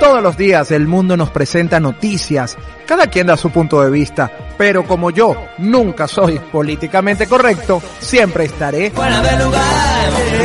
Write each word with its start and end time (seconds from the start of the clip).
Todos 0.00 0.22
los 0.22 0.36
días 0.36 0.70
el 0.70 0.86
mundo 0.86 1.16
nos 1.16 1.30
presenta 1.30 1.80
noticias, 1.80 2.56
cada 2.86 3.08
quien 3.08 3.26
da 3.26 3.36
su 3.36 3.50
punto 3.50 3.82
de 3.82 3.90
vista, 3.90 4.30
pero 4.56 4.84
como 4.84 5.10
yo 5.10 5.34
nunca 5.58 6.06
soy 6.06 6.38
políticamente 6.52 7.26
correcto, 7.26 7.82
siempre 7.98 8.44
estaré 8.44 8.90
fuera 8.90 9.20
de 9.20 9.44
lugar. 9.44 10.37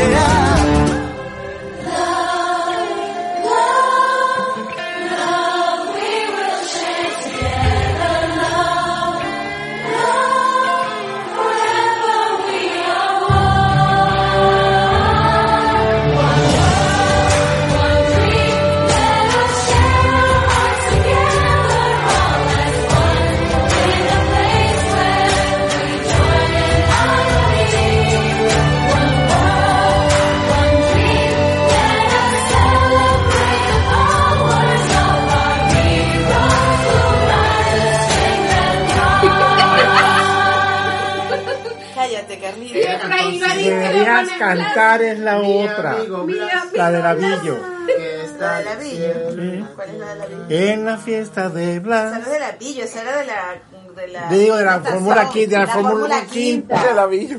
Cantar 44.56 45.02
es 45.02 45.20
la 45.20 45.40
otra, 45.40 45.98
la 46.74 46.92
de 46.92 47.00
Lavillo. 47.02 47.74
La 48.40 48.58
de 48.58 48.66
la 48.66 48.76
Villa. 48.76 49.68
¿Cuál 49.76 49.90
es 49.90 49.98
la 50.00 50.16
de 50.16 50.20
la 50.20 50.26
Villa? 50.26 50.72
En 50.72 50.86
la 50.86 50.98
fiesta 50.98 51.50
de 51.50 51.72
Esa 51.74 51.80
Blas. 51.80 52.12
no 52.14 52.20
es 52.20 52.30
de 52.30 52.40
la 52.40 52.52
Villa, 52.54 52.84
esa 52.86 53.02
era 53.02 53.18
de 53.18 53.26
la. 53.26 53.56
De 53.96 54.08
la 54.08 54.28
Te 54.28 54.36
digo, 54.36 54.56
de 54.56 54.66
la 54.66 54.80
Fórmula 54.80 55.30
Quinta, 55.30 55.60
de 55.60 55.66
la 55.66 55.72
Fórmula 55.72 56.22
Quinta. 56.26 56.84
de 56.84 56.94
la 56.96 57.06
villa. 57.06 57.38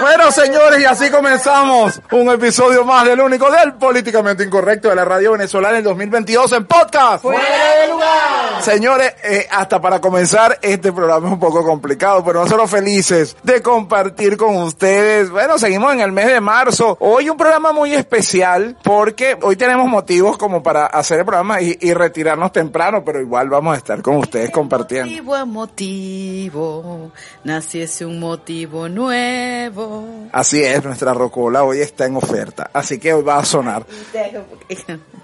Bueno, 0.00 0.30
señores, 0.30 0.80
y 0.80 0.84
así 0.84 1.10
comenzamos 1.10 2.00
un 2.12 2.28
episodio 2.30 2.84
más 2.84 3.04
del 3.04 3.20
único 3.20 3.50
del 3.50 3.74
políticamente 3.74 4.44
incorrecto 4.44 4.88
de 4.88 4.94
la 4.94 5.04
radio 5.04 5.32
venezolana 5.32 5.78
en 5.78 5.84
2022 5.84 6.52
en 6.52 6.66
podcast. 6.66 7.22
¡Fuera 7.22 7.80
de 7.80 7.88
lugar! 7.88 8.62
Señores, 8.62 9.14
eh, 9.24 9.46
hasta 9.50 9.80
para 9.80 10.00
comenzar, 10.00 10.58
este 10.62 10.92
programa 10.92 11.26
es 11.26 11.32
un 11.32 11.40
poco 11.40 11.64
complicado, 11.64 12.24
pero 12.24 12.42
nosotros 12.42 12.70
felices 12.70 13.36
de 13.42 13.62
compartir 13.62 14.36
con 14.36 14.56
ustedes. 14.56 15.30
Bueno, 15.30 15.58
seguimos 15.58 15.92
en 15.92 16.00
el 16.00 16.12
mes 16.12 16.26
de 16.26 16.40
marzo. 16.40 16.96
Hoy 17.00 17.30
un 17.30 17.36
programa 17.36 17.72
muy 17.72 17.94
especial 17.94 18.76
porque 18.82 19.36
hoy 19.42 19.56
tenemos 19.56 19.88
motivos 19.88 20.36
como 20.38 20.62
para 20.62 20.86
hacer 20.86 21.20
el 21.20 21.24
programa 21.24 21.60
y, 21.60 21.76
y 21.80 21.92
retirarnos 21.94 22.52
temprano, 22.52 23.04
pero 23.04 23.20
igual 23.20 23.48
vamos 23.48 23.74
a 23.74 23.78
estar 23.78 24.02
con 24.02 24.16
ustedes 24.16 24.50
compartiendo. 24.50 25.06
Motivo 25.06 25.34
a 25.34 25.44
motivo, 25.44 27.10
naciese 27.44 28.04
un 28.04 28.15
motivo 28.18 28.88
nuevo. 28.88 30.28
Así 30.32 30.62
es, 30.62 30.84
nuestra 30.84 31.14
rocola 31.14 31.64
hoy 31.64 31.80
está 31.80 32.06
en 32.06 32.16
oferta, 32.16 32.70
así 32.72 32.98
que 32.98 33.12
hoy 33.12 33.22
va 33.22 33.38
a 33.38 33.44
sonar. 33.44 33.86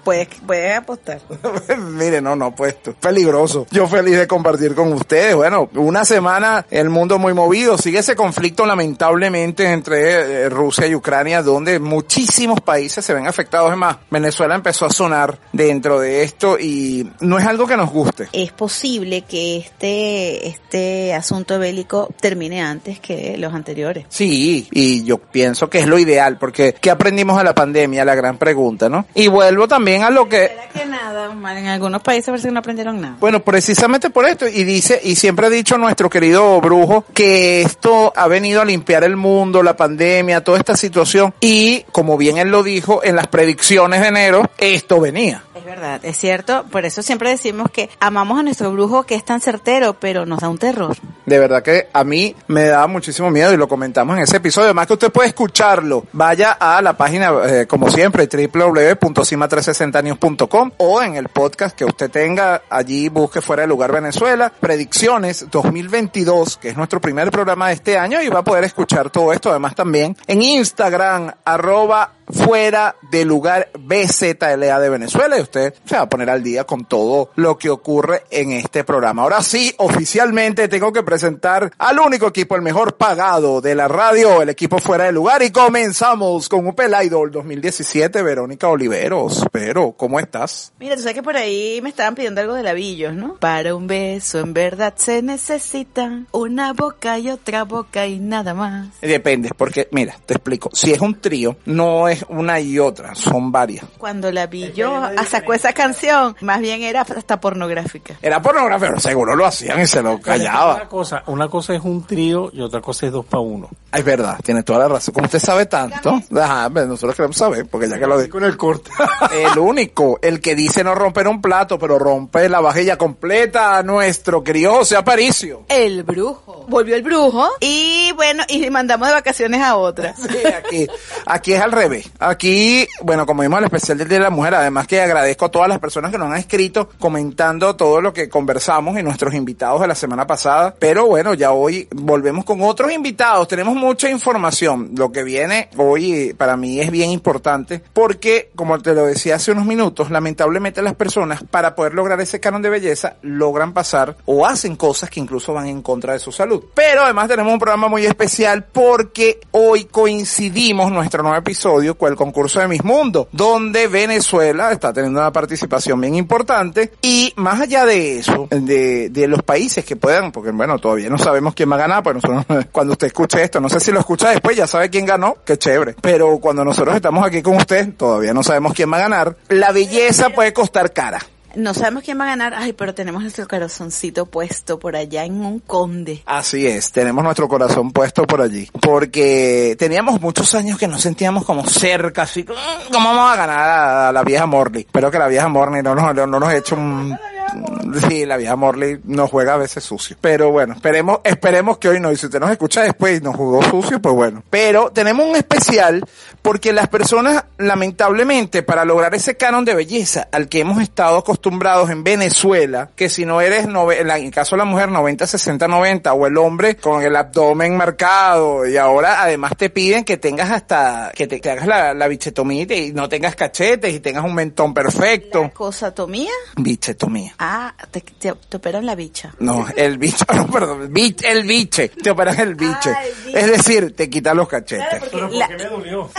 Puedes, 0.03 0.27
puedes 0.45 0.77
apostar. 0.77 1.21
Mire, 1.77 2.21
no, 2.21 2.35
no, 2.35 2.53
puesto. 2.53 2.93
Peligroso. 2.93 3.67
Yo 3.71 3.87
feliz 3.87 4.17
de 4.17 4.27
compartir 4.27 4.75
con 4.75 4.91
ustedes. 4.91 5.33
Bueno, 5.33 5.69
una 5.75 6.03
semana, 6.03 6.65
el 6.69 6.89
mundo 6.89 7.17
muy 7.19 7.33
movido. 7.33 7.77
Sigue 7.77 7.99
ese 7.99 8.13
conflicto 8.13 8.65
lamentablemente 8.65 9.71
entre 9.71 10.43
eh, 10.43 10.49
Rusia 10.49 10.87
y 10.87 10.95
Ucrania, 10.95 11.41
donde 11.41 11.79
muchísimos 11.79 12.59
países 12.59 13.05
se 13.05 13.13
ven 13.13 13.27
afectados. 13.27 13.71
Es 13.71 13.77
más, 13.77 13.95
Venezuela 14.11 14.55
empezó 14.55 14.85
a 14.85 14.89
sonar 14.89 15.39
dentro 15.53 16.01
de 16.01 16.23
esto 16.23 16.59
y 16.59 17.09
no 17.21 17.39
es 17.39 17.45
algo 17.45 17.65
que 17.65 17.77
nos 17.77 17.89
guste. 17.89 18.27
Es 18.33 18.51
posible 18.51 19.21
que 19.21 19.55
este, 19.55 20.49
este 20.49 21.13
asunto 21.13 21.59
bélico 21.59 22.09
termine 22.19 22.61
antes 22.61 22.82
que 22.83 23.37
los 23.37 23.53
anteriores. 23.53 24.05
Sí, 24.09 24.67
y 24.71 25.03
yo 25.03 25.17
pienso 25.17 25.69
que 25.69 25.79
es 25.79 25.87
lo 25.87 25.97
ideal, 25.97 26.37
porque 26.37 26.75
¿qué 26.79 26.91
aprendimos 26.91 27.37
de 27.37 27.43
la 27.43 27.55
pandemia? 27.55 28.05
La 28.05 28.15
gran 28.15 28.37
pregunta, 28.37 28.89
¿no? 28.89 29.05
Y 29.15 29.27
vuelvo 29.27 29.67
también 29.67 30.03
a 30.03 30.09
lo 30.09 30.27
que, 30.27 30.47
¿Será 30.47 30.69
que 30.69 30.85
nada? 30.85 31.29
Omar? 31.29 31.57
En 31.57 31.67
algunos 31.67 32.01
países 32.01 32.27
parece 32.27 32.47
que 32.47 32.53
no 32.53 32.59
aprendieron 32.59 32.99
nada. 32.99 33.17
Bueno, 33.19 33.41
precisamente 33.41 34.09
por 34.09 34.25
esto, 34.25 34.47
y 34.47 34.63
dice, 34.63 34.99
y 35.03 35.15
siempre 35.15 35.47
ha 35.47 35.49
dicho 35.49 35.77
nuestro 35.77 36.09
querido 36.09 36.59
brujo, 36.61 37.05
que 37.13 37.61
esto 37.61 38.13
ha 38.15 38.27
venido 38.27 38.61
a 38.61 38.65
limpiar 38.65 39.03
el 39.03 39.15
mundo, 39.15 39.63
la 39.63 39.75
pandemia, 39.75 40.43
toda 40.43 40.59
esta 40.59 40.75
situación, 40.75 41.33
y 41.39 41.85
como 41.91 42.17
bien 42.17 42.37
él 42.37 42.49
lo 42.49 42.63
dijo, 42.63 43.03
en 43.03 43.15
las 43.15 43.27
predicciones 43.27 44.01
de 44.01 44.07
enero, 44.07 44.49
esto 44.57 44.99
venía. 44.99 45.43
Es 45.63 45.67
verdad, 45.67 46.03
es 46.03 46.17
cierto. 46.17 46.65
Por 46.69 46.83
eso 46.83 47.01
siempre 47.01 47.29
decimos 47.29 47.71
que 47.71 47.89
amamos 48.01 48.37
a 48.37 48.43
nuestro 48.43 48.69
brujo 48.73 49.03
que 49.03 49.15
es 49.15 49.23
tan 49.23 49.39
certero, 49.39 49.93
pero 49.93 50.25
nos 50.25 50.41
da 50.41 50.49
un 50.49 50.57
terror. 50.57 50.93
De 51.25 51.39
verdad 51.39 51.63
que 51.63 51.87
a 51.93 52.03
mí 52.03 52.35
me 52.47 52.65
da 52.65 52.85
muchísimo 52.85 53.31
miedo 53.31 53.53
y 53.53 53.55
lo 53.55 53.69
comentamos 53.69 54.17
en 54.17 54.23
ese 54.23 54.35
episodio. 54.37 54.65
Además 54.65 54.87
que 54.87 54.93
usted 54.93 55.09
puede 55.09 55.29
escucharlo. 55.29 56.03
Vaya 56.11 56.51
a 56.51 56.81
la 56.81 56.97
página, 56.97 57.31
eh, 57.45 57.65
como 57.65 57.89
siempre, 57.89 58.27
www.cima360news.com 58.27 60.71
o 60.75 61.01
en 61.01 61.15
el 61.15 61.29
podcast 61.29 61.77
que 61.77 61.85
usted 61.85 62.11
tenga. 62.11 62.63
Allí 62.69 63.07
busque 63.07 63.39
fuera 63.39 63.61
de 63.61 63.69
lugar 63.69 63.93
Venezuela. 63.93 64.51
Predicciones 64.59 65.49
2022, 65.49 66.57
que 66.57 66.71
es 66.71 66.75
nuestro 66.75 66.99
primer 66.99 67.31
programa 67.31 67.69
de 67.69 67.75
este 67.75 67.97
año 67.97 68.21
y 68.21 68.27
va 68.27 68.39
a 68.39 68.43
poder 68.43 68.65
escuchar 68.65 69.09
todo 69.09 69.31
esto. 69.31 69.49
Además 69.49 69.75
también 69.75 70.17
en 70.27 70.41
Instagram, 70.41 71.31
arroba 71.45 72.11
fuera 72.29 72.95
de 73.11 73.25
lugar 73.25 73.69
BZLA 73.77 74.79
de 74.79 74.89
Venezuela 74.89 75.37
y 75.37 75.41
usted 75.41 75.73
se 75.85 75.95
va 75.95 76.03
a 76.03 76.09
poner 76.09 76.29
al 76.29 76.43
día 76.43 76.63
con 76.65 76.85
todo 76.85 77.29
lo 77.35 77.57
que 77.57 77.69
ocurre 77.69 78.23
en 78.29 78.51
este 78.51 78.83
programa. 78.83 79.23
Ahora 79.23 79.41
sí, 79.41 79.73
oficialmente 79.77 80.67
tengo 80.67 80.91
que 80.91 81.03
presentar 81.03 81.71
al 81.77 81.99
único 81.99 82.27
equipo, 82.27 82.55
el 82.55 82.61
mejor 82.61 82.95
pagado 82.95 83.61
de 83.61 83.75
la 83.75 83.87
radio, 83.87 84.41
el 84.41 84.49
equipo 84.49 84.79
fuera 84.79 85.05
de 85.05 85.11
lugar 85.11 85.43
y 85.43 85.51
comenzamos 85.51 86.49
con 86.49 86.67
Upel 86.67 86.93
Idol 87.03 87.31
2017, 87.31 88.21
Verónica 88.21 88.67
Oliveros. 88.67 89.45
Pero, 89.51 89.93
¿cómo 89.93 90.19
estás? 90.19 90.73
Mira, 90.79 90.95
tú 90.95 91.01
sabes 91.01 91.15
que 91.15 91.23
por 91.23 91.37
ahí 91.37 91.79
me 91.81 91.89
estaban 91.89 92.15
pidiendo 92.15 92.41
algo 92.41 92.53
de 92.53 92.63
labillos, 92.63 93.13
¿no? 93.13 93.35
Para 93.35 93.75
un 93.75 93.87
beso 93.87 94.39
en 94.39 94.53
verdad 94.53 94.93
se 94.95 95.21
necesita 95.21 96.23
una 96.31 96.73
boca 96.73 97.17
y 97.19 97.29
otra 97.29 97.63
boca 97.63 98.07
y 98.07 98.19
nada 98.19 98.53
más. 98.53 98.87
Depende, 99.01 99.49
porque 99.55 99.87
mira, 99.91 100.15
te 100.25 100.35
explico, 100.35 100.69
si 100.73 100.91
es 100.91 101.01
un 101.01 101.19
trío, 101.19 101.57
no 101.65 102.07
es 102.07 102.12
una 102.29 102.59
y 102.59 102.79
otra, 102.79 103.15
son 103.15 103.51
varias. 103.51 103.85
Cuando 103.97 104.31
Labillo 104.31 105.01
sacó 105.29 105.53
esa 105.53 105.73
canción, 105.73 106.35
más 106.41 106.59
bien 106.59 106.81
era 106.81 107.01
hasta 107.01 107.39
pornográfica. 107.39 108.15
Era 108.21 108.41
pornografía, 108.41 108.87
pero 108.89 108.99
seguro 108.99 109.35
lo 109.35 109.45
hacían 109.45 109.81
y 109.81 109.87
se 109.87 110.01
lo 110.01 110.13
Una 110.13 110.21
callaba. 110.21 110.87
cosa, 110.87 111.23
una 111.27 111.47
cosa 111.47 111.73
es 111.73 111.81
un 111.83 112.05
trío 112.05 112.49
y 112.53 112.61
otra 112.61 112.81
cosa 112.81 113.05
es 113.07 113.11
dos 113.11 113.25
para 113.25 113.41
uno. 113.41 113.69
Ah, 113.91 113.99
Es 113.99 114.05
verdad, 114.05 114.39
tiene 114.43 114.63
toda 114.63 114.79
la 114.79 114.87
razón. 114.87 115.13
Como 115.13 115.25
usted 115.25 115.39
sabe 115.39 115.65
tanto, 115.65 116.21
ajá, 116.39 116.69
pues 116.69 116.87
nosotros 116.87 117.15
queremos 117.15 117.37
saber, 117.37 117.65
porque 117.67 117.89
ya 117.89 117.99
que 117.99 118.07
lo 118.07 118.19
dijo. 118.19 118.31
Con 118.33 118.43
el 118.43 118.57
corte. 118.57 118.91
El 119.33 119.57
único, 119.59 120.19
el 120.21 120.39
que 120.41 120.55
dice 120.55 120.83
no 120.83 120.93
romper 120.95 121.27
un 121.27 121.41
plato, 121.41 121.77
pero 121.79 121.97
rompe 121.99 122.47
la 122.49 122.59
vajilla 122.61 122.97
completa, 122.97 123.81
nuestro 123.83 124.43
José 124.45 124.95
Aparicio. 124.95 125.63
El 125.69 126.03
brujo. 126.03 126.65
Volvió 126.67 126.95
el 126.95 127.01
brujo 127.03 127.49
y 127.59 128.11
bueno, 128.15 128.43
y 128.47 128.69
mandamos 128.69 129.07
de 129.07 129.13
vacaciones 129.13 129.61
a 129.61 129.75
otra. 129.77 130.13
Sí, 130.15 130.27
aquí, 130.47 130.87
aquí 131.25 131.53
es 131.53 131.61
al 131.61 131.71
revés. 131.71 132.02
Aquí, 132.19 132.87
bueno, 133.01 133.25
como 133.25 133.41
vimos 133.41 133.59
el 133.59 133.65
especial 133.65 133.97
del 133.97 134.07
Día 134.07 134.17
de 134.19 134.23
la 134.23 134.29
Mujer, 134.29 134.55
además 134.55 134.87
que 134.87 135.01
agradezco 135.01 135.45
a 135.45 135.51
todas 135.51 135.69
las 135.69 135.79
personas 135.79 136.11
que 136.11 136.17
nos 136.17 136.31
han 136.31 136.37
escrito 136.37 136.89
comentando 136.99 137.75
todo 137.75 138.01
lo 138.01 138.13
que 138.13 138.29
conversamos 138.29 138.97
y 138.97 139.03
nuestros 139.03 139.33
invitados 139.33 139.81
de 139.81 139.87
la 139.87 139.95
semana 139.95 140.27
pasada. 140.27 140.75
Pero 140.77 141.07
bueno, 141.07 141.33
ya 141.33 141.51
hoy 141.51 141.87
volvemos 141.91 142.45
con 142.45 142.61
otros 142.61 142.91
invitados. 142.91 143.47
Tenemos 143.47 143.75
mucha 143.75 144.09
información. 144.09 144.91
Lo 144.95 145.11
que 145.11 145.23
viene 145.23 145.69
hoy 145.77 146.13
eh, 146.13 146.35
para 146.35 146.57
mí 146.57 146.79
es 146.79 146.91
bien 146.91 147.09
importante 147.09 147.81
porque, 147.93 148.51
como 148.55 148.79
te 148.79 148.93
lo 148.93 149.05
decía 149.05 149.35
hace 149.35 149.51
unos 149.51 149.65
minutos, 149.65 150.11
lamentablemente 150.11 150.81
las 150.81 150.95
personas 150.95 151.43
para 151.43 151.75
poder 151.75 151.93
lograr 151.93 152.19
ese 152.21 152.39
canon 152.39 152.61
de 152.61 152.69
belleza 152.69 153.17
logran 153.21 153.73
pasar 153.73 154.15
o 154.25 154.45
hacen 154.45 154.75
cosas 154.75 155.09
que 155.09 155.19
incluso 155.19 155.53
van 155.53 155.67
en 155.67 155.81
contra 155.81 156.13
de 156.13 156.19
su 156.19 156.31
salud. 156.31 156.63
Pero 156.73 157.03
además 157.03 157.27
tenemos 157.27 157.53
un 157.53 157.59
programa 157.59 157.87
muy 157.87 158.05
especial 158.05 158.65
porque 158.71 159.39
hoy 159.51 159.85
coincidimos 159.85 160.91
nuestro 160.91 161.23
nuevo 161.23 161.37
episodio 161.37 161.92
con 161.95 162.11
el 162.11 162.17
concurso 162.17 162.59
de 162.59 162.67
Miss 162.67 162.83
Mundo, 162.83 163.27
donde 163.31 163.87
Venezuela 163.87 164.71
está 164.71 164.93
teniendo 164.93 165.19
una 165.19 165.31
participación 165.31 165.99
bien 166.01 166.15
importante. 166.15 166.93
Y 167.01 167.33
más 167.35 167.61
allá 167.61 167.85
de 167.85 168.19
eso, 168.19 168.47
de, 168.49 169.09
de 169.09 169.27
los 169.27 169.43
países 169.43 169.85
que 169.85 169.95
puedan, 169.95 170.31
porque 170.31 170.51
bueno, 170.51 170.79
todavía 170.79 171.09
no 171.09 171.17
sabemos 171.17 171.53
quién 171.53 171.71
va 171.71 171.75
a 171.75 171.79
ganar, 171.79 172.03
pues 172.03 172.15
nosotros, 172.15 172.65
cuando 172.71 172.93
usted 172.93 173.07
escuche 173.07 173.43
esto, 173.43 173.59
no 173.59 173.69
sé 173.69 173.79
si 173.79 173.91
lo 173.91 173.99
escucha 173.99 174.29
después, 174.29 174.55
ya 174.55 174.67
sabe 174.67 174.89
quién 174.89 175.05
ganó, 175.05 175.37
qué 175.45 175.57
chévere, 175.57 175.95
pero 176.01 176.39
cuando 176.39 176.63
nosotros 176.63 176.95
estamos 176.95 177.25
aquí 177.25 177.41
con 177.41 177.55
usted, 177.55 177.93
todavía 177.95 178.33
no 178.33 178.43
sabemos 178.43 178.73
quién 178.73 178.91
va 178.91 178.97
a 178.97 179.01
ganar, 179.01 179.35
la 179.49 179.71
belleza 179.71 180.29
puede 180.29 180.53
costar 180.53 180.93
cara. 180.93 181.19
No 181.55 181.73
sabemos 181.73 182.03
quién 182.03 182.19
va 182.19 182.23
a 182.23 182.27
ganar, 182.27 182.53
ay, 182.55 182.73
pero 182.73 182.93
tenemos 182.95 183.21
nuestro 183.21 183.47
corazoncito 183.47 184.25
puesto 184.25 184.79
por 184.79 184.95
allá 184.95 185.23
en 185.23 185.33
un 185.45 185.59
conde. 185.59 186.23
Así 186.25 186.65
es, 186.65 186.91
tenemos 186.91 187.23
nuestro 187.23 187.47
corazón 187.47 187.91
puesto 187.91 188.25
por 188.25 188.41
allí. 188.41 188.67
Porque 188.81 189.75
teníamos 189.77 190.19
muchos 190.19 190.53
años 190.55 190.77
que 190.79 190.87
nos 190.87 191.01
sentíamos 191.01 191.45
como 191.45 191.63
cerca, 191.65 192.23
así, 192.23 192.43
"Mm, 192.43 192.91
¿cómo 192.91 193.09
vamos 193.09 193.33
a 193.33 193.35
ganar 193.35 193.59
a 193.59 194.11
la 194.11 194.23
vieja 194.23 194.45
Morley? 194.45 194.81
Espero 194.81 195.11
que 195.11 195.19
la 195.19 195.27
vieja 195.27 195.47
Morley 195.47 195.83
no 195.83 195.93
nos, 195.93 196.15
no 196.15 196.39
nos 196.39 196.71
un... 196.71 197.17
Sí, 198.09 198.25
la 198.25 198.37
vieja 198.37 198.55
Morley 198.55 198.99
nos 199.03 199.29
juega 199.29 199.53
a 199.53 199.57
veces 199.57 199.83
sucio. 199.83 200.17
Pero 200.19 200.51
bueno, 200.51 200.73
esperemos, 200.73 201.19
esperemos 201.23 201.77
que 201.77 201.89
hoy 201.89 201.99
no. 201.99 202.11
Y 202.11 202.15
si 202.17 202.25
usted 202.25 202.39
nos 202.39 202.49
escucha 202.49 202.81
después 202.81 203.19
y 203.19 203.23
nos 203.23 203.35
jugó 203.35 203.61
sucio, 203.63 204.01
pues 204.01 204.15
bueno. 204.15 204.43
Pero 204.49 204.89
tenemos 204.91 205.27
un 205.27 205.35
especial 205.35 206.03
porque 206.41 206.73
las 206.73 206.87
personas, 206.87 207.43
lamentablemente, 207.57 208.63
para 208.63 208.83
lograr 208.83 209.13
ese 209.13 209.37
canon 209.37 209.63
de 209.65 209.75
belleza 209.75 210.27
al 210.31 210.49
que 210.49 210.59
hemos 210.61 210.81
estado 210.81 211.17
acostumbrados 211.17 211.89
en 211.91 212.03
Venezuela, 212.03 212.89
que 212.95 213.09
si 213.09 213.25
no 213.25 213.41
eres, 213.41 213.65
en 213.65 214.07
la- 214.07 214.17
el 214.17 214.31
caso 214.31 214.55
de 214.55 214.59
la 214.59 214.65
mujer, 214.65 214.89
90, 214.89 215.27
60, 215.27 215.67
90, 215.67 216.13
o 216.13 216.25
el 216.25 216.37
hombre 216.37 216.75
con 216.77 217.03
el 217.03 217.15
abdomen 217.15 217.77
marcado, 217.77 218.67
y 218.67 218.75
ahora 218.77 219.21
además 219.21 219.53
te 219.57 219.69
piden 219.69 220.03
que 220.03 220.17
tengas 220.17 220.49
hasta, 220.49 221.11
que 221.15 221.27
te, 221.27 221.39
que 221.39 221.51
hagas 221.51 221.67
la, 221.67 221.93
la 221.93 222.07
bichetomía 222.07 222.63
y 222.75 222.91
no 222.93 223.07
tengas 223.07 223.35
cachetes 223.35 223.93
y 223.93 223.99
tengas 223.99 224.23
un 224.25 224.33
mentón 224.33 224.73
perfecto. 224.73 225.51
¿Cosatomía? 225.53 226.31
Bichetomía. 226.57 227.35
Ah, 227.45 227.73
te, 227.91 227.99
te, 227.99 228.31
te 228.47 228.55
operan 228.57 228.85
la 228.85 228.95
bicha. 228.95 229.33
No, 229.39 229.65
el 229.75 229.97
bicho, 229.97 230.23
no, 230.33 230.47
perdón, 230.47 230.83
el 230.83 230.87
biche, 230.87 231.29
el 231.29 231.43
biche, 231.43 231.89
te 231.89 232.09
operan 232.11 232.39
el 232.39 232.55
biche. 232.55 232.89
Ah, 232.89 233.05
el 233.05 233.13
biche. 233.25 233.37
Es 233.39 233.51
decir, 233.51 233.93
te 233.93 234.09
quitan 234.09 234.37
los 234.37 234.47
cachetes. 234.47 235.03
Pero 235.11 235.27
¿por 235.27 235.31
La- 235.33 235.49
qué 235.49 235.57
me 235.57 235.65
dolió? 235.65 236.09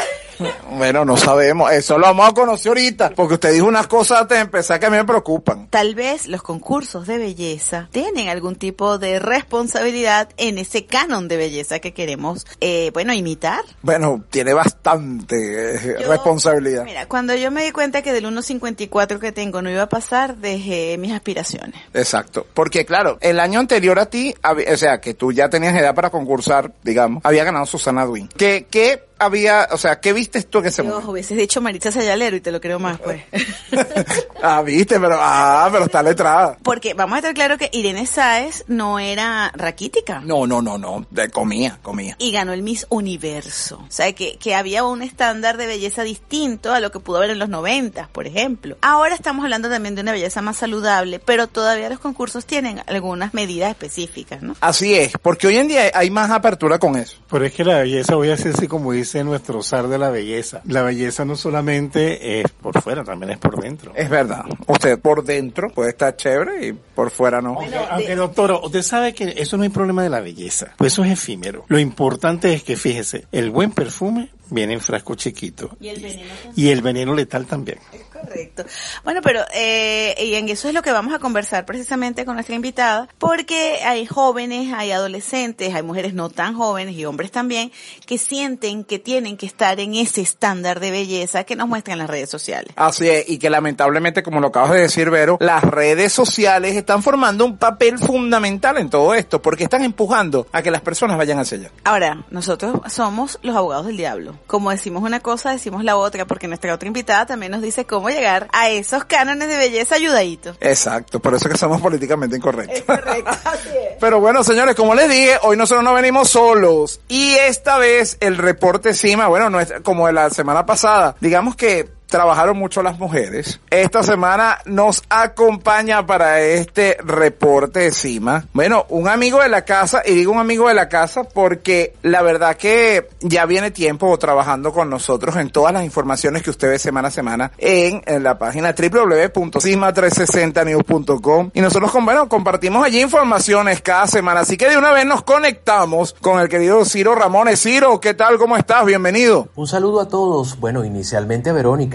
Bueno, 0.70 1.04
no 1.04 1.16
sabemos, 1.16 1.72
eso 1.72 1.98
lo 1.98 2.06
vamos 2.06 2.28
a 2.30 2.32
conocer 2.32 2.70
ahorita, 2.70 3.10
porque 3.10 3.34
usted 3.34 3.52
dijo 3.52 3.66
unas 3.66 3.86
cosas 3.86 4.22
antes 4.22 4.38
de 4.38 4.42
empezar 4.42 4.80
que 4.80 4.86
a 4.86 4.90
mí 4.90 4.96
me 4.96 5.04
preocupan. 5.04 5.68
Tal 5.68 5.94
vez 5.94 6.26
los 6.26 6.42
concursos 6.42 7.06
de 7.06 7.18
belleza 7.18 7.88
tienen 7.92 8.28
algún 8.28 8.56
tipo 8.56 8.98
de 8.98 9.18
responsabilidad 9.18 10.28
en 10.36 10.58
ese 10.58 10.86
canon 10.86 11.28
de 11.28 11.36
belleza 11.36 11.78
que 11.78 11.92
queremos, 11.92 12.46
eh, 12.60 12.90
bueno, 12.92 13.12
imitar. 13.12 13.62
Bueno, 13.82 14.24
tiene 14.30 14.52
bastante 14.54 15.74
eh, 15.76 15.96
Yo- 16.00 16.08
responsabilidad. 16.10 16.84
Mira, 16.84 17.06
cuando 17.06 17.34
yo 17.34 17.50
me 17.50 17.64
di 17.64 17.70
cuenta 17.72 18.02
que 18.02 18.12
del 18.12 18.26
1.54 18.26 19.18
que 19.18 19.32
tengo 19.32 19.62
no 19.62 19.70
iba 19.70 19.82
a 19.82 19.88
pasar, 19.88 20.36
dejé 20.36 20.96
mis 20.98 21.12
aspiraciones. 21.12 21.80
Exacto, 21.92 22.46
porque 22.54 22.84
claro, 22.84 23.18
el 23.20 23.40
año 23.40 23.60
anterior 23.60 23.98
a 23.98 24.06
ti, 24.06 24.34
o 24.42 24.76
sea, 24.76 25.00
que 25.00 25.14
tú 25.14 25.32
ya 25.32 25.48
tenías 25.48 25.74
edad 25.76 25.94
para 25.94 26.10
concursar, 26.10 26.72
digamos, 26.82 27.24
había 27.24 27.44
ganado 27.44 27.66
Susana 27.66 28.04
Duin. 28.04 28.28
¿Qué, 28.36 28.66
qué 28.70 29.02
había, 29.18 29.68
o 29.70 29.78
sea, 29.78 30.00
qué 30.00 30.12
vistes 30.12 30.46
tú 30.48 30.58
en 30.58 30.66
ese 30.66 30.82
Dios, 30.82 30.92
momento? 30.94 31.12
hubieses 31.12 31.36
dicho 31.36 31.60
Maritza 31.60 31.92
Sayalero 31.92 32.36
y 32.36 32.40
te 32.40 32.50
lo 32.52 32.60
creo 32.60 32.78
más, 32.78 32.98
pues. 32.98 33.22
ah, 34.42 34.62
viste, 34.62 34.98
pero, 35.00 35.16
ah, 35.18 35.68
pero 35.72 35.84
está 35.84 36.02
letrada. 36.02 36.56
Porque 36.62 36.94
vamos 36.94 37.14
a 37.16 37.18
estar 37.18 37.34
claro 37.34 37.56
que 37.58 37.70
Irene 37.72 38.06
Sáez 38.06 38.64
no 38.68 38.98
era 38.98 39.50
raquítica. 39.54 40.20
No, 40.24 40.46
no, 40.46 40.60
no, 40.62 40.78
no, 40.78 41.06
de- 41.10 41.30
comía, 41.30 41.78
comía. 41.82 42.16
Y 42.18 42.32
ganó 42.32 42.52
el 42.52 42.62
Miss 42.62 42.86
Universo. 42.88 43.76
O 43.86 43.90
sea, 43.90 44.12
que, 44.12 44.36
que 44.38 44.54
había 44.54 44.84
un 44.84 45.02
estándar 45.02 45.56
de 45.56 45.66
belleza 45.66 46.02
distinto 46.02 46.72
a 46.72 46.80
lo 46.80 46.90
que 46.90 47.00
pudo 47.00 47.18
haber 47.18 47.30
en 47.30 47.38
los 47.38 47.48
90, 47.48 48.08
por 48.12 48.26
ejemplo. 48.26 48.76
Ahora 48.82 49.14
estamos 49.14 49.44
hablando 49.44 49.68
también 49.70 49.94
de 49.94 50.00
una 50.02 50.12
belleza 50.12 50.42
más 50.42 50.56
saludable, 50.56 51.20
pero 51.20 51.46
todavía 51.46 51.88
los 51.88 52.00
concursos 52.00 52.44
tienen 52.46 52.82
algunas 52.86 53.32
medidas 53.34 53.70
específicas, 53.70 54.42
¿no? 54.42 54.56
Así 54.60 54.94
es, 54.94 55.12
porque 55.22 55.46
hoy 55.46 55.56
en 55.58 55.68
día 55.68 55.90
hay 55.94 56.10
más 56.10 56.30
apertura 56.30 56.78
con 56.78 56.96
eso. 56.96 57.18
Pero 57.30 57.44
es 57.44 57.52
que 57.52 57.64
la 57.64 57.78
belleza, 57.78 58.14
voy 58.16 58.28
a 58.28 58.32
decir 58.32 58.52
así 58.54 58.66
como 58.68 58.92
dice 58.92 59.03
nuestro 59.24 59.62
zar 59.62 59.88
de 59.88 59.98
la 59.98 60.10
belleza. 60.10 60.62
La 60.66 60.82
belleza 60.82 61.24
no 61.24 61.36
solamente 61.36 62.40
es 62.40 62.50
por 62.50 62.80
fuera, 62.80 63.04
también 63.04 63.32
es 63.32 63.38
por 63.38 63.60
dentro. 63.60 63.92
Es 63.94 64.08
verdad. 64.08 64.44
Usted 64.66 64.98
por 64.98 65.24
dentro 65.24 65.68
puede 65.68 65.90
estar 65.90 66.16
chévere 66.16 66.68
y 66.68 66.72
por 66.72 67.10
fuera 67.10 67.40
no. 67.40 67.58
Aunque, 67.60 67.76
aunque, 67.76 68.16
doctora, 68.16 68.56
usted 68.56 68.82
sabe 68.82 69.14
que 69.14 69.34
eso 69.36 69.56
no 69.56 69.64
es 69.64 69.70
problema 69.70 70.02
de 70.02 70.10
la 70.10 70.20
belleza, 70.20 70.74
pues 70.76 70.92
eso 70.92 71.04
es 71.04 71.12
efímero. 71.12 71.64
Lo 71.68 71.78
importante 71.78 72.52
es 72.54 72.62
que, 72.62 72.76
fíjese, 72.76 73.26
el 73.32 73.50
buen 73.50 73.72
perfume 73.72 74.30
viene 74.54 74.74
en 74.74 74.80
frasco 74.80 75.14
chiquito 75.14 75.76
Y 75.80 75.88
el 75.88 76.00
veneno 76.00 76.32
y 76.56 76.68
el 76.68 76.82
veneno 76.82 77.14
letal 77.14 77.46
también. 77.46 77.78
Correcto. 78.12 78.64
Bueno, 79.02 79.20
pero 79.22 79.40
eh, 79.52 80.14
y 80.18 80.34
en 80.34 80.48
eso 80.48 80.68
es 80.68 80.74
lo 80.74 80.82
que 80.82 80.92
vamos 80.92 81.12
a 81.12 81.18
conversar 81.18 81.66
precisamente 81.66 82.24
con 82.24 82.34
nuestra 82.34 82.54
invitada, 82.54 83.08
porque 83.18 83.80
hay 83.84 84.06
jóvenes, 84.06 84.72
hay 84.72 84.92
adolescentes, 84.92 85.74
hay 85.74 85.82
mujeres 85.82 86.14
no 86.14 86.30
tan 86.30 86.54
jóvenes 86.54 86.94
y 86.94 87.04
hombres 87.04 87.30
también 87.30 87.72
que 88.06 88.16
sienten 88.16 88.84
que 88.84 88.98
tienen 88.98 89.36
que 89.36 89.46
estar 89.46 89.78
en 89.80 89.94
ese 89.94 90.20
estándar 90.20 90.80
de 90.80 90.90
belleza 90.90 91.44
que 91.44 91.56
nos 91.56 91.68
muestran 91.68 91.98
las 91.98 92.08
redes 92.08 92.30
sociales. 92.30 92.72
Así 92.76 93.08
es, 93.08 93.28
y 93.28 93.38
que 93.38 93.50
lamentablemente, 93.50 94.22
como 94.22 94.40
lo 94.40 94.48
acabas 94.48 94.72
de 94.72 94.80
decir, 94.80 95.10
Vero, 95.10 95.36
las 95.40 95.62
redes 95.62 96.12
sociales 96.12 96.76
están 96.76 97.02
formando 97.02 97.44
un 97.44 97.58
papel 97.58 97.98
fundamental 97.98 98.78
en 98.78 98.90
todo 98.90 99.14
esto, 99.14 99.42
porque 99.42 99.64
están 99.64 99.82
empujando 99.82 100.46
a 100.52 100.62
que 100.62 100.70
las 100.70 100.80
personas 100.80 101.18
vayan 101.18 101.38
hacia 101.38 101.58
allá. 101.58 101.70
Ahora, 101.84 102.24
nosotros 102.30 102.80
somos 102.92 103.38
los 103.42 103.56
abogados 103.56 103.86
del 103.86 103.96
diablo. 103.96 104.38
Como 104.46 104.70
decimos 104.70 105.02
una 105.02 105.20
cosa, 105.20 105.50
decimos 105.50 105.84
la 105.84 105.96
otra, 105.96 106.26
porque 106.26 106.48
nuestra 106.48 106.74
otra 106.74 106.86
invitada 106.86 107.26
también 107.26 107.52
nos 107.52 107.62
dice 107.62 107.84
cómo 107.86 108.10
llegar 108.10 108.48
a 108.52 108.68
esos 108.68 109.04
cánones 109.04 109.48
de 109.48 109.56
belleza 109.56 109.94
ayudaditos. 109.94 110.56
Exacto, 110.60 111.20
por 111.20 111.34
eso 111.34 111.48
es 111.48 111.52
que 111.52 111.58
somos 111.58 111.80
políticamente 111.80 112.36
incorrectos. 112.36 112.82
Correcto. 112.82 113.30
Así 113.44 113.68
es. 113.68 113.96
Pero 114.00 114.20
bueno, 114.20 114.44
señores, 114.44 114.74
como 114.74 114.94
les 114.94 115.08
dije, 115.08 115.38
hoy 115.42 115.56
nosotros 115.56 115.84
no 115.84 115.94
venimos 115.94 116.30
solos. 116.30 117.00
Y 117.08 117.34
esta 117.34 117.78
vez 117.78 118.16
el 118.20 118.36
reporte 118.36 118.94
CIMA, 118.94 119.28
bueno, 119.28 119.50
no 119.50 119.60
es 119.60 119.72
como 119.82 120.06
de 120.06 120.12
la 120.12 120.30
semana 120.30 120.66
pasada, 120.66 121.16
digamos 121.20 121.56
que 121.56 121.88
trabajaron 122.06 122.58
mucho 122.58 122.82
las 122.82 122.98
mujeres. 122.98 123.60
Esta 123.70 124.02
semana 124.02 124.58
nos 124.66 125.02
acompaña 125.08 126.04
para 126.06 126.40
este 126.40 126.98
reporte 127.04 127.80
de 127.80 127.92
CIMA. 127.92 128.46
Bueno, 128.52 128.84
un 128.88 129.08
amigo 129.08 129.42
de 129.42 129.48
la 129.48 129.64
casa, 129.64 130.02
y 130.04 130.14
digo 130.14 130.32
un 130.32 130.38
amigo 130.38 130.68
de 130.68 130.74
la 130.74 130.88
casa 130.88 131.24
porque 131.24 131.94
la 132.02 132.22
verdad 132.22 132.56
que 132.56 133.08
ya 133.20 133.46
viene 133.46 133.70
tiempo 133.70 134.16
trabajando 134.18 134.72
con 134.72 134.90
nosotros 134.90 135.36
en 135.36 135.50
todas 135.50 135.72
las 135.72 135.84
informaciones 135.84 136.42
que 136.42 136.50
usted 136.50 136.68
ve 136.68 136.78
semana 136.78 137.08
a 137.08 137.10
semana 137.10 137.50
en, 137.58 138.02
la 138.22 138.38
página 138.38 138.72
www.cima360news.com 138.72 141.50
y 141.52 141.60
nosotros 141.60 141.90
bueno, 142.04 142.28
compartimos 142.28 142.84
allí 142.84 143.00
informaciones 143.00 143.80
cada 143.80 144.06
semana. 144.06 144.40
Así 144.40 144.56
que 144.56 144.68
de 144.68 144.76
una 144.76 144.92
vez 144.92 145.06
nos 145.06 145.22
conectamos 145.22 146.14
con 146.20 146.40
el 146.40 146.48
querido 146.48 146.84
Ciro 146.84 147.14
Ramones. 147.14 147.62
Ciro, 147.62 148.00
¿qué 148.00 148.14
tal? 148.14 148.38
¿Cómo 148.38 148.56
estás? 148.56 148.84
Bienvenido. 148.84 149.48
Un 149.54 149.66
saludo 149.66 150.00
a 150.00 150.08
todos. 150.08 150.58
Bueno, 150.58 150.84
inicialmente 150.84 151.50
a 151.50 151.52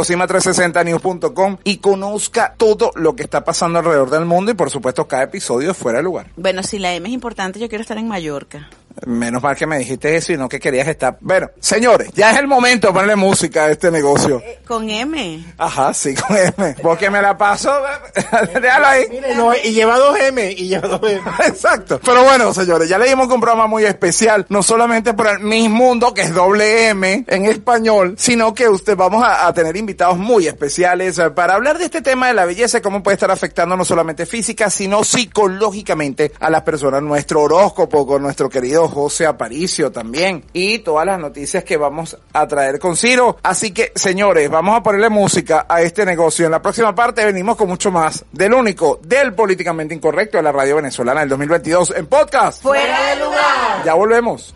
www.cima360news.com 0.00 1.58
y 1.64 1.78
conozca 1.78 2.54
todo 2.56 2.90
lo 2.94 3.16
que 3.16 3.22
está 3.22 3.44
pasando 3.44 3.78
alrededor 3.78 4.10
del 4.10 4.24
mundo 4.24 4.50
y 4.50 4.54
por 4.54 4.70
supuesto 4.70 5.06
cada 5.06 5.24
episodio 5.24 5.74
fuera 5.74 5.98
de 5.98 6.04
lugar. 6.04 6.26
Bueno, 6.36 6.62
si 6.62 6.78
la 6.78 6.94
M 6.94 7.08
es 7.08 7.14
importante, 7.14 7.58
yo 7.58 7.68
quiero 7.68 7.82
estar 7.82 7.98
en 7.98 8.08
Mallorca. 8.08 8.68
Menos 9.06 9.42
mal 9.42 9.56
que 9.56 9.66
me 9.66 9.78
dijiste 9.78 10.16
eso 10.16 10.32
y 10.32 10.36
no 10.36 10.48
que 10.48 10.60
querías 10.60 10.88
estar. 10.88 11.16
Bueno, 11.20 11.50
señores, 11.60 12.10
ya 12.14 12.32
es 12.32 12.38
el 12.38 12.46
momento 12.46 12.88
de 12.88 12.92
ponerle 12.92 13.16
música 13.16 13.64
a 13.64 13.70
este 13.70 13.90
negocio. 13.90 14.40
Eh, 14.44 14.60
Con 14.66 14.88
M. 14.88 15.44
Ajá, 15.58 15.92
sí, 15.94 16.14
con 16.14 16.36
M. 16.36 16.76
Porque 16.82 17.10
me 17.10 17.20
la 17.22 17.36
paso. 17.36 17.72
Déjalo 18.60 18.86
ahí. 18.86 19.04
Mire, 19.10 19.34
no, 19.34 19.52
y 19.54 19.72
lleva 19.72 19.98
dos 19.98 20.18
M, 20.18 20.52
y 20.52 20.68
lleva 20.68 20.88
dos 20.88 21.00
M. 21.02 21.22
Exacto. 21.46 22.00
Pero 22.04 22.24
bueno, 22.24 22.52
señores, 22.54 22.88
ya 22.88 22.98
le 22.98 23.08
dimos 23.08 23.28
un 23.28 23.40
programa 23.40 23.66
muy 23.66 23.84
especial, 23.84 24.46
no 24.48 24.62
solamente 24.62 25.14
por 25.14 25.26
el 25.28 25.40
Miss 25.40 25.70
Mundo, 25.70 26.12
que 26.14 26.22
es 26.22 26.34
doble 26.34 26.88
M 26.88 27.24
en 27.26 27.44
español, 27.46 28.14
sino 28.18 28.54
que 28.54 28.68
usted 28.68 28.96
vamos 28.96 29.22
a, 29.22 29.46
a 29.46 29.52
tener 29.54 29.76
invitados 29.76 30.18
muy 30.18 30.46
especiales 30.46 31.18
eh, 31.18 31.30
para 31.30 31.54
hablar 31.54 31.78
de 31.78 31.84
este 31.84 32.02
tema 32.02 32.28
de 32.28 32.34
la 32.34 32.44
belleza 32.44 32.78
y 32.78 32.80
cómo 32.80 33.02
puede 33.02 33.14
estar 33.14 33.30
afectando 33.30 33.76
no 33.76 33.84
solamente 33.84 34.26
física, 34.26 34.70
sino 34.70 35.04
psicológicamente 35.04 36.32
a 36.40 36.50
las 36.50 36.62
personas. 36.62 37.02
Nuestro 37.02 37.42
horóscopo 37.42 38.06
con 38.06 38.22
nuestro 38.22 38.48
querido 38.48 38.88
José 38.90 39.26
Aparicio 39.26 39.90
también. 39.90 40.44
Y 40.52 40.80
todas 40.80 41.06
las 41.06 41.18
noticias 41.18 41.64
que 41.64 41.76
vamos 41.76 42.16
a 42.32 42.46
traer 42.46 42.78
con 42.78 42.96
Ciro. 42.96 43.38
Así 43.42 43.72
que, 43.72 43.92
señores, 43.94 44.50
vamos 44.50 44.76
a 44.76 44.82
ponerle 44.82 45.08
música 45.08 45.66
a 45.68 45.82
este 45.82 46.04
negocio. 46.04 46.46
En 46.46 46.52
la 46.52 46.62
próxima 46.62 46.94
parte 46.94 47.24
venimos 47.24 47.56
con 47.56 47.68
mucho 47.68 47.90
más 47.90 48.24
del 48.32 48.52
único, 48.52 49.00
del 49.02 49.34
políticamente 49.34 49.94
incorrecto 49.94 50.36
de 50.36 50.42
la 50.42 50.52
radio 50.52 50.76
venezolana 50.76 51.20
del 51.20 51.30
2022 51.30 51.94
en 51.96 52.06
podcast. 52.06 52.62
Fuera 52.62 53.10
de 53.10 53.24
lugar. 53.24 53.84
Ya 53.84 53.94
volvemos. 53.94 54.54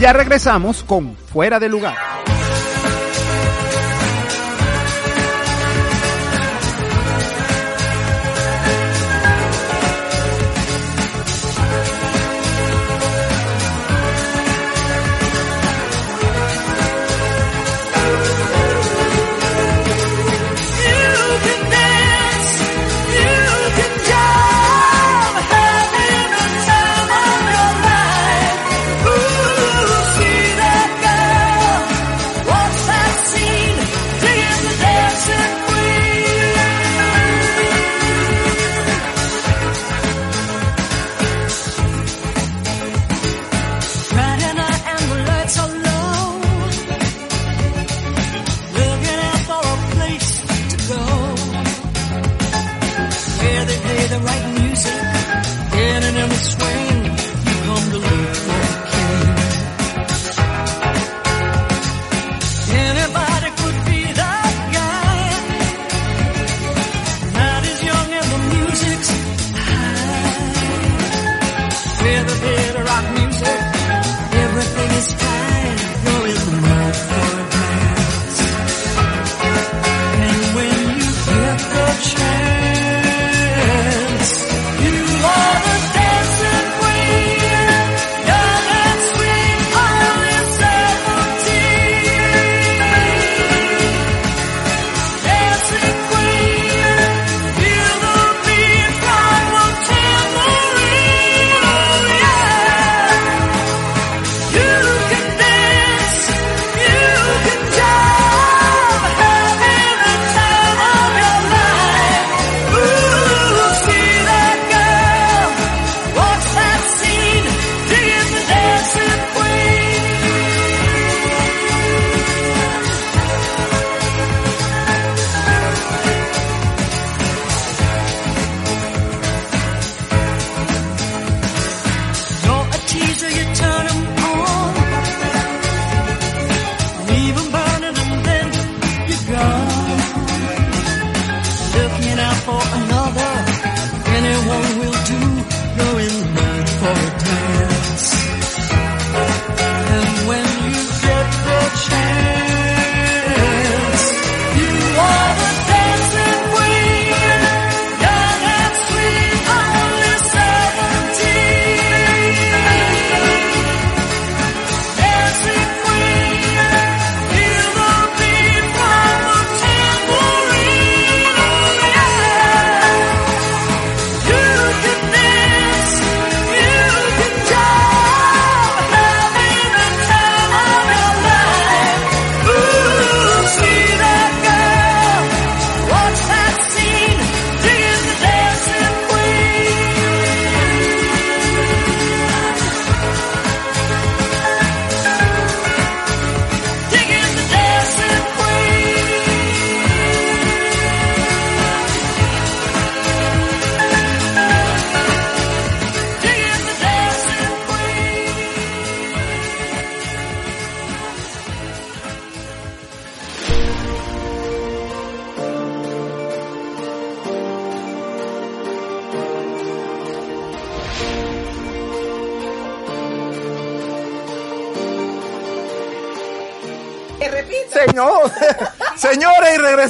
Ya 0.00 0.12
regresamos 0.12 0.84
con 0.84 1.16
Fuera 1.16 1.58
de 1.58 1.68
lugar. 1.68 1.96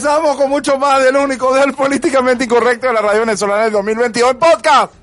Regresamos 0.09 0.37
con 0.37 0.49
mucho 0.49 0.79
más 0.79 1.03
del 1.03 1.17
único, 1.17 1.55
del 1.55 1.75
políticamente 1.75 2.45
incorrecto 2.45 2.87
de 2.87 2.95
la 2.95 3.03
radio 3.03 3.21
venezolana 3.21 3.65
del 3.65 3.73
2022 3.73 4.31
en 4.31 4.38
podcast. 4.38 4.98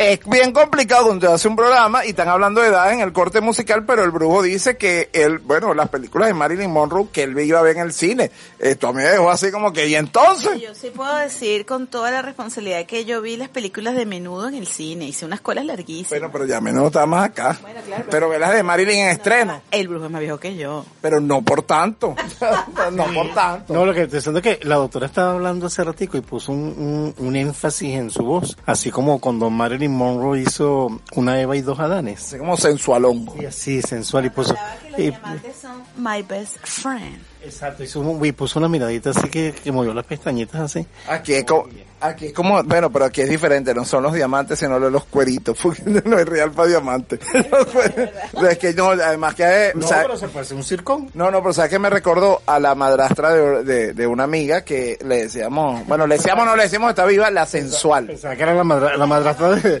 Es 0.00 0.18
bien 0.24 0.52
complicado 0.52 1.04
cuando 1.04 1.26
te 1.26 1.34
hace 1.34 1.46
un 1.46 1.56
programa 1.56 2.06
y 2.06 2.08
están 2.08 2.28
hablando 2.28 2.62
de 2.62 2.68
edad 2.68 2.90
en 2.90 3.00
el 3.00 3.12
corte 3.12 3.42
musical, 3.42 3.84
pero 3.84 4.02
el 4.02 4.10
brujo 4.10 4.40
dice 4.40 4.78
que 4.78 5.10
él, 5.12 5.40
bueno, 5.40 5.74
las 5.74 5.90
películas 5.90 6.28
de 6.28 6.32
Marilyn 6.32 6.70
Monroe 6.70 7.08
que 7.12 7.24
él 7.24 7.38
iba 7.38 7.58
a 7.58 7.62
ver 7.62 7.76
en 7.76 7.82
el 7.82 7.92
cine. 7.92 8.30
Esto 8.58 8.88
a 8.88 8.92
mí 8.94 9.02
me 9.02 9.10
dejó 9.10 9.30
así 9.30 9.50
como 9.50 9.74
que, 9.74 9.88
¿y 9.88 9.96
entonces? 9.96 10.58
Yo 10.58 10.74
sí 10.74 10.88
puedo 10.88 11.14
decir 11.16 11.66
con 11.66 11.86
toda 11.86 12.10
la 12.10 12.22
responsabilidad 12.22 12.86
que 12.86 13.04
yo 13.04 13.20
vi 13.20 13.36
las 13.36 13.50
películas 13.50 13.94
de 13.94 14.06
menudo 14.06 14.48
en 14.48 14.54
el 14.54 14.66
cine. 14.66 15.04
Hice 15.04 15.26
unas 15.26 15.42
colas 15.42 15.66
larguísimas. 15.66 16.08
Bueno, 16.08 16.30
pero 16.32 16.46
ya 16.46 16.62
menos 16.62 16.86
está 16.86 17.04
más 17.04 17.26
acá. 17.26 17.58
Bueno, 17.60 17.82
claro, 17.84 18.04
pero 18.10 18.30
ve 18.30 18.38
las 18.38 18.54
de 18.54 18.62
Marilyn 18.62 19.00
en 19.00 19.08
estreno. 19.08 19.60
El 19.70 19.86
brujo 19.86 20.06
es 20.06 20.10
más 20.10 20.22
viejo 20.22 20.38
que 20.38 20.56
yo. 20.56 20.82
Pero 21.02 21.20
no 21.20 21.42
por 21.42 21.60
tanto. 21.64 22.16
no 22.92 23.04
por 23.12 23.34
tanto. 23.34 23.74
No, 23.74 23.84
lo 23.84 23.92
que 23.92 24.04
estoy 24.04 24.20
diciendo 24.20 24.38
es 24.38 24.44
que 24.44 24.66
la 24.66 24.76
doctora 24.76 25.04
estaba 25.04 25.32
hablando 25.32 25.66
hace 25.66 25.84
ratico 25.84 26.16
y 26.16 26.22
puso 26.22 26.52
un, 26.52 27.14
un, 27.18 27.26
un 27.26 27.36
énfasis 27.36 27.96
en 27.96 28.08
su 28.08 28.22
voz, 28.22 28.56
así 28.64 28.90
como 28.90 29.20
cuando 29.20 29.50
Marilyn 29.50 29.89
Monroe 29.90 30.40
hizo 30.40 31.00
una 31.14 31.40
Eva 31.40 31.56
y 31.56 31.60
dos 31.62 31.78
Adanes. 31.78 32.22
Así 32.24 32.38
como 32.38 32.56
sensualón. 32.56 33.28
Y 33.40 33.44
así, 33.44 33.82
sensual, 33.82 34.26
y 34.26 34.30
puso... 34.30 34.54
Que 34.96 35.06
y- 35.08 35.12
son 35.60 35.82
my 35.96 36.22
best 36.22 36.56
friend. 36.64 37.18
exacto, 37.42 37.82
hizo 37.84 38.00
un- 38.00 38.24
y 38.24 38.32
puso 38.32 38.58
una 38.58 38.68
miradita 38.68 39.10
así 39.10 39.28
que, 39.28 39.52
que 39.52 39.70
movió 39.72 39.92
las 39.94 40.04
pestañitas 40.06 40.60
así. 40.60 40.86
Aquí 41.08 41.34
es 41.34 41.44
como, 41.44 41.66
aquí 42.00 42.26
es 42.26 42.32
como, 42.32 42.62
bueno, 42.64 42.90
pero 42.90 43.04
aquí 43.06 43.20
es 43.22 43.28
diferente, 43.28 43.74
no 43.74 43.84
son 43.84 44.02
los 44.02 44.12
diamantes, 44.14 44.58
sino 44.58 44.78
los, 44.78 45.04
cueritos, 45.04 45.58
porque 45.62 45.82
no 46.04 46.18
es 46.18 46.26
real 46.26 46.50
para 46.52 46.68
diamantes. 46.68 47.20
Los 47.50 47.66
cueritos. 47.66 48.08
es 48.50 48.58
que 48.58 48.72
no, 48.74 48.90
además 48.90 49.34
que, 49.34 49.42
eh, 49.44 49.72
No, 49.74 49.84
o 49.84 49.88
sea, 49.88 50.02
pero 50.02 50.16
se 50.16 50.28
parece 50.28 50.54
un 50.54 50.62
circón. 50.64 51.10
no, 51.14 51.30
no, 51.30 51.40
pero 51.40 51.52
sabes 51.52 51.70
que 51.70 51.78
me 51.78 51.90
recordó 51.90 52.42
a 52.46 52.58
la 52.58 52.74
madrastra 52.74 53.32
de, 53.34 53.64
de, 53.64 53.92
de 53.94 54.06
una 54.06 54.24
amiga 54.24 54.62
que 54.64 54.98
le 55.04 55.22
decíamos, 55.24 55.86
bueno, 55.86 56.06
le 56.06 56.16
decíamos, 56.16 56.44
no 56.46 56.56
le 56.56 56.64
decíamos, 56.64 56.90
está 56.90 57.04
viva, 57.04 57.30
la 57.30 57.46
sensual. 57.46 58.06
Pensaba 58.06 58.36
que 58.36 58.42
era 58.42 58.54
la, 58.54 58.64
madra- 58.64 58.96
la 58.96 59.06
madrastra 59.06 59.50
de, 59.50 59.80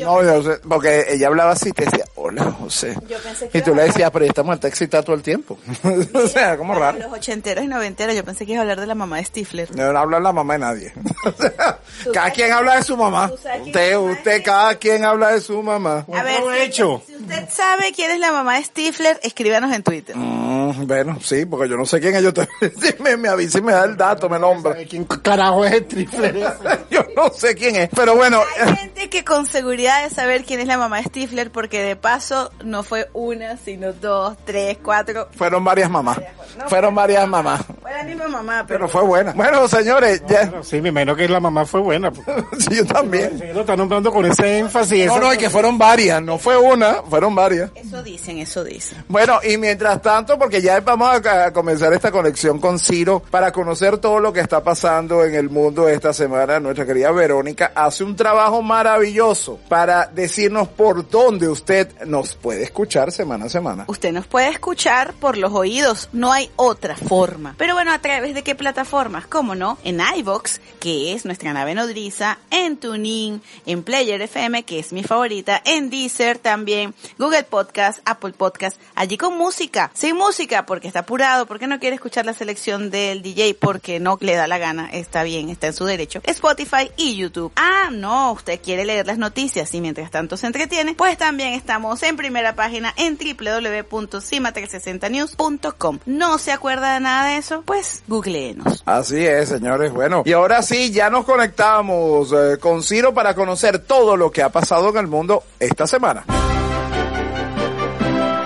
No, 0.00 0.22
yo 0.22 0.42
sé, 0.42 0.58
porque 0.68 1.06
ella 1.10 1.26
hablaba 1.28 1.52
así 1.52 1.68
y 1.70 1.72
te 1.72 1.84
decía, 1.84 2.04
hola 2.14 2.50
José. 2.52 2.94
Yo 3.08 3.18
pensé 3.18 3.48
que 3.48 3.58
Y 3.58 3.62
tú 3.62 3.74
le 3.74 3.84
decías, 3.84 4.10
pero 4.10 4.24
esta 4.24 4.42
mujer 4.42 4.56
está 4.56 4.68
excitada 4.68 5.02
todo 5.02 5.16
el 5.16 5.22
tiempo. 5.22 5.58
o 6.14 6.26
sea, 6.28 6.56
como 6.56 6.74
raro. 6.74 6.98
Los 6.98 7.12
ochenteros 7.12 7.64
y 7.64 7.68
noventeros, 7.68 8.14
yo 8.14 8.24
pensé 8.24 8.46
que 8.46 8.52
iba 8.52 8.60
a 8.60 8.62
hablar 8.62 8.80
de 8.80 8.86
la 8.86 8.94
mamá 8.94 9.16
de 9.18 9.24
Stifler. 9.24 9.74
No 9.76 9.98
habla 9.98 10.20
la 10.20 10.32
mamá 10.32 10.54
de 10.54 10.58
nadie. 10.58 10.92
Cada 12.12 12.30
quien 12.30 12.52
habla 12.52 12.76
de 12.76 12.82
su 12.82 12.96
mamá. 12.96 13.28
¿Tú 13.30 13.38
sabes 13.38 13.62
quién 13.62 13.74
Usted, 13.74 13.96
usted, 13.98 14.42
cada 14.44 14.74
quien 14.76 15.04
habla 15.04 15.32
de 15.32 15.40
su 15.40 15.62
mamá. 15.62 16.04
A 16.12 16.22
ver, 16.22 16.36
si, 16.36 16.42
provecho. 16.42 17.02
si 17.06 17.16
usted 17.16 17.48
sabe 17.48 17.92
quién 17.94 18.10
es 18.10 18.18
la 18.18 18.30
mamá 18.32 18.56
de 18.56 18.64
Stifler, 18.64 19.18
escríbanos 19.22 19.72
en 19.72 19.82
Twitter. 19.82 20.14
Mm, 20.16 20.86
bueno, 20.86 21.18
sí, 21.22 21.46
porque 21.46 21.68
yo 21.68 21.76
no 21.76 21.86
sé 21.86 22.00
quién 22.00 22.14
es. 22.16 22.22
Yo 22.22 22.32
te, 22.34 22.46
si 22.60 23.02
me, 23.02 23.16
me 23.16 23.28
avisa 23.28 23.58
y 23.58 23.62
me 23.62 23.72
da 23.72 23.84
el 23.84 23.96
dato, 23.96 24.28
me 24.28 24.38
nombra. 24.38 24.72
¿Sabe 24.72 24.86
¿Quién 24.86 25.04
carajo 25.04 25.64
es 25.64 25.72
ese? 25.74 26.06
yo 26.90 27.04
no 27.16 27.30
sé 27.30 27.54
quién 27.54 27.76
es. 27.76 27.88
Pero 27.94 28.16
bueno, 28.16 28.42
Hay 28.60 28.76
gente 28.76 29.08
que 29.08 29.24
con 29.24 29.46
seguridad 29.46 30.02
de 30.02 30.14
saber 30.14 30.44
quién 30.44 30.60
es 30.60 30.66
la 30.66 30.76
mamá 30.78 30.98
de 30.98 31.04
Stifler, 31.04 31.50
porque 31.50 31.82
de 31.82 31.96
paso 31.96 32.50
no 32.64 32.82
fue 32.82 33.08
una, 33.14 33.56
sino 33.56 33.92
dos, 33.92 34.36
tres, 34.44 34.78
cuatro. 34.82 35.28
fueron 35.36 35.64
varias 35.64 35.90
mamás. 35.90 36.18
Fueron 36.66 36.94
varias 36.94 37.26
mamás. 37.26 37.62
Fue 37.80 37.92
la 37.92 38.02
misma 38.04 38.28
mamá, 38.28 38.64
pero, 38.66 38.80
Pero 38.80 38.88
fue 38.88 39.02
buena. 39.02 39.32
Bueno, 39.32 39.66
señores, 39.68 40.22
ya. 40.28 40.46
Bueno, 40.46 40.62
sí, 40.62 40.80
me 40.80 40.90
imagino 41.04 41.16
que 41.16 41.32
la 41.32 41.40
mamá 41.40 41.64
fue 41.64 41.80
buena. 41.80 42.12
Sí, 42.58 42.76
yo 42.76 42.86
también. 42.86 43.40
Lo 43.52 43.60
está 43.60 43.76
nombrando 43.76 44.10
con 44.12 44.24
ese 44.24 44.58
énfasis. 44.58 45.06
No, 45.06 45.12
esa- 45.16 45.20
no, 45.20 45.32
es 45.32 45.38
que 45.38 45.50
fueron 45.50 45.76
varias. 45.76 46.22
No 46.22 46.38
fue 46.38 46.56
una, 46.56 47.02
fueron 47.02 47.34
varias. 47.34 47.70
eso 47.74 48.02
dicen, 48.02 48.38
eso 48.38 48.64
dicen. 48.64 49.04
Bueno, 49.08 49.38
y 49.42 49.56
mientras 49.58 50.00
tanto, 50.00 50.38
porque 50.38 50.62
ya 50.62 50.80
vamos 50.80 51.08
a, 51.26 51.46
a 51.46 51.52
comenzar 51.52 51.92
esta 51.92 52.10
conexión 52.10 52.58
con 52.58 52.78
Ciro 52.78 53.22
para 53.30 53.52
conocer 53.52 53.98
todo 53.98 54.18
lo 54.20 54.32
que 54.32 54.40
está 54.40 54.62
pasando 54.62 55.24
en 55.24 55.34
el 55.34 55.50
mundo 55.50 55.88
esta 55.88 56.12
semana, 56.12 56.58
nuestra 56.60 56.86
querida 56.86 57.10
Verónica 57.12 57.72
hace 57.74 58.04
un 58.04 58.16
trabajo 58.16 58.62
maravilloso 58.62 59.58
para 59.68 60.06
decirnos 60.06 60.68
por 60.68 61.08
dónde 61.10 61.48
usted 61.48 61.88
nos 62.06 62.34
puede 62.36 62.62
escuchar 62.62 63.12
semana 63.12 63.46
a 63.46 63.48
semana. 63.48 63.84
Usted 63.88 64.12
nos 64.12 64.26
puede 64.26 64.48
escuchar 64.48 65.12
por 65.14 65.36
los 65.36 65.52
oídos, 65.52 66.08
no 66.12 66.32
hay 66.32 66.50
otra 66.56 66.96
forma. 66.96 67.54
Pero 67.58 67.74
bueno, 67.74 67.92
¿a 67.92 67.98
través 67.98 68.34
de 68.34 68.42
qué 68.42 68.54
plataformas? 68.54 69.26
¿Cómo 69.26 69.54
no? 69.54 69.76
En 69.84 70.00
iVox, 70.16 70.60
que 70.80 70.93
es 70.94 71.24
nuestra 71.24 71.52
nave 71.52 71.74
nodriza, 71.74 72.38
en 72.50 72.76
TuneIn, 72.76 73.42
en 73.66 73.82
Player 73.82 74.22
FM, 74.22 74.62
que 74.64 74.78
es 74.78 74.92
mi 74.92 75.02
favorita, 75.02 75.60
en 75.64 75.90
Deezer 75.90 76.38
también, 76.38 76.94
Google 77.18 77.42
Podcast, 77.44 78.00
Apple 78.04 78.32
Podcast, 78.32 78.80
allí 78.94 79.18
con 79.18 79.36
música, 79.36 79.90
sin 79.94 80.16
música, 80.16 80.66
porque 80.66 80.88
está 80.88 81.00
apurado, 81.00 81.46
porque 81.46 81.66
no 81.66 81.80
quiere 81.80 81.96
escuchar 81.96 82.26
la 82.26 82.34
selección 82.34 82.90
del 82.90 83.22
DJ, 83.22 83.54
porque 83.54 84.00
no 84.00 84.18
le 84.20 84.34
da 84.34 84.46
la 84.46 84.58
gana, 84.58 84.90
está 84.92 85.22
bien, 85.22 85.48
está 85.50 85.68
en 85.68 85.74
su 85.74 85.84
derecho, 85.84 86.20
Spotify 86.24 86.90
y 86.96 87.16
YouTube. 87.16 87.52
Ah, 87.56 87.90
no, 87.92 88.32
usted 88.32 88.60
quiere 88.62 88.84
leer 88.84 89.06
las 89.06 89.18
noticias 89.18 89.72
y 89.74 89.80
mientras 89.80 90.10
tanto 90.10 90.36
se 90.36 90.46
entretiene, 90.46 90.94
pues 90.94 91.18
también 91.18 91.54
estamos 91.54 92.02
en 92.02 92.16
primera 92.16 92.54
página 92.54 92.92
en 92.96 93.18
www.cima360news.com. 93.18 95.98
¿No 96.06 96.38
se 96.38 96.52
acuerda 96.52 96.94
de 96.94 97.00
nada 97.00 97.30
de 97.30 97.38
eso? 97.38 97.62
Pues 97.62 98.04
googleenos. 98.06 98.84
Así 98.86 99.24
es, 99.24 99.48
señores. 99.48 99.92
Bueno, 99.92 100.22
y 100.24 100.32
ahora 100.32 100.62
sí, 100.62 100.83
ya 100.90 101.10
nos 101.10 101.24
conectamos 101.24 102.32
eh, 102.32 102.58
con 102.58 102.82
Ciro 102.82 103.14
para 103.14 103.34
conocer 103.34 103.80
todo 103.80 104.16
lo 104.16 104.30
que 104.30 104.42
ha 104.42 104.48
pasado 104.48 104.88
en 104.90 104.96
el 104.96 105.06
mundo 105.06 105.44
esta 105.58 105.86
semana. 105.86 106.24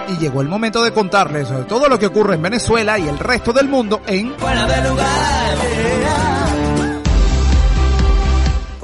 Y 0.09 0.19
llegó 0.19 0.41
el 0.41 0.49
momento 0.49 0.83
de 0.83 0.93
contarles 0.93 1.49
todo 1.67 1.89
lo 1.89 1.99
que 1.99 2.07
ocurre 2.07 2.35
en 2.35 2.43
Venezuela 2.43 2.99
y 2.99 3.09
el 3.09 3.19
resto 3.19 3.53
del 3.53 3.69
mundo 3.69 4.01
en 4.07 4.35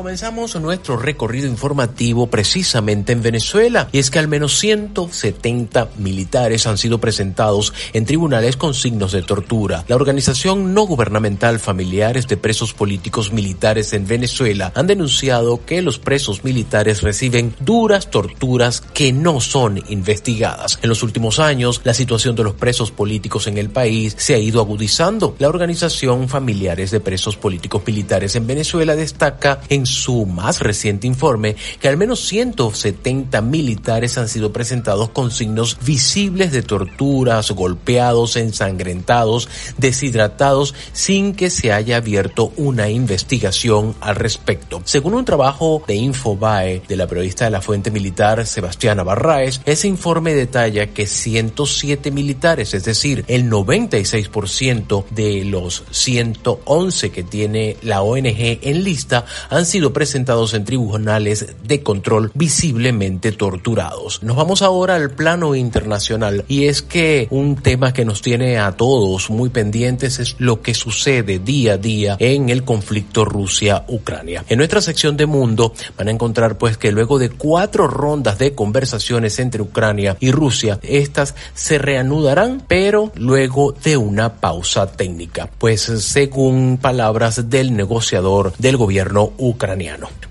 Comenzamos 0.04 0.54
nuestro 0.60 0.98
recorrido 0.98 1.48
informativo 1.48 2.26
precisamente 2.26 3.14
en 3.14 3.22
Venezuela 3.22 3.88
y 3.90 4.00
es 4.00 4.10
que 4.10 4.18
al 4.18 4.28
menos 4.28 4.58
170 4.58 5.88
militares 5.96 6.66
han 6.66 6.76
sido 6.76 7.00
presentados 7.00 7.72
en 7.94 8.04
tribunales 8.04 8.58
con 8.58 8.74
signos 8.74 9.12
de 9.12 9.22
tortura. 9.22 9.82
La 9.88 9.96
organización 9.96 10.74
no 10.74 10.82
gubernamental 10.82 11.58
Familiares 11.58 12.28
de 12.28 12.36
Presos 12.36 12.74
Políticos 12.74 13.32
Militares 13.32 13.94
en 13.94 14.06
Venezuela 14.06 14.72
han 14.74 14.86
denunciado 14.86 15.64
que 15.64 15.80
los 15.80 15.98
presos 15.98 16.44
militares 16.44 17.00
reciben 17.00 17.54
duras 17.60 18.10
torturas 18.10 18.82
que 18.82 19.10
no 19.10 19.40
son 19.40 19.82
investigadas. 19.88 20.80
En 20.82 20.90
los 20.90 21.02
últimos 21.02 21.38
años, 21.38 21.80
la 21.82 21.94
situación 21.94 22.36
de 22.36 22.44
los 22.44 22.52
presos 22.52 22.90
políticos 22.90 23.46
en 23.46 23.56
el 23.56 23.70
país 23.70 24.14
se 24.18 24.34
ha 24.34 24.38
ido 24.38 24.60
agudizando. 24.60 25.34
La 25.38 25.48
organización 25.48 26.28
Familiares 26.28 26.90
de 26.90 27.00
Presos 27.00 27.36
Políticos 27.38 27.80
Militares 27.86 28.36
en 28.36 28.46
Venezuela 28.46 28.94
destaca 28.96 29.62
en 29.70 29.93
su 29.94 30.26
más 30.26 30.60
reciente 30.60 31.06
informe 31.06 31.56
que 31.80 31.88
al 31.88 31.96
menos 31.96 32.20
170 32.20 33.40
militares 33.40 34.18
han 34.18 34.28
sido 34.28 34.52
presentados 34.52 35.10
con 35.10 35.30
signos 35.30 35.78
visibles 35.84 36.52
de 36.52 36.62
torturas, 36.62 37.50
golpeados, 37.52 38.36
ensangrentados, 38.36 39.48
deshidratados, 39.78 40.74
sin 40.92 41.34
que 41.34 41.50
se 41.50 41.72
haya 41.72 41.96
abierto 41.96 42.52
una 42.56 42.88
investigación 42.90 43.94
al 44.00 44.16
respecto. 44.16 44.82
Según 44.84 45.14
un 45.14 45.24
trabajo 45.24 45.82
de 45.86 45.94
Infobae 45.94 46.82
de 46.86 46.96
la 46.96 47.06
periodista 47.06 47.44
de 47.44 47.50
la 47.50 47.60
fuente 47.60 47.90
militar 47.90 48.46
Sebastiana 48.46 49.02
Barraes, 49.02 49.60
ese 49.64 49.88
informe 49.88 50.34
detalla 50.34 50.88
que 50.88 51.06
107 51.06 52.10
militares, 52.10 52.74
es 52.74 52.84
decir, 52.84 53.24
el 53.28 53.50
96% 53.50 55.04
de 55.10 55.44
los 55.44 55.84
111 55.90 57.10
que 57.10 57.22
tiene 57.22 57.76
la 57.82 58.02
ONG 58.02 58.58
en 58.62 58.84
lista, 58.84 59.24
han 59.50 59.66
sido 59.66 59.83
presentados 59.92 60.54
en 60.54 60.64
tribunales 60.64 61.54
de 61.62 61.82
control 61.82 62.30
visiblemente 62.34 63.32
torturados. 63.32 64.22
Nos 64.22 64.36
vamos 64.36 64.62
ahora 64.62 64.96
al 64.96 65.10
plano 65.10 65.54
internacional 65.54 66.44
y 66.48 66.66
es 66.66 66.82
que 66.82 67.26
un 67.30 67.56
tema 67.56 67.92
que 67.92 68.04
nos 68.04 68.22
tiene 68.22 68.58
a 68.58 68.72
todos 68.72 69.30
muy 69.30 69.50
pendientes 69.50 70.18
es 70.18 70.36
lo 70.38 70.62
que 70.62 70.74
sucede 70.74 71.38
día 71.38 71.74
a 71.74 71.78
día 71.78 72.16
en 72.18 72.48
el 72.48 72.64
conflicto 72.64 73.24
Rusia-Ucrania. 73.24 74.44
En 74.48 74.58
nuestra 74.58 74.80
sección 74.80 75.16
de 75.16 75.26
mundo 75.26 75.72
van 75.96 76.08
a 76.08 76.10
encontrar 76.10 76.58
pues 76.58 76.76
que 76.76 76.92
luego 76.92 77.18
de 77.18 77.30
cuatro 77.30 77.86
rondas 77.86 78.38
de 78.38 78.54
conversaciones 78.54 79.38
entre 79.38 79.62
Ucrania 79.62 80.16
y 80.20 80.30
Rusia, 80.30 80.78
estas 80.82 81.34
se 81.54 81.78
reanudarán 81.78 82.62
pero 82.66 83.12
luego 83.16 83.72
de 83.72 83.96
una 83.96 84.34
pausa 84.34 84.86
técnica, 84.86 85.50
pues 85.58 85.82
según 85.82 86.78
palabras 86.80 87.50
del 87.50 87.76
negociador 87.76 88.52
del 88.58 88.76
gobierno 88.76 89.32
ucraniano. 89.38 89.73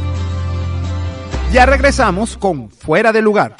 Ya 1.52 1.66
regresamos 1.66 2.38
con 2.38 2.70
Fuera 2.70 3.12
de 3.12 3.22
Lugar. 3.24 3.56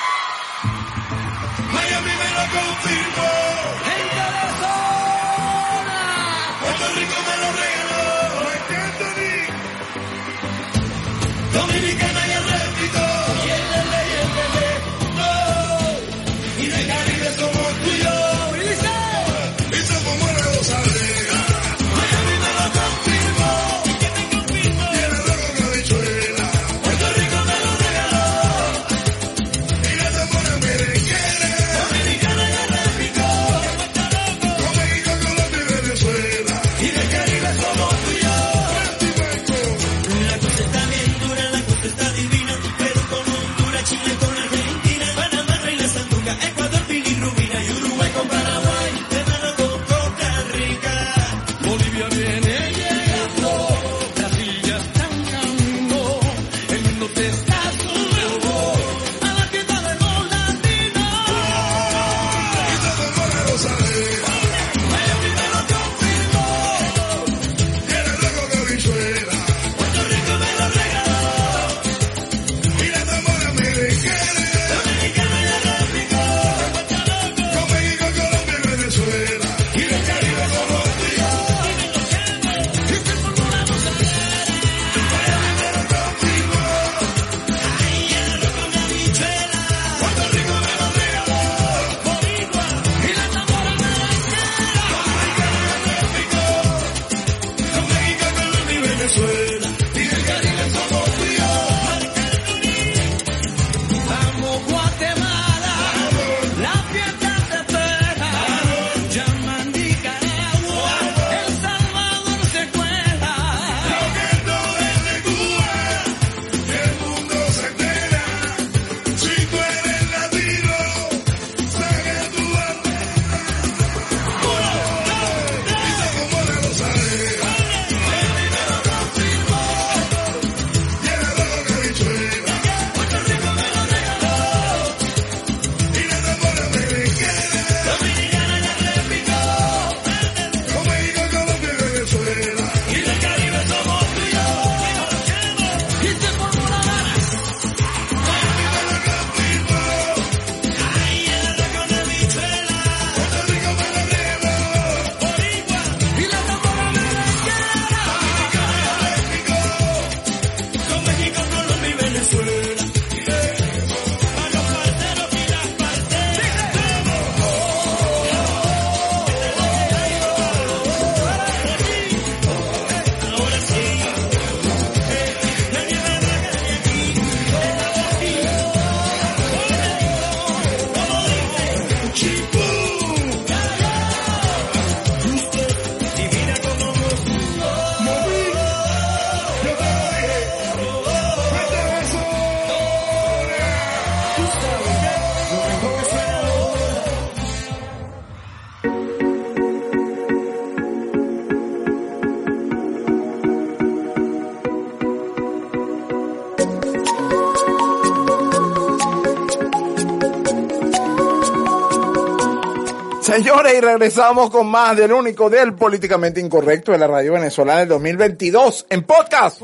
Y 213.74 213.82
regresamos 213.82 214.50
con 214.50 214.68
más 214.68 214.96
del 214.96 215.12
único 215.12 215.50
del 215.50 215.74
políticamente 215.74 216.40
incorrecto 216.40 216.92
de 216.92 216.98
la 216.98 217.08
radio 217.08 217.34
venezolana 217.34 217.80
del 217.80 217.90
2022 217.90 218.86
en 218.90 219.04
podcast. 219.04 219.62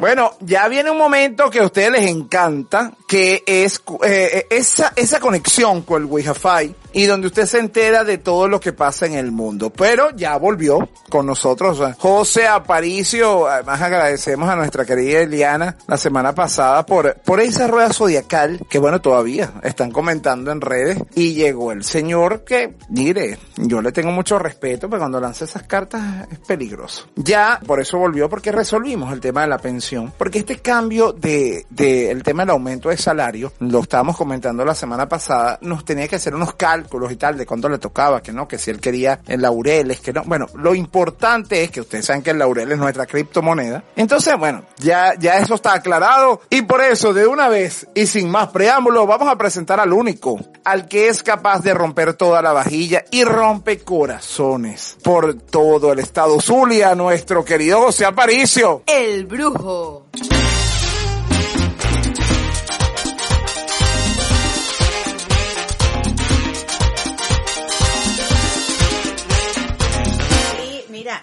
Bueno, 0.00 0.34
ya 0.40 0.68
viene 0.68 0.90
un 0.90 0.98
momento 0.98 1.50
que 1.50 1.60
a 1.60 1.64
ustedes 1.64 1.90
les 1.90 2.06
encanta, 2.06 2.92
que 3.08 3.42
es 3.46 3.82
eh, 4.04 4.46
esa, 4.50 4.92
esa 4.94 5.18
conexión 5.20 5.82
con 5.82 6.02
el 6.02 6.08
Wi-Fi 6.08 6.74
y 6.92 7.06
donde 7.06 7.28
usted 7.28 7.46
se 7.46 7.58
entera 7.58 8.04
de 8.04 8.18
todo 8.18 8.48
lo 8.48 8.60
que 8.60 8.72
pasa 8.72 9.06
en 9.06 9.14
el 9.14 9.32
mundo. 9.32 9.70
Pero 9.70 10.10
ya 10.16 10.36
volvió 10.36 10.88
con 11.08 11.26
nosotros 11.26 11.80
José 11.98 12.46
Aparicio. 12.46 13.46
Además 13.46 13.80
agradecemos 13.80 14.48
a 14.48 14.56
nuestra 14.56 14.84
querida 14.84 15.20
Eliana 15.20 15.76
la 15.86 15.96
semana 15.96 16.34
pasada 16.34 16.84
por, 16.86 17.14
por 17.24 17.40
esa 17.40 17.66
rueda 17.66 17.92
zodiacal 17.92 18.60
que 18.68 18.78
bueno, 18.78 19.00
todavía 19.00 19.52
están 19.62 19.90
comentando 19.90 20.50
en 20.50 20.60
redes 20.60 20.98
y 21.14 21.34
llegó 21.34 21.72
el 21.72 21.84
señor 21.84 22.44
que, 22.44 22.76
mire, 22.88 23.38
yo 23.56 23.82
le 23.82 23.92
tengo 23.92 24.10
mucho 24.10 24.38
respeto, 24.38 24.88
pero 24.88 25.00
cuando 25.00 25.20
lanza 25.20 25.44
esas 25.44 25.64
cartas 25.64 26.28
es 26.30 26.38
peligroso. 26.38 27.08
Ya, 27.16 27.60
por 27.66 27.80
eso 27.80 27.98
volvió 27.98 28.28
porque 28.28 28.52
resolvimos 28.52 29.12
el 29.12 29.20
tema 29.20 29.42
de 29.42 29.48
la 29.48 29.58
pensión, 29.58 30.12
porque 30.16 30.40
este 30.40 30.58
cambio 30.58 31.12
de, 31.12 31.66
de 31.70 32.10
el 32.10 32.22
tema 32.22 32.42
del 32.42 32.50
aumento 32.50 32.88
de 32.88 32.96
salario, 32.96 33.52
lo 33.60 33.80
estábamos 33.80 34.16
comentando 34.16 34.64
la 34.64 34.74
semana 34.74 35.08
pasada, 35.08 35.58
nos 35.62 35.84
tenía 35.84 36.08
que 36.08 36.16
hacer 36.16 36.34
unos 36.34 36.54
cálculos 36.54 36.79
y 37.10 37.16
tal 37.16 37.36
de 37.36 37.46
cuánto 37.46 37.68
le 37.68 37.78
tocaba, 37.78 38.22
que 38.22 38.32
no, 38.32 38.46
que 38.46 38.58
si 38.58 38.70
él 38.70 38.80
quería 38.80 39.20
en 39.26 39.42
laureles, 39.42 40.00
que 40.00 40.12
no. 40.12 40.22
Bueno, 40.24 40.46
lo 40.54 40.74
importante 40.74 41.62
es 41.62 41.70
que 41.70 41.80
ustedes 41.80 42.06
saben 42.06 42.22
que 42.22 42.30
el 42.30 42.38
laurel 42.38 42.70
es 42.72 42.78
nuestra 42.78 43.06
criptomoneda. 43.06 43.82
Entonces, 43.96 44.36
bueno, 44.38 44.64
ya, 44.78 45.14
ya 45.18 45.38
eso 45.38 45.54
está 45.54 45.74
aclarado 45.74 46.40
y 46.50 46.62
por 46.62 46.80
eso 46.82 47.12
de 47.12 47.26
una 47.26 47.48
vez 47.48 47.86
y 47.94 48.06
sin 48.06 48.30
más 48.30 48.48
preámbulo 48.48 49.06
vamos 49.06 49.28
a 49.28 49.36
presentar 49.36 49.80
al 49.80 49.92
único, 49.92 50.38
al 50.64 50.86
que 50.88 51.08
es 51.08 51.22
capaz 51.22 51.62
de 51.62 51.74
romper 51.74 52.14
toda 52.14 52.42
la 52.42 52.52
vajilla 52.52 53.04
y 53.10 53.24
rompe 53.24 53.78
corazones 53.78 54.96
por 55.02 55.34
todo 55.34 55.92
el 55.92 55.98
estado 55.98 56.40
Zulia, 56.40 56.94
nuestro 56.94 57.44
querido 57.44 57.80
José 57.80 58.04
Aparicio. 58.04 58.82
El 58.86 59.26
brujo. 59.26 60.06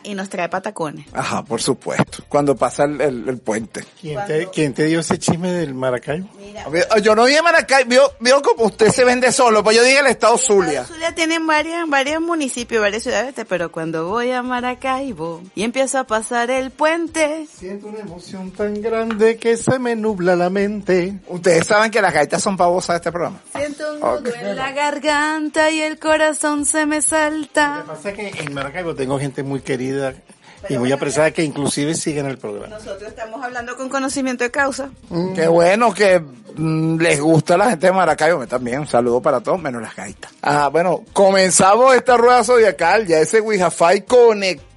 Y 0.07 0.11
mira, 0.11 0.23
nos 0.23 0.29
trae 0.29 0.49
patacones. 0.49 1.05
Ajá, 1.13 1.43
por 1.43 1.61
supuesto. 1.61 2.23
Cuando 2.29 2.55
pasa 2.55 2.83
el, 2.85 2.99
el- 3.01 3.29
el 3.29 3.37
puente. 3.39 3.83
¿Quién 4.01 4.19
te, 4.25 4.47
quién 4.47 4.73
te 4.73 4.85
dio 4.85 4.99
ese 5.01 5.19
chisme 5.19 5.51
del 5.51 5.73
Maracaibo? 5.73 6.27
Yo 7.03 7.15
no 7.15 7.25
dije 7.25 7.41
Maracay, 7.41 7.83
vio, 7.85 8.11
vio 8.19 8.41
como 8.41 8.65
usted 8.65 8.89
se 8.89 9.03
vende 9.05 9.31
solo, 9.31 9.63
pues 9.63 9.75
yo 9.77 9.83
dije 9.83 9.99
el 9.99 10.07
estado 10.07 10.37
Zulia. 10.37 10.85
Zulia 10.85 11.13
tienen 11.13 11.45
varias, 11.45 11.87
varios 11.87 12.21
municipios, 12.21 12.81
varias 12.81 13.03
ciudades, 13.03 13.35
pero 13.47 13.71
cuando 13.71 14.07
voy 14.07 14.31
a 14.31 14.41
Maracaibo 14.41 15.41
y 15.55 15.63
empiezo 15.63 15.99
a 15.99 16.03
pasar 16.05 16.49
el 16.51 16.71
puente, 16.71 17.47
Siento 17.53 17.87
una 17.87 17.99
emoción 17.99 18.51
tan 18.51 18.81
grande 18.81 19.37
que 19.37 19.57
se 19.57 19.77
me 19.79 19.95
nubla 19.95 20.35
la 20.35 20.49
mente. 20.49 21.19
Ustedes 21.27 21.67
saben 21.67 21.91
que 21.91 22.01
las 22.01 22.13
gaitas 22.13 22.41
son 22.41 22.57
pavosas 22.57 22.95
de 22.95 22.97
este 22.97 23.11
programa. 23.11 23.39
siento 23.55 23.93
un 23.93 23.99
nudo 23.99 24.23
en 24.41 24.55
la 24.55 24.71
garganta 24.71 25.69
y 25.71 25.81
el 25.81 25.99
corazón 25.99 26.65
se 26.65 26.85
me 26.85 26.97
Lo 26.97 27.01
salta. 27.01 27.81
que 27.83 27.87
pasa 27.91 28.09
es 28.11 28.15
que 28.15 28.43
en 28.43 28.53
Maracaibo 28.53 28.95
tengo 28.95 29.19
gente 29.19 29.43
muy 29.43 29.61
querida 29.61 29.96
y 30.69 30.77
muy 30.77 30.91
apreciada 30.91 31.31
que 31.31 31.43
inclusive 31.43 31.93
siguen 31.93 32.25
el 32.25 32.38
programa. 32.38 32.67
Nosotros 32.67 33.10
estamos 33.10 33.43
hablando 33.43 33.75
con 33.75 33.89
conocimiento 33.89 34.43
de 34.43 34.51
causa. 34.51 34.89
Qué 35.36 35.47
bueno 35.47 35.93
que 35.93 36.19
mm, 36.19 36.97
les 36.99 37.21
gusta 37.21 37.53
a 37.55 37.57
la 37.57 37.69
gente 37.69 37.88
de 37.88 37.93
Maracaibo, 37.93 38.39
me 38.39 38.47
también. 38.47 38.79
Un 38.79 38.88
saludo 38.88 39.21
para 39.21 39.39
todos, 39.39 39.62
menos 39.62 39.81
las 39.81 39.95
gaitas. 39.95 40.31
Ah, 40.41 40.69
bueno, 40.69 41.03
comenzamos 41.13 41.95
esta 41.95 42.17
rueda 42.17 42.43
zodiacal, 42.43 43.05
ya 43.05 43.19
ese 43.19 43.39
Wi-Fi 43.41 44.01
conectado. 44.07 44.67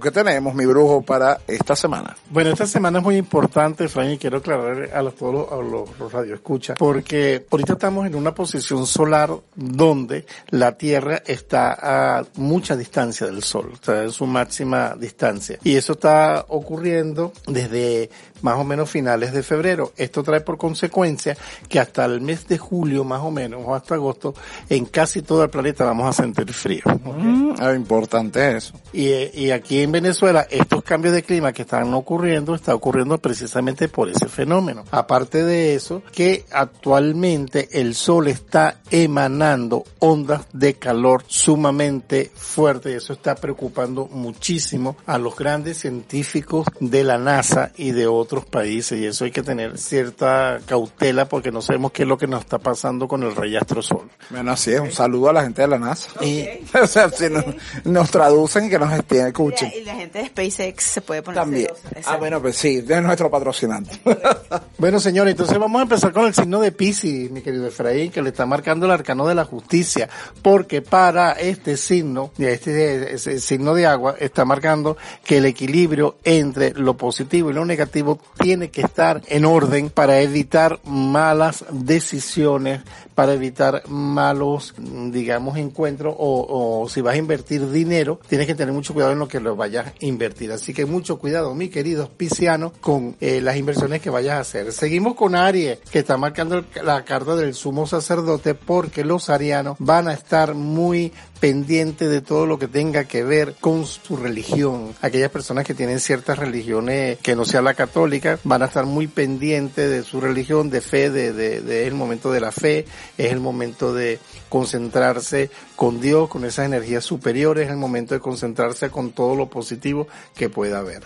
¿Qué 0.00 0.10
tenemos, 0.12 0.54
mi 0.54 0.64
brujo, 0.64 1.02
para 1.02 1.40
esta 1.48 1.74
semana? 1.74 2.16
Bueno, 2.30 2.50
esta 2.50 2.66
semana 2.66 2.98
es 2.98 3.04
muy 3.04 3.16
importante, 3.16 3.88
Fran, 3.88 4.12
y 4.12 4.18
quiero 4.18 4.38
aclarar 4.38 4.90
a 4.94 5.10
todos 5.10 5.64
los, 5.64 5.98
los 5.98 6.12
radioescuchas, 6.12 6.78
porque 6.78 7.44
ahorita 7.50 7.72
estamos 7.72 8.06
en 8.06 8.14
una 8.14 8.32
posición 8.32 8.86
solar 8.86 9.30
donde 9.56 10.24
la 10.50 10.76
Tierra 10.78 11.20
está 11.26 12.18
a 12.18 12.24
mucha 12.36 12.76
distancia 12.76 13.26
del 13.26 13.42
Sol, 13.42 13.72
o 13.72 13.84
sea, 13.84 14.04
en 14.04 14.12
su 14.12 14.26
máxima 14.26 14.94
distancia. 14.96 15.58
Y 15.64 15.74
eso 15.74 15.94
está 15.94 16.44
ocurriendo 16.48 17.32
desde 17.48 18.08
más 18.42 18.58
o 18.58 18.64
menos 18.64 18.90
finales 18.90 19.32
de 19.32 19.42
febrero. 19.42 19.92
Esto 19.96 20.22
trae 20.22 20.40
por 20.40 20.58
consecuencia 20.58 21.36
que 21.68 21.80
hasta 21.80 22.04
el 22.04 22.20
mes 22.20 22.46
de 22.48 22.58
julio, 22.58 23.04
más 23.04 23.22
o 23.22 23.30
menos, 23.30 23.62
o 23.64 23.74
hasta 23.74 23.94
agosto, 23.94 24.34
en 24.68 24.86
casi 24.86 25.22
todo 25.22 25.42
el 25.42 25.50
planeta 25.50 25.84
vamos 25.84 26.08
a 26.08 26.12
sentir 26.12 26.52
frío. 26.52 26.82
¿ok? 26.86 27.16
Mm, 27.16 27.54
ah, 27.58 27.74
importante 27.74 28.56
eso. 28.56 28.74
Y, 28.92 29.10
y 29.32 29.50
aquí 29.50 29.80
en 29.80 29.92
Venezuela, 29.92 30.46
estos 30.50 30.82
cambios 30.82 31.14
de 31.14 31.22
clima 31.22 31.52
que 31.52 31.62
están 31.62 31.92
ocurriendo, 31.94 32.54
está 32.54 32.74
ocurriendo 32.74 33.18
precisamente 33.18 33.88
por 33.88 34.08
ese 34.08 34.26
fenómeno. 34.28 34.84
Aparte 34.90 35.44
de 35.44 35.74
eso, 35.74 36.02
que 36.12 36.44
actualmente 36.50 37.68
el 37.80 37.94
sol 37.94 38.28
está 38.28 38.80
emanando 38.90 39.84
ondas 39.98 40.46
de 40.52 40.74
calor 40.74 41.24
sumamente 41.26 42.30
fuertes 42.34 42.92
y 42.92 42.96
eso 42.96 43.12
está 43.12 43.34
preocupando 43.34 44.06
muchísimo 44.06 44.96
a 45.06 45.18
los 45.18 45.36
grandes 45.36 45.78
científicos 45.78 46.66
de 46.80 47.04
la 47.04 47.18
NASA 47.18 47.72
y 47.76 47.92
de 47.92 48.06
otros 48.06 48.25
países 48.26 48.98
y 49.00 49.06
eso 49.06 49.24
hay 49.24 49.30
que 49.30 49.42
tener 49.42 49.78
cierta 49.78 50.60
cautela 50.66 51.28
porque 51.28 51.50
no 51.50 51.62
sabemos 51.62 51.92
qué 51.92 52.02
es 52.02 52.08
lo 52.08 52.18
que 52.18 52.26
nos 52.26 52.40
está 52.40 52.58
pasando 52.58 53.08
con 53.08 53.22
el 53.22 53.34
rayastro 53.34 53.82
sol. 53.82 54.10
Bueno, 54.30 54.52
así 54.52 54.72
es, 54.72 54.80
un 54.80 54.92
saludo 54.92 55.30
a 55.30 55.32
la 55.32 55.42
gente 55.42 55.62
de 55.62 55.68
la 55.68 55.78
NASA. 55.78 56.10
o 56.82 56.86
sea, 56.86 57.08
si 57.10 57.30
nos, 57.30 57.44
nos 57.84 58.10
traducen 58.10 58.66
y 58.66 58.70
que 58.70 58.78
nos 58.78 58.92
estén, 58.92 59.28
escuchen. 59.28 59.72
Y 59.74 59.84
la 59.84 59.94
gente 59.94 60.18
de 60.18 60.26
SpaceX 60.26 60.84
se 60.84 61.00
puede 61.00 61.22
poner 61.22 61.40
También. 61.40 61.68
celosa. 61.88 62.12
Ah, 62.12 62.16
bueno, 62.16 62.40
pues 62.40 62.56
sí, 62.56 62.84
es 62.86 63.02
nuestro 63.02 63.30
patrocinante. 63.30 64.00
Bueno, 64.78 65.00
señores, 65.00 65.32
entonces 65.32 65.58
vamos 65.58 65.78
a 65.78 65.82
empezar 65.84 66.12
con 66.12 66.26
el 66.26 66.34
signo 66.34 66.60
de 66.60 66.70
Pisces, 66.70 67.30
mi 67.30 67.40
querido 67.40 67.66
Efraín, 67.66 68.10
que 68.10 68.20
le 68.20 68.28
está 68.28 68.44
marcando 68.44 68.84
el 68.84 68.92
arcano 68.92 69.26
de 69.26 69.34
la 69.34 69.44
justicia, 69.44 70.06
porque 70.42 70.82
para 70.82 71.32
este 71.32 71.78
signo, 71.78 72.30
y 72.36 72.44
este 72.44 73.14
ese 73.14 73.40
signo 73.40 73.72
de 73.72 73.86
agua, 73.86 74.16
está 74.18 74.44
marcando 74.44 74.98
que 75.24 75.38
el 75.38 75.46
equilibrio 75.46 76.16
entre 76.24 76.74
lo 76.74 76.96
positivo 76.96 77.50
y 77.50 77.54
lo 77.54 77.64
negativo 77.64 78.15
tiene 78.38 78.70
que 78.70 78.82
estar 78.82 79.22
en 79.28 79.44
orden 79.44 79.90
para 79.90 80.20
evitar 80.20 80.80
malas 80.84 81.64
decisiones, 81.70 82.82
para 83.14 83.32
evitar 83.32 83.82
malos, 83.88 84.74
digamos, 84.78 85.56
encuentros, 85.56 86.14
o, 86.18 86.86
si 86.88 87.00
vas 87.00 87.14
a 87.14 87.18
invertir 87.18 87.70
dinero, 87.70 88.20
tienes 88.28 88.46
que 88.46 88.54
tener 88.54 88.74
mucho 88.74 88.92
cuidado 88.92 89.12
en 89.12 89.18
lo 89.18 89.28
que 89.28 89.40
lo 89.40 89.56
vayas 89.56 89.86
a 89.86 89.92
invertir. 90.00 90.52
Así 90.52 90.74
que 90.74 90.84
mucho 90.86 91.18
cuidado, 91.18 91.54
mi 91.54 91.68
querido 91.68 92.10
Pisciano, 92.16 92.72
con 92.80 93.16
eh, 93.20 93.40
las 93.40 93.56
inversiones 93.56 94.02
que 94.02 94.10
vayas 94.10 94.34
a 94.34 94.40
hacer. 94.40 94.72
Seguimos 94.72 95.14
con 95.14 95.34
Aries, 95.34 95.78
que 95.90 96.00
está 96.00 96.16
marcando 96.16 96.64
la 96.82 97.04
carta 97.04 97.36
del 97.36 97.54
sumo 97.54 97.86
sacerdote, 97.86 98.54
porque 98.54 99.04
los 99.04 99.30
arianos 99.30 99.76
van 99.78 100.08
a 100.08 100.12
estar 100.12 100.54
muy 100.54 101.12
pendientes 101.40 102.08
de 102.08 102.22
todo 102.22 102.46
lo 102.46 102.58
que 102.58 102.66
tenga 102.68 103.04
que 103.04 103.22
ver 103.22 103.54
con 103.60 103.86
su 103.86 104.16
religión. 104.16 104.94
Aquellas 105.02 105.30
personas 105.30 105.64
que 105.64 105.74
tienen 105.74 106.00
ciertas 106.00 106.38
religiones 106.38 107.18
que 107.18 107.36
no 107.36 107.44
sea 107.44 107.60
la 107.62 107.74
católica 107.74 108.38
van 108.44 108.62
a 108.62 108.66
estar 108.66 108.86
muy 108.86 109.06
pendientes 109.06 109.90
de 109.90 110.02
su 110.02 110.20
religión, 110.20 110.70
de 110.70 110.80
fe, 110.80 111.10
de, 111.10 111.32
de, 111.32 111.60
de- 111.60 111.86
el 111.86 111.94
momento 111.94 112.32
de 112.32 112.40
la 112.40 112.52
fe, 112.52 112.86
es 113.18 113.32
el 113.32 113.40
momento 113.40 113.92
de 113.94 114.18
concentrarse 114.48 115.50
con 115.76 116.00
Dios, 116.00 116.28
con 116.28 116.44
esas 116.44 116.66
energías 116.66 117.04
superiores, 117.04 117.66
es 117.66 117.70
el 117.70 117.76
momento 117.76 118.14
de 118.14 118.20
concentrarse 118.20 118.90
con 118.90 119.12
todo 119.12 119.36
lo 119.36 119.48
positivo 119.48 120.08
que 120.34 120.48
pueda 120.48 120.78
haber. 120.78 121.02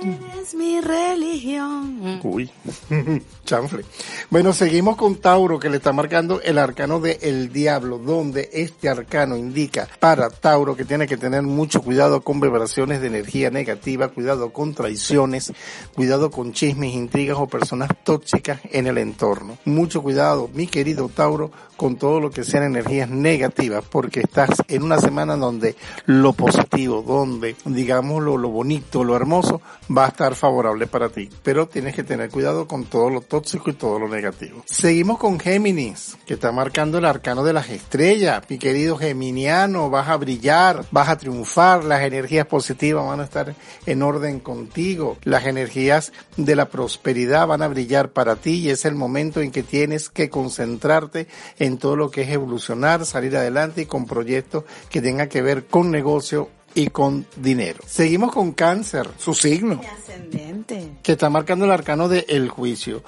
Eres 0.00 0.54
mi 0.54 0.80
religión. 0.80 2.20
Uy, 2.22 2.50
chanfle. 3.44 3.84
Bueno, 4.30 4.52
seguimos 4.52 4.96
con 4.96 5.16
Tauro, 5.16 5.58
que 5.58 5.68
le 5.68 5.78
está 5.78 5.92
marcando 5.92 6.40
el 6.40 6.58
arcano 6.58 7.00
de 7.00 7.18
El 7.22 7.52
Diablo, 7.52 7.98
donde 7.98 8.48
este 8.52 8.88
arcano 8.88 9.36
indica 9.36 9.88
para 9.98 10.30
Tauro 10.30 10.76
que 10.76 10.84
tiene 10.84 11.06
que 11.06 11.16
tener 11.16 11.42
mucho 11.42 11.82
cuidado 11.82 12.22
con 12.22 12.40
vibraciones 12.40 13.00
de 13.00 13.08
energía 13.08 13.50
negativa, 13.50 14.08
cuidado 14.08 14.52
con 14.52 14.74
traiciones, 14.74 15.52
cuidado 15.94 16.30
con 16.30 16.52
chismes, 16.52 16.94
intrigas 16.94 17.38
o 17.38 17.48
personas 17.48 17.90
tóxicas 18.04 18.60
en 18.70 18.86
el 18.86 18.98
entorno. 18.98 19.58
Mucho 19.64 20.02
cuidado, 20.02 20.48
mi 20.54 20.68
querido 20.68 21.08
Tauro, 21.08 21.50
con 21.76 21.96
todo 21.96 22.20
lo 22.20 22.30
que 22.30 22.44
sean 22.44 22.62
energías 22.62 23.10
negativas, 23.10 23.84
porque 23.90 24.11
estás 24.20 24.50
en 24.68 24.82
una 24.82 24.98
semana 24.98 25.36
donde 25.36 25.76
lo 26.06 26.32
positivo, 26.32 27.02
donde 27.02 27.56
digamos 27.64 28.22
lo, 28.22 28.36
lo 28.36 28.48
bonito, 28.48 29.04
lo 29.04 29.16
hermoso, 29.16 29.60
va 29.96 30.06
a 30.06 30.08
estar 30.08 30.34
favorable 30.34 30.86
para 30.86 31.08
ti. 31.08 31.28
Pero 31.42 31.68
tienes 31.68 31.94
que 31.94 32.04
tener 32.04 32.30
cuidado 32.30 32.66
con 32.66 32.84
todo 32.84 33.10
lo 33.10 33.20
tóxico 33.20 33.70
y 33.70 33.74
todo 33.74 33.98
lo 33.98 34.08
negativo. 34.08 34.62
Seguimos 34.66 35.18
con 35.18 35.38
Géminis, 35.38 36.16
que 36.26 36.34
está 36.34 36.52
marcando 36.52 36.98
el 36.98 37.04
arcano 37.04 37.44
de 37.44 37.52
las 37.52 37.70
estrellas. 37.70 38.42
Mi 38.48 38.58
querido 38.58 38.96
Geminiano, 38.96 39.90
vas 39.90 40.08
a 40.08 40.16
brillar, 40.16 40.84
vas 40.90 41.08
a 41.08 41.16
triunfar, 41.16 41.84
las 41.84 42.02
energías 42.02 42.46
positivas 42.46 43.06
van 43.06 43.20
a 43.20 43.24
estar 43.24 43.54
en 43.86 44.02
orden 44.02 44.40
contigo, 44.40 45.16
las 45.24 45.46
energías 45.46 46.12
de 46.36 46.56
la 46.56 46.68
prosperidad 46.68 47.46
van 47.46 47.62
a 47.62 47.68
brillar 47.68 48.10
para 48.10 48.36
ti 48.36 48.54
y 48.54 48.70
es 48.70 48.84
el 48.84 48.94
momento 48.94 49.40
en 49.40 49.50
que 49.50 49.62
tienes 49.62 50.08
que 50.08 50.30
concentrarte 50.30 51.26
en 51.58 51.78
todo 51.78 51.96
lo 51.96 52.10
que 52.10 52.22
es 52.22 52.28
evolucionar, 52.30 53.04
salir 53.06 53.36
adelante 53.36 53.82
y 53.82 53.86
con 53.86 54.01
proyectos 54.06 54.64
que 54.90 55.00
tengan 55.00 55.28
que 55.28 55.42
ver 55.42 55.66
con 55.66 55.90
negocio 55.90 56.48
y 56.74 56.88
con 56.88 57.26
dinero. 57.36 57.80
Seguimos 57.86 58.32
con 58.32 58.52
cáncer, 58.52 59.08
Su 59.18 59.34
signo. 59.34 59.80
Ascendente. 59.98 60.92
que 61.02 61.12
está 61.12 61.28
marcando 61.28 61.64
el 61.64 61.70
arcano 61.70 62.08
de 62.08 62.24
el 62.28 62.48
juicio. 62.48 63.02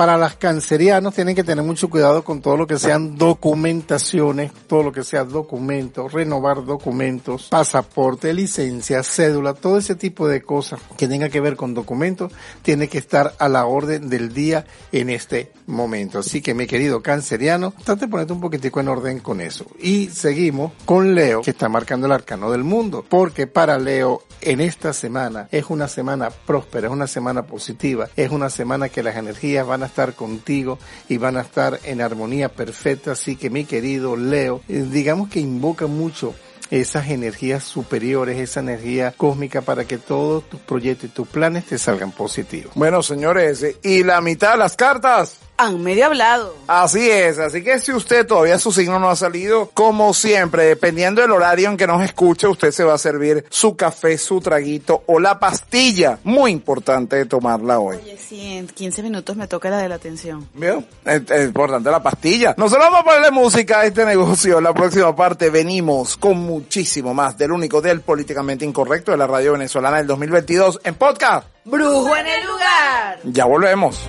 Para 0.00 0.16
las 0.16 0.36
cancerianos 0.36 1.14
tienen 1.14 1.34
que 1.34 1.44
tener 1.44 1.62
mucho 1.62 1.90
cuidado 1.90 2.24
con 2.24 2.40
todo 2.40 2.56
lo 2.56 2.66
que 2.66 2.78
sean 2.78 3.18
documentaciones, 3.18 4.50
todo 4.66 4.82
lo 4.82 4.92
que 4.92 5.04
sea 5.04 5.24
documentos, 5.24 6.14
renovar 6.14 6.64
documentos, 6.64 7.48
pasaporte, 7.50 8.32
licencia, 8.32 9.02
cédula, 9.02 9.52
todo 9.52 9.76
ese 9.76 9.96
tipo 9.96 10.26
de 10.26 10.40
cosas 10.40 10.80
que 10.96 11.06
tenga 11.06 11.28
que 11.28 11.42
ver 11.42 11.54
con 11.54 11.74
documentos, 11.74 12.32
tiene 12.62 12.88
que 12.88 12.96
estar 12.96 13.34
a 13.38 13.50
la 13.50 13.66
orden 13.66 14.08
del 14.08 14.32
día 14.32 14.64
en 14.90 15.10
este 15.10 15.52
momento. 15.66 16.20
Así 16.20 16.40
que 16.40 16.54
mi 16.54 16.66
querido 16.66 17.02
canceriano, 17.02 17.74
trate 17.84 18.06
de 18.06 18.08
ponerte 18.08 18.32
un 18.32 18.40
poquitico 18.40 18.80
en 18.80 18.88
orden 18.88 19.18
con 19.20 19.42
eso. 19.42 19.66
Y 19.78 20.06
seguimos 20.06 20.72
con 20.86 21.14
Leo, 21.14 21.42
que 21.42 21.50
está 21.50 21.68
marcando 21.68 22.06
el 22.06 22.12
arcano 22.12 22.50
del 22.50 22.64
mundo, 22.64 23.04
porque 23.06 23.46
para 23.46 23.78
Leo 23.78 24.22
en 24.40 24.62
esta 24.62 24.94
semana 24.94 25.48
es 25.50 25.66
una 25.68 25.88
semana 25.88 26.30
próspera, 26.30 26.86
es 26.86 26.92
una 26.94 27.06
semana 27.06 27.42
positiva, 27.42 28.08
es 28.16 28.30
una 28.30 28.48
semana 28.48 28.88
que 28.88 29.02
las 29.02 29.16
energías 29.16 29.66
van 29.66 29.82
a 29.82 29.89
estar 29.90 30.14
contigo 30.14 30.78
y 31.08 31.18
van 31.18 31.36
a 31.36 31.42
estar 31.42 31.78
en 31.84 32.00
armonía 32.00 32.48
perfecta. 32.48 33.12
Así 33.12 33.36
que 33.36 33.50
mi 33.50 33.64
querido 33.64 34.16
Leo, 34.16 34.62
eh, 34.68 34.86
digamos 34.90 35.28
que 35.28 35.40
invoca 35.40 35.86
mucho 35.86 36.34
esas 36.70 37.10
energías 37.10 37.64
superiores, 37.64 38.38
esa 38.38 38.60
energía 38.60 39.12
cósmica 39.16 39.60
para 39.60 39.84
que 39.84 39.98
todos 39.98 40.48
tus 40.48 40.60
proyectos 40.60 41.10
y 41.10 41.12
tus 41.12 41.28
planes 41.28 41.66
te 41.66 41.78
salgan 41.78 42.12
positivos. 42.12 42.72
Bueno, 42.74 43.02
señores, 43.02 43.64
y 43.82 44.04
la 44.04 44.20
mitad 44.20 44.52
de 44.52 44.58
las 44.58 44.76
cartas. 44.76 45.38
Han 45.62 45.82
medio 45.82 46.06
hablado. 46.06 46.54
Así 46.68 47.10
es, 47.10 47.38
así 47.38 47.62
que 47.62 47.80
si 47.80 47.92
usted 47.92 48.26
todavía 48.26 48.58
su 48.58 48.72
signo 48.72 48.98
no 48.98 49.10
ha 49.10 49.14
salido, 49.16 49.68
como 49.74 50.14
siempre, 50.14 50.64
dependiendo 50.64 51.20
del 51.20 51.32
horario 51.32 51.68
en 51.68 51.76
que 51.76 51.86
nos 51.86 52.02
escuche, 52.02 52.46
usted 52.46 52.70
se 52.70 52.82
va 52.82 52.94
a 52.94 52.98
servir 52.98 53.44
su 53.50 53.76
café, 53.76 54.16
su 54.16 54.40
traguito 54.40 55.02
o 55.04 55.20
la 55.20 55.38
pastilla. 55.38 56.18
Muy 56.24 56.50
importante 56.50 57.16
de 57.16 57.26
tomarla 57.26 57.78
hoy. 57.78 57.98
Oye, 57.98 58.16
sí, 58.16 58.40
en 58.56 58.68
15 58.68 59.02
minutos 59.02 59.36
me 59.36 59.46
toca 59.48 59.68
la 59.68 59.76
de 59.76 59.90
la 59.90 59.96
atención. 59.96 60.48
¿Vio? 60.54 60.82
Es, 61.04 61.30
es 61.30 61.44
importante 61.44 61.90
la 61.90 62.02
pastilla. 62.02 62.54
Nosotros 62.56 62.86
vamos 62.86 63.00
a 63.00 63.04
ponerle 63.04 63.30
música 63.30 63.80
a 63.80 63.84
este 63.84 64.06
negocio. 64.06 64.56
En 64.56 64.64
la 64.64 64.72
próxima 64.72 65.14
parte 65.14 65.50
venimos 65.50 66.16
con 66.16 66.38
muchísimo 66.38 67.12
más 67.12 67.36
del 67.36 67.52
único 67.52 67.82
del 67.82 68.00
políticamente 68.00 68.64
incorrecto 68.64 69.10
de 69.10 69.18
la 69.18 69.26
radio 69.26 69.52
venezolana 69.52 69.98
del 69.98 70.06
2022 70.06 70.80
en 70.84 70.94
podcast. 70.94 71.46
¡Brujo 71.66 72.16
en 72.16 72.26
el 72.26 72.46
lugar! 72.46 73.18
Ya 73.24 73.44
volvemos. 73.44 74.08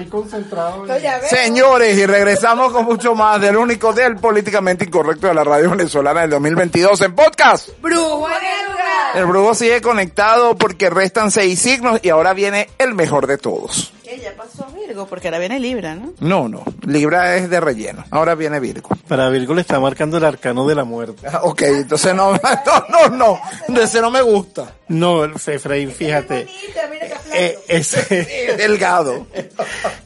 Estoy 0.00 0.20
concentrado. 0.20 0.84
en- 0.86 1.28
Señores, 1.28 1.96
y 1.98 2.06
regresamos 2.06 2.72
con 2.72 2.84
mucho 2.84 3.14
más 3.14 3.40
del 3.40 3.56
único 3.56 3.92
del 3.92 4.16
políticamente 4.16 4.84
incorrecto 4.84 5.26
de 5.26 5.34
la 5.34 5.44
radio 5.44 5.70
venezolana 5.70 6.22
del 6.22 6.30
2022 6.30 7.00
en 7.02 7.14
podcast. 7.14 7.68
Brujo 7.80 8.28
en 8.28 8.34
el 8.34 8.70
lugar. 8.72 9.16
El 9.16 9.26
brujo 9.26 9.54
sigue 9.54 9.80
conectado 9.80 10.56
porque 10.56 10.90
restan 10.90 11.30
seis 11.30 11.60
signos 11.60 12.00
y 12.02 12.10
ahora 12.10 12.32
viene 12.34 12.68
el 12.78 12.94
mejor 12.94 13.26
de 13.26 13.38
todos. 13.38 13.92
Que 14.04 14.20
ya 14.20 14.32
pasó 14.36 14.64
a 14.64 14.70
Virgo, 14.70 15.06
porque 15.06 15.26
ahora 15.28 15.38
viene 15.40 15.58
Libra, 15.58 15.96
¿no? 15.96 16.12
No, 16.20 16.48
no, 16.48 16.62
Libra 16.86 17.34
es 17.36 17.50
de 17.50 17.58
relleno. 17.60 18.04
Ahora 18.10 18.36
viene 18.36 18.60
Virgo. 18.60 18.90
Para 19.08 19.28
Virgo 19.30 19.52
le 19.54 19.62
está 19.62 19.80
marcando 19.80 20.16
el 20.18 20.24
arcano 20.24 20.64
de 20.66 20.74
la 20.76 20.84
muerte. 20.84 21.26
Ah, 21.26 21.40
Ok, 21.42 21.62
entonces 21.62 22.14
no, 22.14 22.32
no, 22.88 23.08
no, 23.08 23.08
no, 23.08 23.40
de 23.66 23.82
ese 23.82 24.00
no 24.00 24.10
me 24.12 24.22
gusta. 24.22 24.74
No, 24.88 25.24
Efraín, 25.24 25.90
fíjate. 25.90 26.46
Eh, 27.36 27.58
ese, 27.68 28.56
Delgado. 28.56 29.26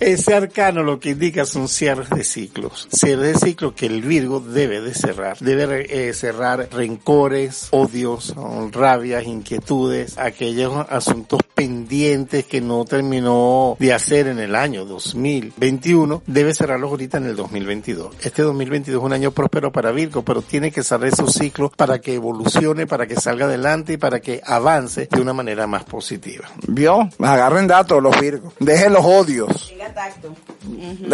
ese 0.01 0.35
arcano 0.35 0.83
lo 0.83 0.99
que 0.99 1.11
indica 1.11 1.45
son 1.45 1.69
cierres 1.69 2.11
de 2.11 2.25
ciclos. 2.25 2.89
Cierres 2.93 3.35
de 3.41 3.47
ciclos 3.47 3.75
que 3.75 3.87
el 3.87 4.03
Virgo 4.03 4.41
debe 4.41 4.81
de 4.81 4.95
cerrar. 4.95 5.39
Debe 5.39 6.09
eh, 6.09 6.13
cerrar 6.13 6.69
rencores, 6.73 7.69
odios, 7.71 8.35
rabias, 8.73 9.25
inquietudes, 9.27 10.19
aquellos 10.19 10.87
asuntos 10.89 11.41
pendientes 11.61 12.47
que 12.47 12.63
no 12.63 12.87
terminó 12.87 13.77
de 13.79 13.93
hacer 13.93 14.29
en 14.29 14.39
el 14.39 14.55
año 14.55 14.87
2021. 14.87 16.23
Debe 16.27 16.55
cerrarlos 16.55 16.91
ahorita 16.91 17.19
en 17.19 17.27
el 17.27 17.37
2022. 17.37 18.17
Este 18.23 18.41
2022 18.41 18.99
es 18.99 19.05
un 19.05 19.13
año 19.13 19.31
próspero 19.33 19.71
para 19.71 19.91
Virgo, 19.93 20.23
pero 20.23 20.41
tiene 20.41 20.71
que 20.71 20.83
cerrar 20.83 21.09
esos 21.09 21.35
ciclos 21.35 21.71
para 21.77 21.99
que 21.99 22.15
evolucione, 22.15 22.87
para 22.87 23.07
que 23.07 23.17
salga 23.17 23.45
adelante 23.45 23.93
y 23.93 23.97
para 23.99 24.21
que 24.21 24.41
avance 24.43 25.07
de 25.11 25.21
una 25.21 25.35
manera 25.35 25.67
más 25.67 25.85
positiva. 25.85 26.49
¿Vio? 26.67 27.11
Agarren 27.19 27.67
datos 27.67 28.03
los 28.03 28.19
Virgos. 28.19 28.55
Dejen 28.59 28.95
los 28.95 29.05
odios. 29.05 29.69
Tenga 29.69 29.93
tacto. 29.93 30.35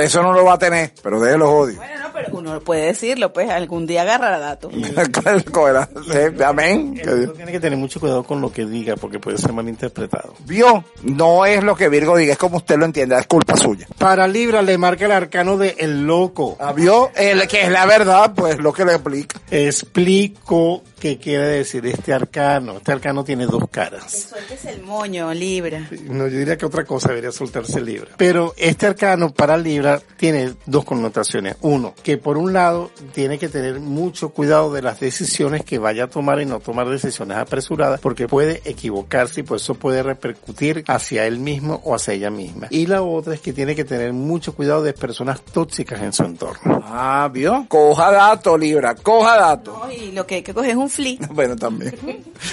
Eso 0.00 0.22
no 0.22 0.32
lo 0.32 0.44
va 0.44 0.52
a 0.52 0.58
tener, 0.58 0.92
pero 1.02 1.20
dejen 1.20 1.40
los 1.40 1.48
odios. 1.48 1.76
Bueno, 1.78 1.98
no, 2.00 2.12
pero 2.12 2.38
uno 2.38 2.60
puede 2.60 2.86
decirlo, 2.86 3.32
pues 3.32 3.50
algún 3.50 3.84
día 3.84 4.02
agarrará 4.02 4.38
datos. 4.38 4.72
Amén. 6.46 6.94
Tiene 6.94 7.50
que 7.50 7.58
tener 7.58 7.76
mucho 7.76 7.98
cuidado 7.98 8.22
con 8.22 8.40
lo 8.40 8.52
que 8.52 8.64
diga 8.64 8.94
porque 8.94 9.18
puede 9.18 9.38
ser 9.38 9.52
malinterpretado. 9.52 10.35
Vio, 10.44 10.84
no 11.02 11.44
es 11.46 11.62
lo 11.62 11.74
que 11.74 11.88
Virgo 11.88 12.16
diga, 12.16 12.32
es 12.32 12.38
como 12.38 12.58
usted 12.58 12.76
lo 12.76 12.84
entienda, 12.84 13.18
es 13.18 13.26
culpa 13.26 13.56
suya. 13.56 13.86
Para 13.98 14.28
Libra 14.28 14.62
le 14.62 14.78
marca 14.78 15.06
el 15.06 15.12
arcano 15.12 15.56
de 15.56 15.76
el 15.78 16.06
loco. 16.06 16.56
Ah, 16.60 16.72
¿Vio? 16.72 17.10
El, 17.16 17.46
que 17.48 17.62
es 17.62 17.70
la 17.70 17.86
verdad, 17.86 18.32
pues 18.34 18.58
lo 18.58 18.72
que 18.72 18.84
le 18.84 18.92
explica. 18.92 19.40
Explico 19.50 20.82
qué 21.06 21.18
quiere 21.18 21.46
decir 21.46 21.86
este 21.86 22.12
arcano. 22.12 22.78
Este 22.78 22.90
arcano 22.90 23.22
tiene 23.22 23.46
dos 23.46 23.68
caras. 23.70 24.28
Sueltes 24.28 24.64
el 24.64 24.82
moño, 24.82 25.32
Libra. 25.32 25.88
No, 26.08 26.26
yo 26.26 26.38
diría 26.38 26.58
que 26.58 26.66
otra 26.66 26.84
cosa 26.84 27.10
debería 27.10 27.30
soltarse 27.30 27.80
Libra. 27.80 28.10
Pero 28.16 28.54
este 28.56 28.86
arcano 28.86 29.32
para 29.32 29.56
Libra 29.56 30.00
tiene 30.16 30.54
dos 30.66 30.84
connotaciones. 30.84 31.56
Uno, 31.60 31.94
que 32.02 32.18
por 32.18 32.36
un 32.36 32.52
lado 32.52 32.90
tiene 33.14 33.38
que 33.38 33.48
tener 33.48 33.78
mucho 33.78 34.30
cuidado 34.30 34.72
de 34.72 34.82
las 34.82 34.98
decisiones 34.98 35.64
que 35.64 35.78
vaya 35.78 36.04
a 36.04 36.10
tomar 36.10 36.40
y 36.40 36.46
no 36.46 36.58
tomar 36.58 36.88
decisiones 36.88 37.36
apresuradas 37.36 38.00
porque 38.00 38.26
puede 38.26 38.62
equivocarse 38.64 39.40
y 39.40 39.42
por 39.44 39.58
eso 39.58 39.74
puede 39.74 40.02
repercutir 40.02 40.82
hacia 40.88 41.26
él 41.26 41.38
mismo 41.38 41.80
o 41.84 41.94
hacia 41.94 42.14
ella 42.14 42.30
misma. 42.30 42.66
Y 42.70 42.86
la 42.86 43.02
otra 43.02 43.34
es 43.34 43.40
que 43.40 43.52
tiene 43.52 43.76
que 43.76 43.84
tener 43.84 44.12
mucho 44.12 44.56
cuidado 44.56 44.82
de 44.82 44.92
personas 44.92 45.40
tóxicas 45.40 46.02
en 46.02 46.12
su 46.12 46.24
entorno. 46.24 46.82
Ah, 46.84 47.30
¿vio? 47.32 47.64
Coja 47.68 48.10
dato, 48.10 48.58
Libra, 48.58 48.96
coja 48.96 49.36
dato. 49.36 49.84
No, 49.84 49.92
y 49.92 50.10
lo 50.10 50.26
que 50.26 50.36
hay 50.36 50.42
que 50.42 50.52
coger 50.52 50.70
es 50.70 50.76
un 50.76 50.90
flea. 50.96 51.16
Bueno, 51.30 51.54
también. 51.56 51.94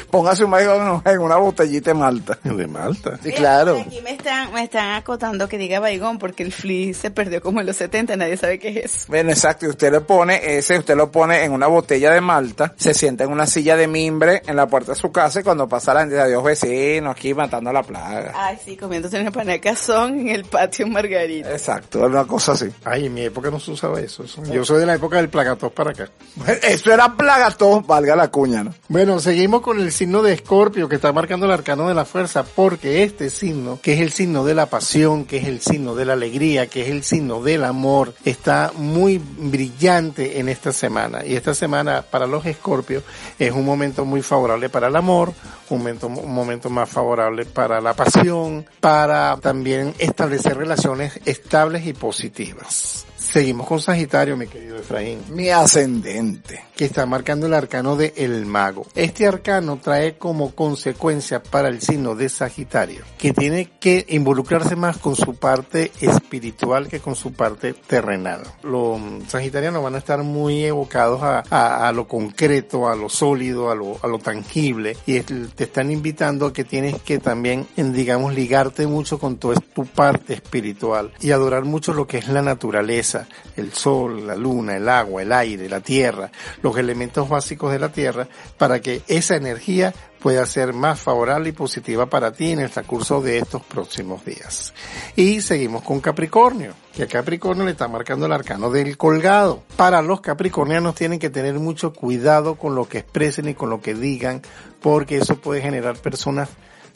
Póngase 0.10 0.44
un 0.44 0.52
baigón 0.52 1.02
en 1.06 1.20
una 1.20 1.38
botellita 1.38 1.92
de 1.92 1.94
malta. 1.96 2.38
De 2.44 2.68
Malta. 2.68 3.18
Sí, 3.24 3.32
claro. 3.32 3.78
Aquí 3.86 4.02
me 4.02 4.12
están, 4.12 4.54
me 4.54 4.64
están 4.64 4.94
acotando 4.96 5.48
que 5.48 5.58
diga 5.58 5.80
baigón 5.80 6.20
porque 6.20 6.44
el 6.44 6.52
flea 6.52 6.94
se 6.94 7.12
perdió 7.12 7.42
como 7.42 7.62
en 7.62 7.66
los 7.68 7.78
70, 7.78 8.16
nadie 8.18 8.38
sabe 8.38 8.60
qué 8.60 8.70
es 8.70 8.86
eso. 8.94 9.06
Bueno, 9.08 9.32
exacto, 9.32 9.66
y 9.66 9.70
usted 9.70 9.92
le 9.92 10.02
pone 10.02 10.40
ese, 10.58 10.78
usted 10.78 10.96
lo 10.96 11.12
pone 11.12 11.44
en 11.44 11.52
una 11.52 11.68
botella 11.68 12.12
de 12.12 12.22
malta, 12.22 12.74
se 12.78 12.94
sienta 12.94 13.24
en 13.24 13.32
una 13.32 13.46
silla 13.48 13.76
de 13.78 13.88
mimbre 13.88 14.42
en 14.46 14.56
la 14.56 14.68
puerta 14.68 14.92
de 14.94 14.98
su 15.00 15.12
casa 15.12 15.40
y 15.40 15.44
cuando 15.44 15.68
pasa 15.68 15.94
la 15.94 16.02
gente, 16.02 16.20
adiós 16.20 16.44
vecino, 16.44 17.10
aquí 17.12 17.34
matando 17.34 17.72
la 17.72 17.84
plaga. 17.84 18.34
Ay, 18.36 18.58
sí, 18.64 18.76
comiéndose 18.78 19.20
una 19.22 19.32
pana 19.32 19.54
de 19.54 19.60
cazón 19.60 20.20
en 20.20 20.30
el 20.30 20.46
patio 20.46 20.88
Margarita. 20.88 21.52
Exacto, 21.52 22.06
una 22.06 22.26
cosa 22.26 22.54
así. 22.54 22.70
Ay, 22.84 23.06
en 23.08 23.14
mi 23.14 23.22
época 23.22 23.50
no 23.50 23.60
se 23.60 23.72
usaba 23.72 24.00
eso. 24.00 24.24
eso- 24.24 24.44
Yo 24.46 24.64
soy 24.66 24.80
de 24.82 24.86
la 24.86 24.96
época 24.96 25.18
del 25.18 25.30
plagatós 25.30 25.72
para 25.72 25.92
acá. 25.92 26.10
Bueno, 26.36 26.54
Eso 26.64 26.94
era 26.94 27.14
plagatón, 27.16 27.86
valga 27.86 28.16
la 28.16 28.23
cuña, 28.30 28.64
¿no? 28.64 28.74
Bueno, 28.90 29.20
seguimos 29.20 29.62
con 29.62 29.80
el 29.80 29.92
signo 29.92 30.22
de 30.22 30.34
Escorpio 30.34 30.90
que 30.90 30.96
está 30.96 31.12
marcando 31.12 31.46
el 31.46 31.52
arcano 31.52 31.88
de 31.88 31.94
la 31.94 32.06
fuerza 32.06 32.44
porque 32.44 33.04
este 33.04 33.30
signo, 33.30 33.80
que 33.82 33.94
es 33.94 34.02
el 34.02 34.12
signo 34.12 34.46
de 34.46 34.56
la 34.56 34.68
pasión, 34.68 35.26
que 35.26 35.38
es 35.38 35.48
el 35.48 35.62
signo 35.62 35.96
de 35.96 36.06
la 36.06 36.14
alegría, 36.14 36.68
que 36.68 36.84
es 36.84 36.90
el 36.90 37.04
signo 37.04 37.42
del 37.42 37.64
amor, 37.64 38.14
está 38.26 38.72
muy 38.76 39.20
brillante 39.20 40.40
en 40.40 40.50
esta 40.50 40.72
semana. 40.72 41.26
Y 41.26 41.36
esta 41.36 41.54
semana 41.54 42.02
para 42.02 42.28
los 42.28 42.46
Escorpios 42.46 43.04
es 43.40 43.52
un 43.52 43.66
momento 43.66 44.06
muy 44.06 44.22
favorable 44.22 44.70
para 44.70 44.88
el 44.88 44.96
amor, 44.96 45.34
un 45.70 45.78
momento, 45.78 46.08
un 46.08 46.34
momento 46.34 46.70
más 46.70 46.90
favorable 46.90 47.46
para 47.46 47.82
la 47.82 47.94
pasión, 47.94 48.66
para 48.80 49.38
también 49.38 49.94
establecer 50.00 50.58
relaciones 50.58 51.20
estables 51.26 51.86
y 51.86 51.94
positivas. 51.94 53.06
Seguimos 53.18 53.68
con 53.68 53.80
Sagitario, 53.80 54.36
mi 54.36 54.48
querido 54.48 54.78
Efraín 54.78 55.24
Mi 55.30 55.50
ascendente. 55.50 56.66
Que 56.76 56.86
está 56.86 57.06
marcando 57.06 57.46
el 57.48 57.54
arcano 57.54 57.96
de 57.96 58.14
El 58.18 58.46
Mago. 58.46 58.86
Este 58.96 59.28
arcano 59.28 59.78
trae 59.82 60.18
como 60.18 60.56
consecuencia 60.56 61.42
para 61.42 61.68
el 61.70 61.82
signo 61.82 62.16
de 62.16 62.30
Sagitario 62.30 63.04
que 63.18 63.32
tiene 63.34 63.70
que 63.80 64.06
involucrarse 64.10 64.76
más 64.76 64.98
con 64.98 65.16
su 65.16 65.36
parte 65.36 65.92
espiritual 66.02 66.88
que 66.88 67.00
con 67.00 67.16
su 67.16 67.34
parte 67.34 67.74
terrenal. 67.74 68.42
Los 68.64 69.00
mm, 69.00 69.28
sagitarianos 69.28 69.84
van 69.84 69.96
a 69.96 70.00
estar 70.00 70.22
muy 70.24 70.64
evocados 70.64 71.22
a, 71.22 71.40
a- 71.88 71.92
lo 71.94 72.08
concreto, 72.08 72.88
a 72.90 72.96
lo 72.96 73.08
sólido, 73.10 73.70
a 73.70 73.76
lo, 73.76 73.98
a 74.02 74.08
lo 74.08 74.18
tangible 74.20 74.98
y 75.06 75.20
te 75.22 75.64
están 75.66 75.92
invitando 75.92 76.48
a 76.48 76.54
que 76.54 76.64
tienes 76.64 77.00
que 77.04 77.20
también, 77.20 77.68
digamos, 77.78 78.34
ligarte 78.34 78.88
mucho 78.88 79.20
con 79.20 79.38
toda 79.38 79.60
tu 79.76 79.86
parte 79.86 80.34
espiritual 80.34 81.12
y 81.22 81.32
adorar 81.32 81.66
mucho 81.66 81.94
lo 81.94 82.08
que 82.08 82.18
es 82.18 82.28
la 82.28 82.42
naturaleza, 82.42 83.28
el 83.56 83.74
sol, 83.74 84.26
la 84.26 84.36
luna, 84.36 84.76
el 84.78 84.90
agua, 84.90 85.22
el 85.22 85.32
aire, 85.32 85.70
la 85.70 85.82
tierra, 85.82 86.32
los 86.64 86.78
elementos 86.78 87.30
básicos 87.30 87.72
de 87.72 87.78
la 87.78 87.92
tierra, 87.92 88.28
para 88.58 88.82
que 88.82 89.04
esa 89.08 89.36
energía 89.36 89.94
pueda 90.20 90.46
ser 90.46 90.74
más 90.74 91.02
favorable 91.02 91.50
y 91.50 91.52
positiva 91.52 92.06
para 92.06 92.32
ti 92.32 92.52
en 92.52 92.60
el 92.60 92.72
transcurso 92.72 93.22
de 93.22 93.38
estos 93.38 93.62
próximos 93.62 94.26
días. 94.26 94.74
Y 95.18 95.42
seguimos 95.42 95.84
con 95.84 96.00
Capricornio, 96.00 96.74
que 96.96 97.04
a 97.04 97.08
Capricornio 97.08 97.66
le 97.66 97.72
está 97.72 97.90
marcando 97.90 98.26
el 98.26 98.32
arcano 98.32 98.72
del 98.72 98.98
colgado. 98.98 99.64
Para 99.76 100.02
los 100.02 100.22
capricornianos 100.22 100.96
tienen 100.96 101.20
que 101.20 101.30
tener 101.30 101.60
mucho 101.60 101.94
cuidado 101.94 102.56
con 102.56 102.74
lo 102.74 102.88
que 102.88 103.00
expresen 103.00 103.50
y 103.50 103.54
con 103.54 103.70
lo 103.70 103.82
que 103.82 103.94
digan, 103.94 104.42
porque 104.82 105.18
eso 105.18 105.36
puede 105.36 105.62
generar 105.62 105.98
personas 105.98 106.50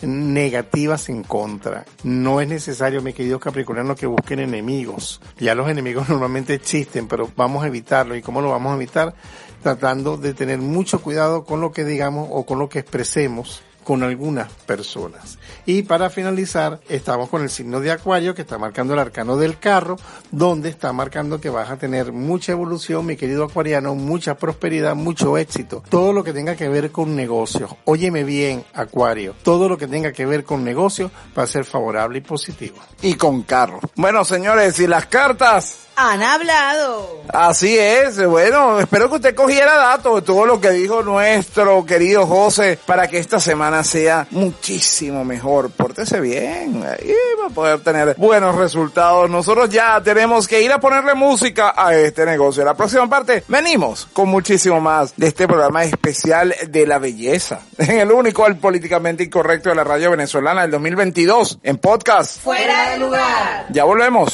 negativas 0.05 1.09
en 1.09 1.23
contra. 1.23 1.85
No 2.03 2.39
es 2.41 2.47
necesario, 2.47 3.01
mi 3.01 3.13
querido 3.13 3.39
Capricorniano, 3.39 3.95
que 3.95 4.05
busquen 4.05 4.39
enemigos. 4.39 5.21
Ya 5.39 5.55
los 5.55 5.69
enemigos 5.69 6.07
normalmente 6.09 6.53
existen, 6.53 7.07
pero 7.07 7.29
vamos 7.35 7.63
a 7.63 7.67
evitarlo. 7.67 8.15
¿Y 8.15 8.21
cómo 8.21 8.41
lo 8.41 8.51
vamos 8.51 8.73
a 8.73 8.75
evitar? 8.75 9.15
Tratando 9.61 10.17
de 10.17 10.33
tener 10.33 10.59
mucho 10.59 11.01
cuidado 11.01 11.43
con 11.43 11.61
lo 11.61 11.71
que 11.71 11.85
digamos 11.85 12.27
o 12.31 12.45
con 12.45 12.59
lo 12.59 12.69
que 12.69 12.79
expresemos 12.79 13.61
con 13.87 14.03
algunas 14.03 14.51
personas. 14.51 15.39
Y 15.65 15.83
para 15.83 16.09
finalizar, 16.09 16.81
estamos 16.89 17.29
con 17.29 17.41
el 17.41 17.49
signo 17.49 17.79
de 17.79 17.89
Acuario 17.89 18.35
que 18.35 18.41
está 18.41 18.57
marcando 18.57 18.93
el 18.93 18.99
arcano 18.99 19.37
del 19.37 19.59
carro, 19.59 19.95
donde 20.29 20.67
está 20.67 20.91
marcando 20.91 21.39
que 21.39 21.49
vas 21.49 21.71
a 21.71 21.77
tener 21.77 22.11
mucha 22.11 22.51
evolución, 22.51 23.05
mi 23.05 23.15
querido 23.15 23.45
acuariano, 23.45 23.95
mucha 23.95 24.35
prosperidad, 24.35 24.93
mucho 24.93 25.37
éxito. 25.37 25.83
Todo 25.87 26.11
lo 26.11 26.25
que 26.25 26.33
tenga 26.33 26.57
que 26.57 26.67
ver 26.67 26.91
con 26.91 27.15
negocios. 27.15 27.71
Óyeme 27.85 28.25
bien, 28.25 28.65
Acuario. 28.73 29.35
Todo 29.41 29.69
lo 29.69 29.77
que 29.77 29.87
tenga 29.87 30.11
que 30.11 30.25
ver 30.25 30.43
con 30.43 30.65
negocios 30.65 31.09
va 31.37 31.43
a 31.43 31.47
ser 31.47 31.63
favorable 31.63 32.17
y 32.17 32.21
positivo. 32.21 32.75
Y 33.01 33.13
con 33.13 33.43
carro. 33.43 33.79
Bueno, 33.95 34.25
señores, 34.25 34.77
y 34.81 34.87
las 34.87 35.05
cartas. 35.05 35.86
Han 35.99 36.21
hablado. 36.21 37.23
Así 37.33 37.75
es, 37.75 38.23
bueno, 38.23 38.79
espero 38.79 39.09
que 39.09 39.15
usted 39.15 39.33
cogiera 39.33 39.75
datos 39.77 40.13
de 40.17 40.21
todo 40.21 40.45
lo 40.45 40.61
que 40.61 40.69
dijo 40.69 41.01
nuestro 41.01 41.83
querido 41.87 42.27
José 42.27 42.77
para 42.85 43.07
que 43.07 43.17
esta 43.17 43.39
semana 43.39 43.83
sea 43.83 44.27
muchísimo 44.29 45.25
mejor. 45.25 45.71
Pórtese 45.71 46.21
bien 46.21 46.85
y 47.01 47.41
va 47.41 47.47
a 47.47 47.49
poder 47.49 47.79
tener 47.79 48.13
buenos 48.15 48.55
resultados. 48.55 49.27
Nosotros 49.27 49.71
ya 49.71 49.99
tenemos 50.03 50.47
que 50.47 50.61
ir 50.61 50.71
a 50.71 50.79
ponerle 50.79 51.15
música 51.15 51.73
a 51.75 51.95
este 51.95 52.27
negocio. 52.27 52.63
La 52.63 52.75
próxima 52.75 53.09
parte 53.09 53.43
venimos 53.47 54.07
con 54.13 54.29
muchísimo 54.29 54.79
más 54.79 55.15
de 55.17 55.29
este 55.29 55.47
programa 55.47 55.83
especial 55.83 56.53
de 56.67 56.85
la 56.85 56.99
belleza. 56.99 57.61
En 57.87 57.99
el 57.99 58.11
único, 58.11 58.45
el 58.45 58.57
políticamente 58.57 59.23
incorrecto 59.23 59.69
de 59.69 59.75
la 59.75 59.83
radio 59.83 60.11
venezolana 60.11 60.61
del 60.61 60.71
2022 60.71 61.59
en 61.63 61.77
podcast. 61.77 62.39
Fuera 62.41 62.91
de 62.91 62.99
lugar. 62.99 63.65
Ya 63.71 63.83
volvemos. 63.85 64.33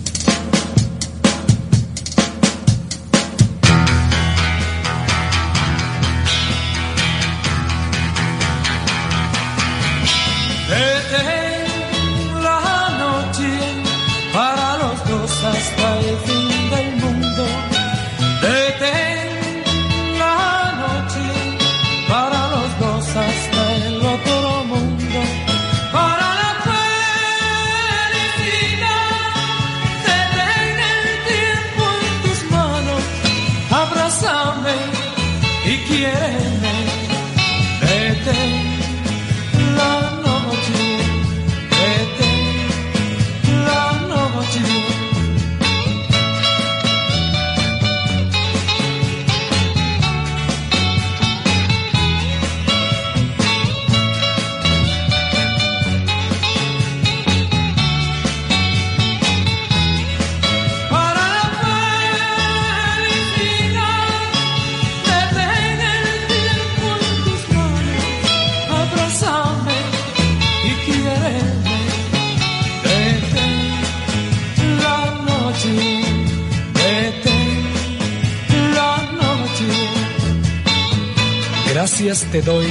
Gracias 81.81 82.27
te 82.31 82.43
doy 82.43 82.67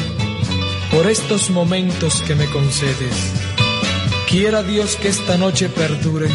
por 0.93 1.09
estos 1.09 1.51
momentos 1.51 2.23
que 2.23 2.37
me 2.37 2.47
concedes. 2.47 3.33
Quiera 4.29 4.63
Dios 4.63 4.95
que 4.95 5.09
esta 5.09 5.37
noche 5.37 5.69
perdure 5.69 6.29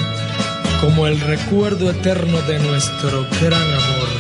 como 0.82 1.08
el 1.08 1.22
recuerdo 1.22 1.90
eterno 1.90 2.42
de 2.42 2.60
nuestro 2.60 3.26
gran 3.40 3.64
amor. 3.64 4.15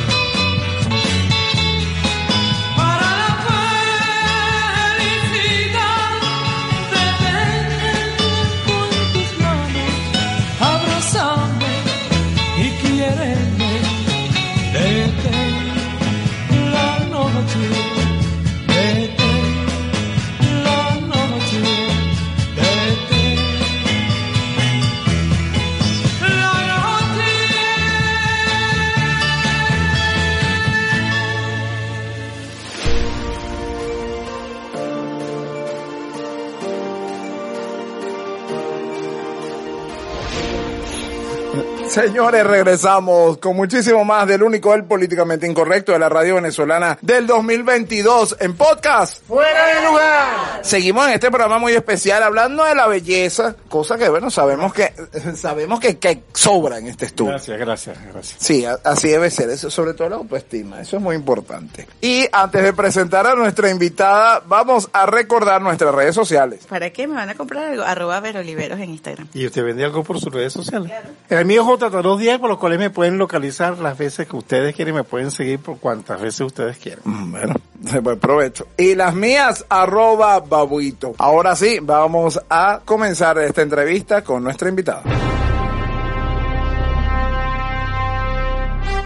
Señores, 41.99 42.45
regresamos 42.45 43.37
con 43.37 43.55
muchísimo 43.55 44.03
más 44.03 44.27
del 44.27 44.43
único, 44.43 44.73
el 44.73 44.83
políticamente 44.83 45.47
incorrecto 45.47 45.93
de 45.93 45.99
la 45.99 46.09
radio 46.09 46.35
venezolana 46.35 46.97
del 47.01 47.25
2022 47.25 48.35
en 48.41 48.53
podcast. 48.57 49.23
¡Fuera 49.25 49.67
de 49.67 49.85
lugar! 49.87 50.59
Seguimos 50.61 51.07
en 51.07 51.13
este 51.13 51.29
programa 51.29 51.57
muy 51.57 51.71
especial 51.71 52.21
hablando 52.21 52.65
de 52.65 52.75
la 52.75 52.87
belleza, 52.87 53.55
cosa 53.69 53.97
que 53.97 54.09
bueno, 54.09 54.29
sabemos 54.29 54.73
que, 54.73 54.91
sabemos 55.37 55.79
que, 55.79 55.97
que 55.97 56.21
sobra 56.33 56.79
en 56.79 56.87
este 56.87 57.05
estudio. 57.05 57.29
Gracias, 57.31 57.57
gracias, 57.59 57.97
gracias. 58.11 58.35
Sí, 58.43 58.65
a- 58.65 58.77
así 58.83 59.07
debe 59.07 59.31
ser, 59.31 59.49
eso 59.49 59.71
sobre 59.71 59.93
todo 59.93 60.09
la 60.09 60.15
autoestima, 60.17 60.81
eso 60.81 60.97
es 60.97 61.01
muy 61.01 61.15
importante. 61.15 61.87
Y 62.01 62.27
antes 62.33 62.61
de 62.61 62.73
presentar 62.73 63.25
a 63.25 63.35
nuestra 63.35 63.69
invitada, 63.69 64.41
vamos 64.45 64.89
a 64.91 65.05
recordar 65.05 65.61
nuestras 65.61 65.95
redes 65.95 66.13
sociales. 66.13 66.65
¿Para 66.67 66.89
qué 66.89 67.07
me 67.07 67.15
van 67.15 67.29
a 67.29 67.35
comprar 67.35 67.63
algo? 67.71 67.83
Arroba 67.83 68.19
Veroliveros 68.19 68.81
en 68.81 68.89
Instagram. 68.89 69.29
¿Y 69.33 69.45
usted 69.45 69.63
vende 69.63 69.85
algo 69.85 70.03
por 70.03 70.19
sus 70.19 70.33
redes 70.33 70.51
sociales? 70.51 70.91
El 71.29 71.45
mío 71.45 71.61
es 71.61 71.67
J210, 71.91 72.39
por 72.39 72.49
los 72.49 72.57
cuales 72.59 72.79
me 72.79 72.89
pueden 72.89 73.17
localizar 73.17 73.77
las 73.79 73.97
veces 73.97 74.27
que 74.27 74.35
ustedes 74.35 74.75
quieren, 74.75 74.95
me 74.95 75.03
pueden 75.03 75.31
seguir 75.31 75.59
por 75.59 75.77
cuantas 75.79 76.19
veces 76.21 76.41
ustedes 76.41 76.77
quieran. 76.77 77.01
Mm, 77.05 77.31
Bueno, 77.31 77.53
buen 78.01 78.19
provecho. 78.19 78.67
Y 78.77 78.95
las 78.95 79.13
mías, 79.15 79.65
arroba 79.69 80.39
babuito. 80.39 81.13
Ahora 81.17 81.55
sí, 81.55 81.79
vamos 81.81 82.39
a 82.49 82.79
comenzar 82.85 83.37
esta 83.39 83.61
entrevista 83.61 84.23
con 84.23 84.43
nuestra 84.43 84.69
invitada. 84.69 85.03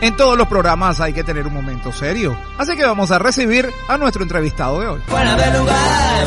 En 0.01 0.15
todos 0.15 0.37
los 0.37 0.47
programas 0.47 1.01
hay 1.01 1.11
que 1.11 1.25
tener 1.25 1.45
un 1.45 1.53
momento 1.53 1.91
serio. 1.91 2.33
Así 2.57 2.77
que 2.77 2.85
vamos 2.85 3.11
a 3.11 3.19
recibir 3.19 3.69
a 3.89 3.97
nuestro 3.97 4.23
entrevistado 4.23 4.79
de 4.79 4.87
hoy. 4.87 5.01
Fuera 5.07 5.35
de 5.35 5.59
lugar, 5.59 6.25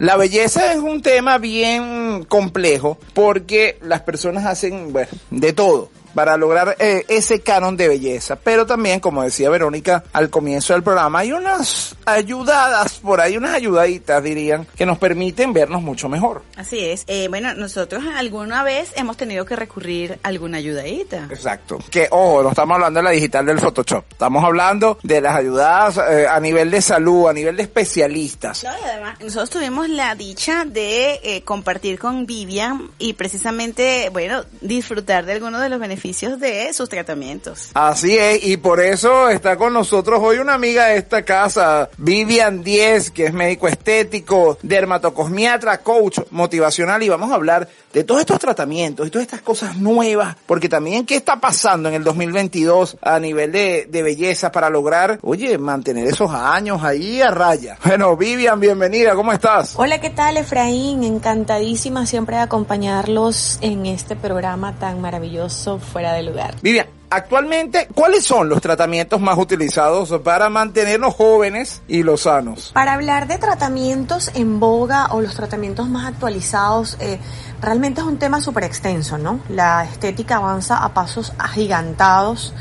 La 0.00 0.16
belleza 0.16 0.72
es 0.72 0.78
un 0.78 1.02
tema 1.02 1.36
bien 1.36 2.24
complejo 2.24 2.96
porque 3.12 3.76
las 3.82 4.00
personas 4.00 4.46
hacen 4.46 4.94
bueno, 4.94 5.10
de 5.30 5.52
todo 5.52 5.90
para 6.14 6.36
lograr 6.36 6.76
eh, 6.78 7.04
ese 7.08 7.40
canon 7.40 7.76
de 7.76 7.88
belleza. 7.88 8.36
Pero 8.36 8.66
también, 8.66 9.00
como 9.00 9.22
decía 9.22 9.50
Verónica 9.50 10.04
al 10.12 10.30
comienzo 10.30 10.72
del 10.72 10.82
programa, 10.82 11.20
hay 11.20 11.32
unas 11.32 11.96
ayudadas 12.04 12.98
por 12.98 13.20
ahí, 13.20 13.36
unas 13.36 13.54
ayudaditas 13.54 14.22
dirían, 14.22 14.66
que 14.76 14.86
nos 14.86 14.98
permiten 14.98 15.52
vernos 15.52 15.82
mucho 15.82 16.08
mejor. 16.08 16.42
Así 16.56 16.78
es. 16.80 17.04
Eh, 17.06 17.28
bueno, 17.28 17.54
nosotros 17.54 18.02
alguna 18.16 18.62
vez 18.62 18.92
hemos 18.96 19.16
tenido 19.16 19.44
que 19.44 19.56
recurrir 19.56 20.18
a 20.22 20.28
alguna 20.28 20.58
ayudadita. 20.58 21.28
Exacto. 21.30 21.78
Que, 21.90 22.08
ojo, 22.10 22.42
no 22.42 22.50
estamos 22.50 22.74
hablando 22.74 22.98
de 23.00 23.04
la 23.04 23.10
digital 23.10 23.46
del 23.46 23.60
Photoshop. 23.60 24.04
Estamos 24.10 24.44
hablando 24.44 24.98
de 25.02 25.20
las 25.20 25.36
ayudadas 25.36 25.98
eh, 26.10 26.26
a 26.28 26.40
nivel 26.40 26.70
de 26.70 26.82
salud, 26.82 27.28
a 27.28 27.32
nivel 27.32 27.56
de 27.56 27.62
especialistas. 27.62 28.64
No, 28.64 28.70
y 28.70 28.84
además, 28.84 29.20
nosotros 29.20 29.50
tuvimos 29.50 29.88
la 29.88 30.14
dicha 30.14 30.64
de 30.64 31.20
eh, 31.22 31.42
compartir 31.44 31.98
con 31.98 32.26
Vivian 32.26 32.90
y 32.98 33.12
precisamente, 33.14 34.08
bueno, 34.10 34.44
disfrutar 34.60 35.24
de 35.26 35.32
algunos 35.32 35.60
de 35.60 35.68
los 35.68 35.78
beneficios 35.78 35.99
de 36.00 36.72
sus 36.72 36.88
tratamientos. 36.88 37.70
Así 37.74 38.16
es, 38.16 38.44
y 38.44 38.56
por 38.56 38.80
eso 38.80 39.28
está 39.28 39.56
con 39.56 39.72
nosotros 39.72 40.18
hoy 40.22 40.38
una 40.38 40.54
amiga 40.54 40.86
de 40.86 40.96
esta 40.96 41.24
casa, 41.24 41.90
Vivian 41.98 42.62
10, 42.62 43.10
que 43.10 43.26
es 43.26 43.32
médico 43.32 43.68
estético, 43.68 44.58
dermatocosmiatra, 44.62 45.78
coach 45.78 46.20
motivacional, 46.30 47.02
y 47.02 47.08
vamos 47.08 47.30
a 47.30 47.34
hablar 47.34 47.68
de 47.92 48.04
todos 48.04 48.20
estos 48.20 48.38
tratamientos 48.38 49.06
y 49.06 49.10
todas 49.10 49.26
estas 49.26 49.42
cosas 49.42 49.76
nuevas, 49.76 50.36
porque 50.46 50.68
también 50.68 51.04
qué 51.04 51.16
está 51.16 51.38
pasando 51.38 51.88
en 51.88 51.96
el 51.96 52.04
2022 52.04 52.96
a 53.02 53.18
nivel 53.18 53.52
de, 53.52 53.86
de 53.90 54.02
belleza 54.02 54.50
para 54.50 54.70
lograr, 54.70 55.18
oye, 55.22 55.58
mantener 55.58 56.06
esos 56.06 56.30
años 56.30 56.82
ahí 56.82 57.20
a 57.20 57.30
raya. 57.30 57.76
Bueno, 57.84 58.16
Vivian, 58.16 58.58
bienvenida, 58.60 59.14
¿cómo 59.14 59.32
estás? 59.32 59.74
Hola, 59.76 60.00
¿qué 60.00 60.10
tal 60.10 60.36
Efraín? 60.36 61.02
Encantadísima 61.02 62.06
siempre 62.06 62.36
de 62.36 62.42
acompañarlos 62.42 63.58
en 63.60 63.86
este 63.86 64.16
programa 64.16 64.78
tan 64.78 65.00
maravilloso 65.00 65.78
fuera 65.90 66.12
de 66.12 66.22
lugar. 66.22 66.54
Vivian, 66.62 66.86
actualmente, 67.10 67.88
¿cuáles 67.94 68.24
son 68.24 68.48
los 68.48 68.60
tratamientos 68.60 69.20
más 69.20 69.36
utilizados 69.36 70.10
para 70.22 70.48
mantenernos 70.48 71.14
jóvenes 71.14 71.82
y 71.88 72.02
los 72.02 72.22
sanos? 72.22 72.70
Para 72.72 72.94
hablar 72.94 73.26
de 73.26 73.38
tratamientos 73.38 74.30
en 74.34 74.60
boga 74.60 75.08
o 75.10 75.20
los 75.20 75.34
tratamientos 75.34 75.88
más 75.88 76.06
actualizados, 76.06 76.96
eh, 77.00 77.18
realmente 77.60 78.00
es 78.00 78.06
un 78.06 78.18
tema 78.18 78.40
súper 78.40 78.64
extenso, 78.64 79.18
¿no? 79.18 79.40
La 79.48 79.84
estética 79.84 80.36
avanza 80.36 80.78
a 80.78 80.94
pasos 80.94 81.32
agigantados 81.38 82.54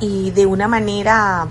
y 0.00 0.30
de 0.30 0.46
una 0.46 0.66
manera 0.66 1.46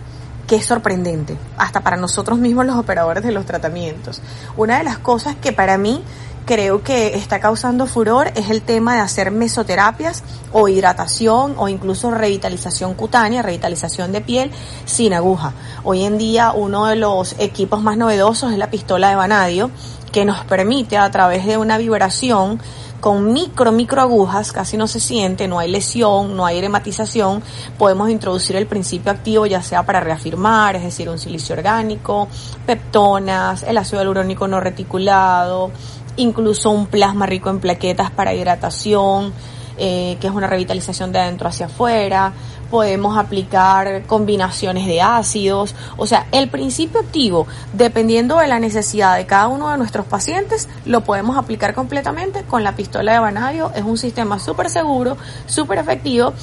que 0.47 0.55
es 0.55 0.65
sorprendente, 0.65 1.38
hasta 1.59 1.82
para 1.82 1.95
nosotros 1.95 2.39
mismos 2.39 2.65
los 2.65 2.75
operadores 2.75 3.23
de 3.23 3.32
los 3.32 3.45
tratamientos. 3.45 4.19
Una 4.57 4.80
de 4.80 4.84
las 4.84 4.97
cosas 4.97 5.36
que 5.36 5.51
para 5.51 5.77
mí 5.77 6.03
creo 6.45 6.83
que 6.83 7.15
está 7.15 7.39
causando 7.39 7.87
furor 7.87 8.31
es 8.35 8.49
el 8.49 8.61
tema 8.61 8.95
de 8.95 9.01
hacer 9.01 9.31
mesoterapias 9.31 10.23
o 10.51 10.67
hidratación 10.67 11.55
o 11.57 11.67
incluso 11.67 12.11
revitalización 12.11 12.93
cutánea, 12.93 13.41
revitalización 13.41 14.11
de 14.11 14.21
piel 14.21 14.51
sin 14.85 15.13
aguja. 15.13 15.53
Hoy 15.83 16.03
en 16.03 16.17
día 16.17 16.51
uno 16.51 16.85
de 16.85 16.95
los 16.95 17.35
equipos 17.39 17.81
más 17.81 17.97
novedosos 17.97 18.51
es 18.51 18.57
la 18.57 18.69
pistola 18.69 19.09
de 19.09 19.15
vanadio 19.15 19.71
que 20.11 20.25
nos 20.25 20.43
permite 20.45 20.97
a 20.97 21.09
través 21.11 21.45
de 21.45 21.57
una 21.57 21.77
vibración 21.77 22.59
con 22.99 23.31
micro, 23.31 23.71
micro 23.71 24.01
agujas, 24.01 24.51
casi 24.51 24.75
no 24.75 24.87
se 24.87 24.99
siente, 24.99 25.47
no 25.47 25.59
hay 25.59 25.71
lesión, 25.71 26.35
no 26.35 26.45
hay 26.45 26.57
erematización, 26.57 27.41
podemos 27.77 28.09
introducir 28.09 28.55
el 28.55 28.67
principio 28.67 29.11
activo 29.11 29.45
ya 29.45 29.61
sea 29.61 29.83
para 29.83 30.01
reafirmar, 30.01 30.75
es 30.75 30.83
decir, 30.83 31.09
un 31.09 31.17
silicio 31.17 31.55
orgánico, 31.55 32.27
peptonas, 32.65 33.63
el 33.63 33.77
ácido 33.77 34.01
hialurónico 34.01 34.47
no 34.47 34.59
reticulado, 34.59 35.71
incluso 36.20 36.70
un 36.70 36.86
plasma 36.86 37.26
rico 37.26 37.49
en 37.49 37.59
plaquetas 37.59 38.11
para 38.11 38.34
hidratación, 38.34 39.34
eh, 39.78 40.17
que 40.20 40.28
es 40.28 40.34
una 40.34 40.47
revitalización 40.47 41.11
de 41.11 41.20
adentro 41.20 41.47
hacia 41.47 41.67
afuera, 41.67 42.34
podemos 42.70 43.17
aplicar 43.17 44.03
combinaciones 44.05 44.86
de 44.86 45.01
ácidos, 45.01 45.74
o 45.97 46.05
sea, 46.05 46.28
el 46.32 46.49
principio 46.49 46.99
activo, 46.99 47.47
dependiendo 47.74 48.38
de 48.38 48.47
la 48.47 48.59
necesidad 48.59 49.15
de 49.15 49.26
cada 49.26 49.47
uno 49.47 49.72
de 49.72 49.78
nuestros 49.78 50.05
pacientes, 50.05 50.67
lo 50.86 51.01
podemos 51.01 51.38
aplicar 51.38 51.74
completamente 51.74 52.43
con 52.43 52.63
la 52.63 52.76
pistola 52.76 53.13
de 53.13 53.20
vanadio, 53.20 53.72
es 53.74 53.84
un 53.84 53.97
sistema 53.97 54.38
súper 54.38 54.70
seguro, 54.70 55.17
súper 55.47 55.80
efectivo 55.80 56.34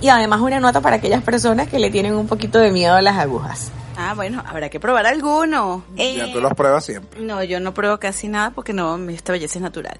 y 0.00 0.08
además 0.08 0.40
una 0.40 0.60
nota 0.60 0.80
para 0.80 0.96
aquellas 0.96 1.22
personas 1.22 1.66
que 1.68 1.80
le 1.80 1.90
tienen 1.90 2.14
un 2.14 2.28
poquito 2.28 2.60
de 2.60 2.70
miedo 2.70 2.94
a 2.94 3.02
las 3.02 3.18
agujas. 3.18 3.72
Ah, 4.00 4.14
bueno, 4.14 4.44
habrá 4.46 4.68
que 4.68 4.78
probar 4.78 5.06
alguno. 5.06 5.82
Ya 5.96 6.04
Eh, 6.04 6.30
tú 6.32 6.40
los 6.40 6.52
pruebas 6.54 6.84
siempre. 6.84 7.20
No, 7.20 7.42
yo 7.42 7.58
no 7.58 7.74
pruebo 7.74 7.98
casi 7.98 8.28
nada 8.28 8.52
porque 8.52 8.72
no, 8.72 8.96
esta 9.10 9.32
belleza 9.32 9.58
es 9.58 9.62
natural. 9.62 9.98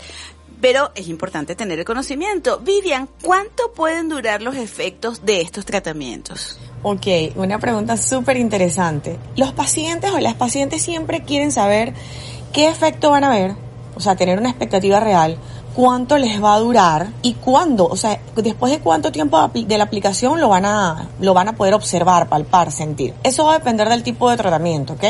Pero 0.60 0.92
es 0.94 1.08
importante 1.08 1.56
tener 1.56 1.80
el 1.80 1.84
conocimiento. 1.84 2.60
Vivian, 2.60 3.08
¿cuánto 3.22 3.72
pueden 3.72 4.08
durar 4.08 4.40
los 4.40 4.54
efectos 4.54 5.24
de 5.24 5.40
estos 5.40 5.64
tratamientos? 5.66 6.60
Ok, 6.84 7.06
una 7.34 7.58
pregunta 7.58 7.96
súper 7.96 8.36
interesante. 8.36 9.18
Los 9.36 9.52
pacientes 9.52 10.12
o 10.12 10.20
las 10.20 10.34
pacientes 10.34 10.80
siempre 10.80 11.24
quieren 11.24 11.50
saber 11.50 11.92
qué 12.52 12.68
efecto 12.68 13.10
van 13.10 13.24
a 13.24 13.30
ver, 13.30 13.56
o 13.96 14.00
sea, 14.00 14.14
tener 14.14 14.38
una 14.38 14.50
expectativa 14.50 15.00
real, 15.00 15.38
cuánto 15.78 16.18
les 16.18 16.42
va 16.42 16.54
a 16.54 16.58
durar 16.58 17.10
y 17.22 17.34
cuándo, 17.34 17.86
o 17.86 17.94
sea, 17.94 18.20
después 18.34 18.72
de 18.72 18.80
cuánto 18.80 19.12
tiempo 19.12 19.48
de 19.54 19.78
la 19.78 19.84
aplicación 19.84 20.40
lo 20.40 20.48
van 20.48 20.64
a, 20.64 21.06
lo 21.20 21.34
van 21.34 21.46
a 21.46 21.52
poder 21.54 21.72
observar, 21.74 22.28
palpar, 22.28 22.72
sentir. 22.72 23.14
Eso 23.22 23.44
va 23.44 23.54
a 23.54 23.58
depender 23.58 23.88
del 23.88 24.02
tipo 24.02 24.28
de 24.28 24.36
tratamiento, 24.36 24.94
¿ok? 24.94 25.04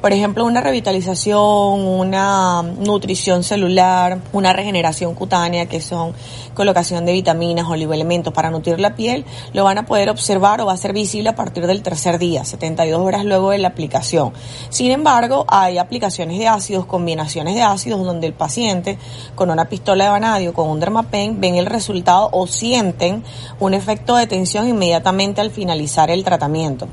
Por 0.00 0.14
ejemplo, 0.14 0.46
una 0.46 0.62
revitalización, 0.62 1.86
una 1.86 2.62
nutrición 2.62 3.42
celular, 3.42 4.20
una 4.32 4.54
regeneración 4.54 5.14
cutánea, 5.14 5.66
que 5.66 5.82
son 5.82 6.14
colocación 6.54 7.04
de 7.04 7.12
vitaminas, 7.12 7.68
oligoelementos 7.68 8.32
para 8.32 8.50
nutrir 8.50 8.80
la 8.80 8.94
piel, 8.94 9.26
lo 9.52 9.64
van 9.64 9.76
a 9.76 9.84
poder 9.84 10.08
observar 10.08 10.62
o 10.62 10.66
va 10.66 10.72
a 10.72 10.78
ser 10.78 10.94
visible 10.94 11.28
a 11.28 11.34
partir 11.34 11.66
del 11.66 11.82
tercer 11.82 12.18
día, 12.18 12.42
72 12.46 12.98
horas 12.98 13.26
luego 13.26 13.50
de 13.50 13.58
la 13.58 13.68
aplicación. 13.68 14.32
Sin 14.70 14.92
embargo, 14.92 15.44
hay 15.46 15.76
aplicaciones 15.76 16.38
de 16.38 16.48
ácidos, 16.48 16.86
combinaciones 16.86 17.54
de 17.54 17.62
ácidos, 17.62 18.02
donde 18.02 18.26
el 18.26 18.32
paciente 18.32 18.98
con 19.34 19.50
una 19.50 19.68
pistola 19.68 20.05
vanadio, 20.08 20.54
con 20.54 20.68
un 20.68 20.80
dermapen, 20.80 21.40
ven 21.40 21.56
el 21.56 21.66
resultado 21.66 22.28
o 22.32 22.46
sienten 22.46 23.22
un 23.60 23.74
efecto 23.74 24.16
de 24.16 24.26
tensión 24.26 24.68
inmediatamente 24.68 25.40
al 25.40 25.50
finalizar 25.50 26.10
el 26.10 26.24
tratamiento. 26.24 26.88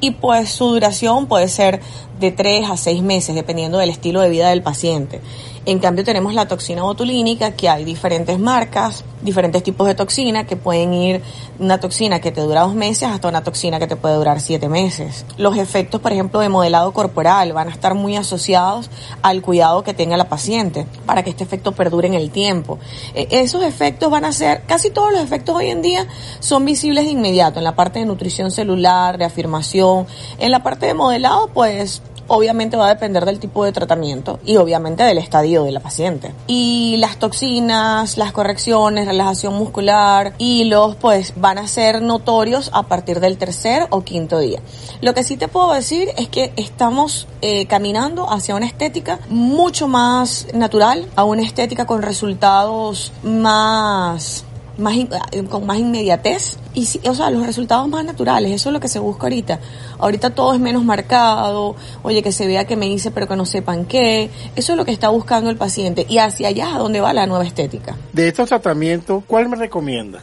Y 0.00 0.12
pues 0.12 0.50
su 0.50 0.66
duración 0.68 1.26
puede 1.26 1.48
ser 1.48 1.80
de 2.20 2.30
3 2.30 2.70
a 2.70 2.76
6 2.76 3.02
meses, 3.02 3.34
dependiendo 3.34 3.78
del 3.78 3.90
estilo 3.90 4.20
de 4.20 4.30
vida 4.30 4.50
del 4.50 4.62
paciente. 4.62 5.20
En 5.66 5.80
cambio 5.80 6.04
tenemos 6.04 6.32
la 6.32 6.46
toxina 6.46 6.84
botulínica, 6.84 7.56
que 7.56 7.68
hay 7.68 7.84
diferentes 7.84 8.38
marcas, 8.38 9.04
diferentes 9.22 9.64
tipos 9.64 9.88
de 9.88 9.96
toxina, 9.96 10.46
que 10.46 10.54
pueden 10.54 10.94
ir 10.94 11.22
una 11.58 11.80
toxina 11.80 12.20
que 12.20 12.30
te 12.30 12.40
dura 12.40 12.60
dos 12.60 12.74
meses 12.76 13.08
hasta 13.08 13.26
una 13.26 13.42
toxina 13.42 13.80
que 13.80 13.88
te 13.88 13.96
puede 13.96 14.14
durar 14.14 14.40
siete 14.40 14.68
meses. 14.68 15.26
Los 15.38 15.56
efectos, 15.56 16.00
por 16.00 16.12
ejemplo, 16.12 16.38
de 16.38 16.48
modelado 16.48 16.92
corporal 16.92 17.52
van 17.52 17.66
a 17.66 17.72
estar 17.72 17.94
muy 17.94 18.14
asociados 18.14 18.90
al 19.22 19.42
cuidado 19.42 19.82
que 19.82 19.92
tenga 19.92 20.16
la 20.16 20.28
paciente 20.28 20.86
para 21.04 21.24
que 21.24 21.30
este 21.30 21.42
efecto 21.42 21.72
perdure 21.72 22.06
en 22.06 22.14
el 22.14 22.30
tiempo. 22.30 22.78
Eh, 23.16 23.26
esos 23.32 23.64
efectos 23.64 24.08
van 24.08 24.24
a 24.24 24.30
ser, 24.30 24.62
casi 24.68 24.90
todos 24.90 25.10
los 25.10 25.20
efectos 25.20 25.56
hoy 25.56 25.70
en 25.70 25.82
día 25.82 26.06
son 26.38 26.64
visibles 26.64 27.06
de 27.06 27.10
inmediato, 27.10 27.58
en 27.58 27.64
la 27.64 27.74
parte 27.74 27.98
de 27.98 28.04
nutrición 28.04 28.52
celular, 28.52 29.18
reafirmación, 29.18 30.06
en 30.38 30.52
la 30.52 30.62
parte 30.62 30.86
de 30.86 30.94
modelado, 30.94 31.48
pues 31.48 32.02
obviamente 32.28 32.76
va 32.76 32.86
a 32.86 32.94
depender 32.94 33.24
del 33.24 33.38
tipo 33.38 33.64
de 33.64 33.72
tratamiento 33.72 34.38
y 34.44 34.56
obviamente 34.56 35.02
del 35.02 35.18
estadio 35.18 35.64
de 35.64 35.72
la 35.72 35.80
paciente. 35.80 36.32
Y 36.46 36.96
las 36.98 37.18
toxinas, 37.18 38.18
las 38.18 38.32
correcciones, 38.32 39.06
relajación 39.06 39.54
muscular, 39.54 40.34
hilos, 40.38 40.96
pues 40.96 41.34
van 41.36 41.58
a 41.58 41.66
ser 41.66 42.02
notorios 42.02 42.70
a 42.72 42.84
partir 42.84 43.20
del 43.20 43.38
tercer 43.38 43.86
o 43.90 44.02
quinto 44.02 44.38
día. 44.38 44.60
Lo 45.00 45.14
que 45.14 45.22
sí 45.22 45.36
te 45.36 45.48
puedo 45.48 45.72
decir 45.72 46.08
es 46.16 46.28
que 46.28 46.52
estamos 46.56 47.26
eh, 47.42 47.66
caminando 47.66 48.30
hacia 48.30 48.54
una 48.54 48.66
estética 48.66 49.18
mucho 49.28 49.88
más 49.88 50.48
natural, 50.54 51.06
a 51.16 51.24
una 51.24 51.42
estética 51.42 51.86
con 51.86 52.02
resultados 52.02 53.12
más 53.22 54.44
más 54.78 54.94
eh, 54.96 55.44
con 55.48 55.64
más 55.64 55.78
inmediatez 55.78 56.58
y 56.76 56.86
sí, 56.86 57.00
o 57.08 57.14
sea 57.14 57.30
los 57.30 57.44
resultados 57.44 57.88
más 57.88 58.04
naturales 58.04 58.52
eso 58.52 58.68
es 58.68 58.72
lo 58.72 58.78
que 58.78 58.88
se 58.88 59.00
busca 59.00 59.24
ahorita 59.24 59.58
ahorita 59.98 60.30
todo 60.30 60.54
es 60.54 60.60
menos 60.60 60.84
marcado 60.84 61.74
oye 62.04 62.22
que 62.22 62.30
se 62.30 62.46
vea 62.46 62.66
que 62.66 62.76
me 62.76 62.86
hice 62.86 63.10
pero 63.10 63.26
que 63.26 63.34
no 63.34 63.46
sepan 63.46 63.86
qué 63.86 64.30
eso 64.54 64.72
es 64.72 64.76
lo 64.76 64.84
que 64.84 64.92
está 64.92 65.08
buscando 65.08 65.50
el 65.50 65.56
paciente 65.56 66.06
y 66.08 66.18
hacia 66.18 66.48
allá 66.48 66.68
es 66.68 66.74
a 66.74 66.78
donde 66.78 67.00
va 67.00 67.12
la 67.12 67.26
nueva 67.26 67.44
estética 67.44 67.96
De 68.12 68.28
estos 68.28 68.48
tratamientos, 68.48 69.24
¿cuál 69.26 69.48
me 69.48 69.56
recomienda? 69.56 70.20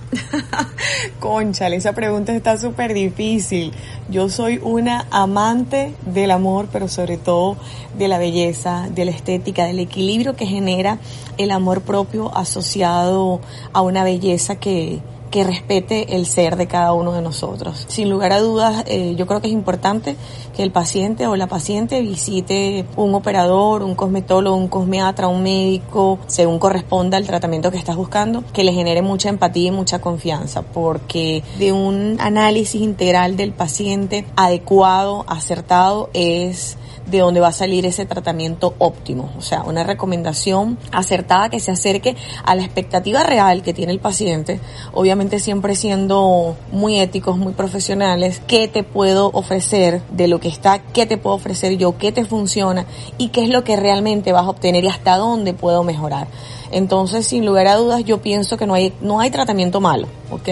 Conchale, 1.19 1.75
esa 1.75 1.93
pregunta 1.93 2.33
está 2.33 2.57
súper 2.57 2.93
difícil. 2.93 3.71
Yo 4.09 4.29
soy 4.29 4.59
una 4.61 5.07
amante 5.11 5.93
del 6.05 6.31
amor, 6.31 6.67
pero 6.71 6.87
sobre 6.87 7.17
todo 7.17 7.57
de 7.97 8.07
la 8.07 8.17
belleza, 8.17 8.87
de 8.93 9.05
la 9.05 9.11
estética, 9.11 9.65
del 9.65 9.79
equilibrio 9.79 10.35
que 10.35 10.45
genera 10.45 10.99
el 11.37 11.51
amor 11.51 11.81
propio 11.81 12.35
asociado 12.35 13.41
a 13.71 13.81
una 13.81 14.03
belleza 14.03 14.55
que, 14.55 15.01
que 15.33 15.43
respete 15.43 16.15
el 16.15 16.27
ser 16.27 16.57
de 16.57 16.67
cada 16.67 16.93
uno 16.93 17.11
de 17.11 17.23
nosotros. 17.23 17.85
Sin 17.89 18.07
lugar 18.07 18.31
a 18.33 18.39
dudas, 18.39 18.83
eh, 18.85 19.15
yo 19.17 19.25
creo 19.25 19.41
que 19.41 19.47
es 19.47 19.53
importante 19.53 20.15
que 20.55 20.61
el 20.61 20.69
paciente 20.69 21.25
o 21.25 21.35
la 21.35 21.47
paciente 21.47 21.99
visite 22.03 22.85
un 22.97 23.15
operador, 23.15 23.81
un 23.81 23.95
cosmetólogo, 23.95 24.55
un 24.55 24.67
cosmeatra, 24.67 25.27
un 25.27 25.41
médico, 25.41 26.19
según 26.27 26.59
corresponda 26.59 27.17
al 27.17 27.25
tratamiento 27.25 27.71
que 27.71 27.79
estás 27.79 27.95
buscando, 27.95 28.43
que 28.53 28.63
le 28.63 28.73
genere 28.73 29.01
mucha 29.01 29.29
empatía 29.29 29.69
y 29.69 29.71
mucha 29.71 29.99
confianza, 29.99 30.61
porque 30.61 31.41
de 31.57 31.71
un 31.71 32.17
análisis 32.19 32.79
integral 32.79 33.35
del 33.35 33.53
paciente 33.53 34.27
adecuado, 34.35 35.25
acertado, 35.27 36.11
es 36.13 36.77
de 37.17 37.23
dónde 37.23 37.39
va 37.39 37.49
a 37.49 37.53
salir 37.53 37.85
ese 37.85 38.05
tratamiento 38.05 38.73
óptimo. 38.79 39.31
O 39.37 39.41
sea, 39.41 39.63
una 39.63 39.83
recomendación 39.83 40.77
acertada 40.91 41.49
que 41.49 41.59
se 41.59 41.71
acerque 41.71 42.15
a 42.43 42.55
la 42.55 42.63
expectativa 42.63 43.23
real 43.23 43.61
que 43.61 43.73
tiene 43.73 43.91
el 43.91 43.99
paciente, 43.99 44.59
obviamente 44.93 45.39
siempre 45.39 45.75
siendo 45.75 46.55
muy 46.71 46.99
éticos, 46.99 47.37
muy 47.37 47.53
profesionales, 47.53 48.41
qué 48.47 48.67
te 48.67 48.83
puedo 48.83 49.29
ofrecer 49.33 50.01
de 50.11 50.27
lo 50.27 50.39
que 50.39 50.47
está, 50.47 50.79
qué 50.79 51.05
te 51.05 51.17
puedo 51.17 51.35
ofrecer 51.35 51.77
yo, 51.77 51.97
qué 51.97 52.11
te 52.11 52.25
funciona 52.25 52.85
y 53.17 53.29
qué 53.29 53.43
es 53.43 53.49
lo 53.49 53.63
que 53.63 53.75
realmente 53.75 54.31
vas 54.31 54.45
a 54.45 54.49
obtener 54.49 54.83
y 54.83 54.87
hasta 54.87 55.17
dónde 55.17 55.53
puedo 55.53 55.83
mejorar. 55.83 56.27
Entonces, 56.71 57.27
sin 57.27 57.45
lugar 57.45 57.67
a 57.67 57.75
dudas, 57.75 58.03
yo 58.03 58.21
pienso 58.21 58.57
que 58.57 58.65
no 58.65 58.73
hay, 58.73 58.93
no 59.01 59.19
hay 59.19 59.29
tratamiento 59.29 59.79
malo, 59.79 60.07
¿ok? 60.31 60.49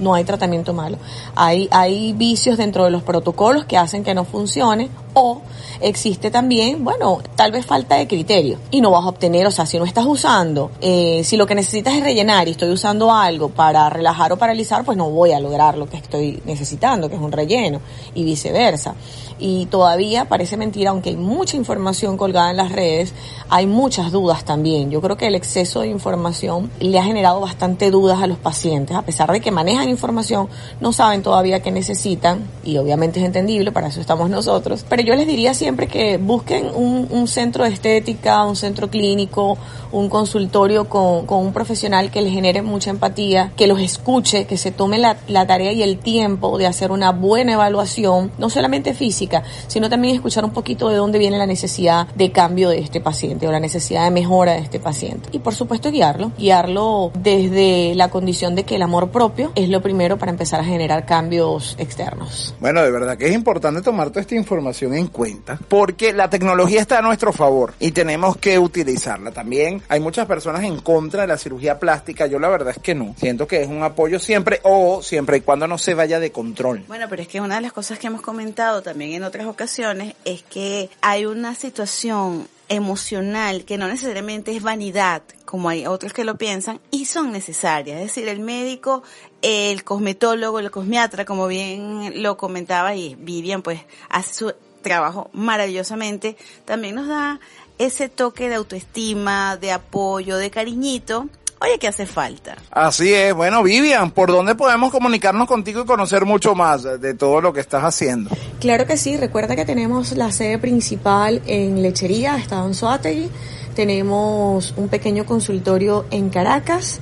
No 0.00 0.14
hay 0.14 0.24
tratamiento 0.24 0.72
malo. 0.72 0.98
Hay, 1.36 1.68
hay 1.70 2.12
vicios 2.12 2.58
dentro 2.58 2.84
de 2.84 2.90
los 2.90 3.02
protocolos 3.02 3.64
que 3.64 3.76
hacen 3.76 4.02
que 4.02 4.14
no 4.14 4.24
funcione 4.24 4.90
o 5.14 5.42
existe 5.80 6.30
también, 6.30 6.84
bueno, 6.84 7.20
tal 7.36 7.52
vez 7.52 7.66
falta 7.66 7.96
de 7.96 8.06
criterio 8.06 8.58
y 8.70 8.80
no 8.80 8.90
vas 8.90 9.04
a 9.04 9.08
obtener, 9.08 9.46
o 9.46 9.50
sea, 9.50 9.66
si 9.66 9.78
no 9.78 9.84
estás 9.84 10.06
usando, 10.06 10.70
eh, 10.80 11.22
si 11.24 11.36
lo 11.36 11.46
que 11.46 11.54
necesitas 11.54 11.94
es 11.94 12.02
rellenar 12.02 12.48
y 12.48 12.52
estoy 12.52 12.70
usando 12.70 13.12
algo 13.12 13.48
para 13.48 13.88
relajar 13.90 14.32
o 14.32 14.36
paralizar, 14.36 14.84
pues 14.84 14.96
no 14.96 15.10
voy 15.10 15.32
a 15.32 15.40
lograr 15.40 15.76
lo 15.76 15.88
que 15.88 15.96
estoy 15.96 16.42
necesitando, 16.44 17.08
que 17.08 17.16
es 17.16 17.20
un 17.20 17.32
relleno 17.32 17.80
y 18.14 18.24
viceversa. 18.24 18.94
Y 19.42 19.66
todavía 19.66 20.26
parece 20.26 20.58
mentira, 20.58 20.90
aunque 20.90 21.10
hay 21.10 21.16
mucha 21.16 21.56
información 21.56 22.18
colgada 22.18 22.50
en 22.50 22.58
las 22.58 22.72
redes, 22.72 23.14
hay 23.48 23.66
muchas 23.66 24.12
dudas 24.12 24.44
también. 24.44 24.90
Yo 24.90 25.00
creo 25.00 25.16
que 25.16 25.26
el 25.26 25.34
exceso 25.34 25.80
de 25.80 25.88
información 25.88 26.70
le 26.78 26.98
ha 26.98 27.04
generado 27.04 27.40
bastante 27.40 27.90
dudas 27.90 28.22
a 28.22 28.26
los 28.26 28.36
pacientes, 28.36 28.96
a 28.96 29.02
pesar 29.02 29.32
de 29.32 29.40
que 29.40 29.50
manejan 29.50 29.88
información, 29.90 30.48
no 30.80 30.92
saben 30.92 31.22
todavía 31.22 31.60
qué 31.60 31.70
necesitan 31.70 32.44
y 32.64 32.78
obviamente 32.78 33.20
es 33.20 33.26
entendible, 33.26 33.72
para 33.72 33.88
eso 33.88 34.00
estamos 34.00 34.30
nosotros. 34.30 34.84
Pero 34.88 35.02
yo 35.02 35.14
les 35.14 35.26
diría 35.26 35.54
siempre 35.54 35.86
que 35.86 36.16
busquen 36.16 36.66
un, 36.74 37.08
un 37.10 37.28
centro 37.28 37.64
de 37.64 37.70
estética, 37.70 38.44
un 38.44 38.56
centro 38.56 38.88
clínico, 38.88 39.58
un 39.92 40.08
consultorio 40.08 40.88
con, 40.88 41.26
con 41.26 41.38
un 41.44 41.52
profesional 41.52 42.10
que 42.10 42.22
les 42.22 42.32
genere 42.32 42.62
mucha 42.62 42.90
empatía, 42.90 43.52
que 43.56 43.66
los 43.66 43.80
escuche, 43.80 44.46
que 44.46 44.56
se 44.56 44.70
tome 44.70 44.98
la, 44.98 45.16
la 45.28 45.46
tarea 45.46 45.72
y 45.72 45.82
el 45.82 45.98
tiempo 45.98 46.58
de 46.58 46.66
hacer 46.66 46.92
una 46.92 47.12
buena 47.12 47.52
evaluación, 47.52 48.30
no 48.38 48.50
solamente 48.50 48.94
física, 48.94 49.42
sino 49.66 49.88
también 49.88 50.14
escuchar 50.14 50.44
un 50.44 50.52
poquito 50.52 50.88
de 50.88 50.96
dónde 50.96 51.18
viene 51.18 51.38
la 51.38 51.46
necesidad 51.46 52.06
de 52.14 52.32
cambio 52.32 52.68
de 52.68 52.78
este 52.78 53.00
paciente 53.00 53.48
o 53.48 53.52
la 53.52 53.60
necesidad 53.60 54.04
de 54.04 54.10
mejora 54.10 54.52
de 54.52 54.60
este 54.60 54.80
paciente. 54.80 55.28
Y 55.32 55.40
por 55.40 55.54
supuesto 55.54 55.90
guiarlo, 55.90 56.32
guiarlo 56.38 57.10
desde 57.14 57.94
la 57.94 58.08
condición 58.08 58.54
de 58.54 58.64
que 58.64 58.76
el 58.76 58.82
amor 58.82 59.10
propio 59.10 59.52
es 59.54 59.68
lo 59.68 59.79
primero 59.80 60.18
para 60.18 60.30
empezar 60.30 60.60
a 60.60 60.64
generar 60.64 61.06
cambios 61.06 61.76
externos. 61.78 62.54
Bueno, 62.60 62.82
de 62.82 62.90
verdad 62.90 63.16
que 63.16 63.26
es 63.26 63.34
importante 63.34 63.82
tomar 63.82 64.08
toda 64.08 64.20
esta 64.20 64.34
información 64.34 64.94
en 64.94 65.08
cuenta 65.08 65.58
porque 65.68 66.12
la 66.12 66.30
tecnología 66.30 66.80
está 66.80 66.98
a 66.98 67.02
nuestro 67.02 67.32
favor 67.32 67.74
y 67.78 67.92
tenemos 67.92 68.36
que 68.36 68.58
utilizarla. 68.58 69.32
También 69.32 69.82
hay 69.88 70.00
muchas 70.00 70.26
personas 70.26 70.64
en 70.64 70.80
contra 70.80 71.22
de 71.22 71.28
la 71.28 71.38
cirugía 71.38 71.78
plástica. 71.78 72.26
Yo 72.26 72.38
la 72.38 72.48
verdad 72.48 72.74
es 72.76 72.82
que 72.82 72.94
no. 72.94 73.14
Siento 73.16 73.46
que 73.46 73.62
es 73.62 73.68
un 73.68 73.82
apoyo 73.82 74.18
siempre 74.18 74.60
o 74.62 75.02
siempre 75.02 75.38
y 75.38 75.40
cuando 75.40 75.66
no 75.66 75.78
se 75.78 75.94
vaya 75.94 76.20
de 76.20 76.32
control. 76.32 76.84
Bueno, 76.88 77.06
pero 77.08 77.22
es 77.22 77.28
que 77.28 77.40
una 77.40 77.56
de 77.56 77.60
las 77.62 77.72
cosas 77.72 77.98
que 77.98 78.06
hemos 78.06 78.22
comentado 78.22 78.82
también 78.82 79.12
en 79.12 79.24
otras 79.24 79.46
ocasiones 79.46 80.14
es 80.24 80.42
que 80.42 80.90
hay 81.00 81.26
una 81.26 81.54
situación 81.54 82.48
emocional, 82.70 83.64
que 83.64 83.76
no 83.76 83.88
necesariamente 83.88 84.56
es 84.56 84.62
vanidad, 84.62 85.22
como 85.44 85.68
hay 85.68 85.86
otros 85.86 86.12
que 86.12 86.24
lo 86.24 86.38
piensan, 86.38 86.80
y 86.90 87.04
son 87.04 87.32
necesarias. 87.32 88.00
Es 88.00 88.06
decir, 88.06 88.28
el 88.28 88.40
médico, 88.40 89.02
el 89.42 89.84
cosmetólogo, 89.84 90.60
el 90.60 90.70
cosmiatra, 90.70 91.24
como 91.24 91.48
bien 91.48 92.22
lo 92.22 92.36
comentaba 92.36 92.94
y 92.94 93.16
Vivian, 93.16 93.60
pues 93.60 93.80
hace 94.08 94.32
su 94.32 94.54
trabajo 94.82 95.30
maravillosamente, 95.32 96.36
también 96.64 96.94
nos 96.94 97.08
da 97.08 97.40
ese 97.78 98.08
toque 98.08 98.48
de 98.48 98.54
autoestima, 98.54 99.56
de 99.56 99.72
apoyo, 99.72 100.36
de 100.36 100.50
cariñito. 100.50 101.28
Oye, 101.62 101.78
que 101.78 101.88
hace 101.88 102.06
falta. 102.06 102.56
Así 102.70 103.12
es. 103.12 103.34
Bueno, 103.34 103.62
Vivian, 103.62 104.12
¿por 104.12 104.30
dónde 104.30 104.54
podemos 104.54 104.90
comunicarnos 104.90 105.46
contigo 105.46 105.82
y 105.82 105.84
conocer 105.84 106.24
mucho 106.24 106.54
más 106.54 106.82
de 106.82 107.14
todo 107.14 107.42
lo 107.42 107.52
que 107.52 107.60
estás 107.60 107.84
haciendo? 107.84 108.30
Claro 108.60 108.86
que 108.86 108.96
sí, 108.96 109.18
recuerda 109.18 109.54
que 109.56 109.66
tenemos 109.66 110.12
la 110.12 110.32
sede 110.32 110.58
principal 110.58 111.42
en 111.46 111.82
Lechería, 111.82 112.38
Estado 112.38 112.66
en 112.66 112.74
Soategui. 112.74 113.28
Tenemos 113.74 114.72
un 114.76 114.88
pequeño 114.88 115.26
consultorio 115.26 116.06
en 116.10 116.30
Caracas 116.30 116.98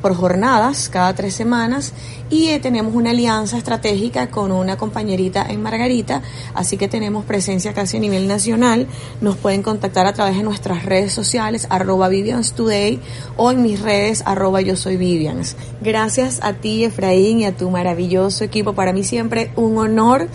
por 0.00 0.14
jornadas 0.14 0.88
cada 0.88 1.14
tres 1.14 1.34
semanas 1.34 1.92
y 2.30 2.48
eh, 2.48 2.60
tenemos 2.60 2.94
una 2.94 3.10
alianza 3.10 3.56
estratégica 3.56 4.28
con 4.28 4.52
una 4.52 4.76
compañerita 4.76 5.46
en 5.48 5.62
Margarita, 5.62 6.22
así 6.54 6.76
que 6.76 6.88
tenemos 6.88 7.24
presencia 7.24 7.72
casi 7.72 7.96
a 7.96 8.00
nivel 8.00 8.28
nacional. 8.28 8.86
Nos 9.20 9.36
pueden 9.36 9.62
contactar 9.62 10.06
a 10.06 10.12
través 10.12 10.36
de 10.36 10.42
nuestras 10.42 10.84
redes 10.84 11.12
sociales, 11.12 11.66
arroba 11.70 12.08
Vivians 12.08 12.52
Today 12.52 13.00
o 13.36 13.50
en 13.50 13.62
mis 13.62 13.80
redes, 13.80 14.22
arroba 14.26 14.60
yo 14.60 14.76
soy 14.76 14.96
Vivians. 14.96 15.56
Gracias 15.80 16.40
a 16.42 16.54
ti, 16.54 16.84
Efraín, 16.84 17.40
y 17.40 17.46
a 17.46 17.56
tu 17.56 17.70
maravilloso 17.70 18.44
equipo. 18.44 18.74
Para 18.74 18.92
mí 18.92 19.04
siempre 19.04 19.50
un 19.56 19.78
honor 19.78 20.28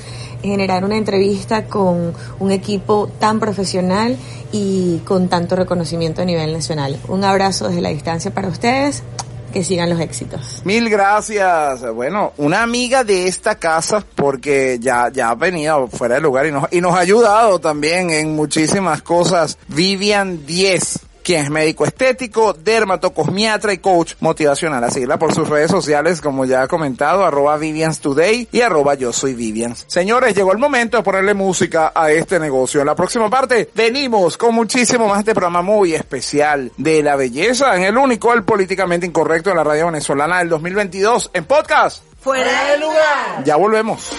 generar 0.44 0.84
una 0.84 0.98
entrevista 0.98 1.66
con 1.66 2.14
un 2.40 2.52
equipo 2.52 3.10
tan 3.20 3.40
profesional 3.40 4.18
y 4.52 5.00
con 5.00 5.30
tanto 5.30 5.56
reconocimiento 5.56 6.22
a 6.22 6.26
nivel 6.26 6.54
nacional. 6.54 7.00
Un 7.08 7.24
abrazo 7.24 7.68
desde 7.68 7.82
la 7.82 7.90
distancia 7.90 8.32
para 8.32 8.50
ustedes. 8.50 9.04
Que 9.52 9.64
sigan 9.64 9.88
los 9.88 10.00
éxitos. 10.00 10.64
Mil 10.66 10.90
gracias. 10.90 11.88
Bueno, 11.94 12.34
una 12.38 12.64
amiga 12.64 13.04
de 13.04 13.28
esta 13.28 13.54
casa, 13.54 14.04
porque 14.16 14.80
ya, 14.82 15.12
ya 15.14 15.30
ha 15.30 15.36
venido 15.36 15.88
fuera 15.90 16.16
de 16.16 16.22
lugar 16.22 16.48
y 16.48 16.52
nos, 16.52 16.66
y 16.72 16.82
nos 16.82 16.96
ha 16.96 17.00
ayudado 17.02 17.60
también 17.60 18.10
en 18.10 18.36
muchísimas 18.36 19.04
cosas. 19.04 19.60
Vivian 19.68 20.44
10 20.48 21.02
quien 21.24 21.46
es 21.46 21.50
médico 21.50 21.86
estético, 21.86 22.54
dermatocosmiatra 22.54 23.74
y 23.74 23.80
coach 23.80 24.14
motivacional. 24.20 24.84
A 24.84 24.92
seguirla 24.92 25.18
por 25.18 25.34
sus 25.34 25.50
redes 25.50 25.72
sociales, 25.72 26.22
como 26.22 26.46
ya 26.46 26.62
ha 26.62 26.68
comentado, 26.68 27.26
arroba 27.26 27.58
Vivians 27.58 28.00
Today 28.00 28.48
y 28.52 28.62
arroba 28.62 28.96
yo 28.96 29.14
soy 29.14 29.34
Vivians. 29.34 29.86
Señores, 29.88 30.36
llegó 30.36 30.52
el 30.52 30.58
momento 30.58 30.98
de 30.98 31.04
ponerle 31.04 31.34
música 31.34 31.92
a 31.96 32.12
este 32.12 32.40
negocio. 32.40 32.82
En 32.82 32.88
la 32.88 32.96
próxima 32.96 33.30
parte 33.30 33.70
venimos 33.74 34.38
con 34.38 34.54
muchísimo 34.54 35.08
más 35.08 35.18
de 35.18 35.22
este 35.22 35.34
programa 35.34 35.62
muy 35.62 35.94
especial 35.94 36.72
de 36.78 37.02
la 37.02 37.16
belleza 37.16 37.76
en 37.76 37.84
el 37.84 37.98
único, 37.98 38.34
el 38.34 38.44
políticamente 38.44 39.08
incorrecto 39.08 39.50
de 39.50 39.56
la 39.56 39.64
radio 39.64 39.88
venezolana 39.88 40.40
del 40.40 40.50
2022 40.50 41.32
en 41.34 41.46
podcast. 41.46 42.04
Fuera 42.20 42.72
de 42.72 42.80
lugar. 42.80 43.44
Ya 43.46 43.56
volvemos. 43.56 44.12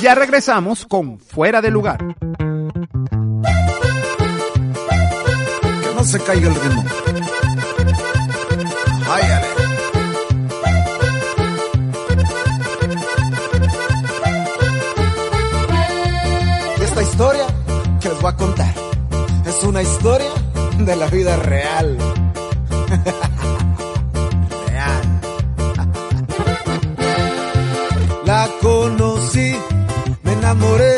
Ya 0.00 0.14
regresamos 0.14 0.84
con 0.84 1.20
Fuera 1.20 1.60
de 1.60 1.70
Lugar. 1.70 1.98
Se 6.04 6.18
caiga 6.18 6.48
el 6.48 6.54
ritmo. 6.54 6.84
Ay. 9.08 9.22
Esta 16.82 17.02
historia 17.02 17.46
que 18.00 18.08
les 18.08 18.20
voy 18.20 18.30
a 18.32 18.36
contar 18.36 18.74
es 19.46 19.62
una 19.64 19.82
historia 19.82 20.30
de 20.78 20.96
la 20.96 21.06
vida 21.06 21.36
real. 21.36 21.96
real. 24.68 25.20
La 28.24 28.48
conocí, 28.60 29.54
me 30.22 30.32
enamoré 30.32 30.96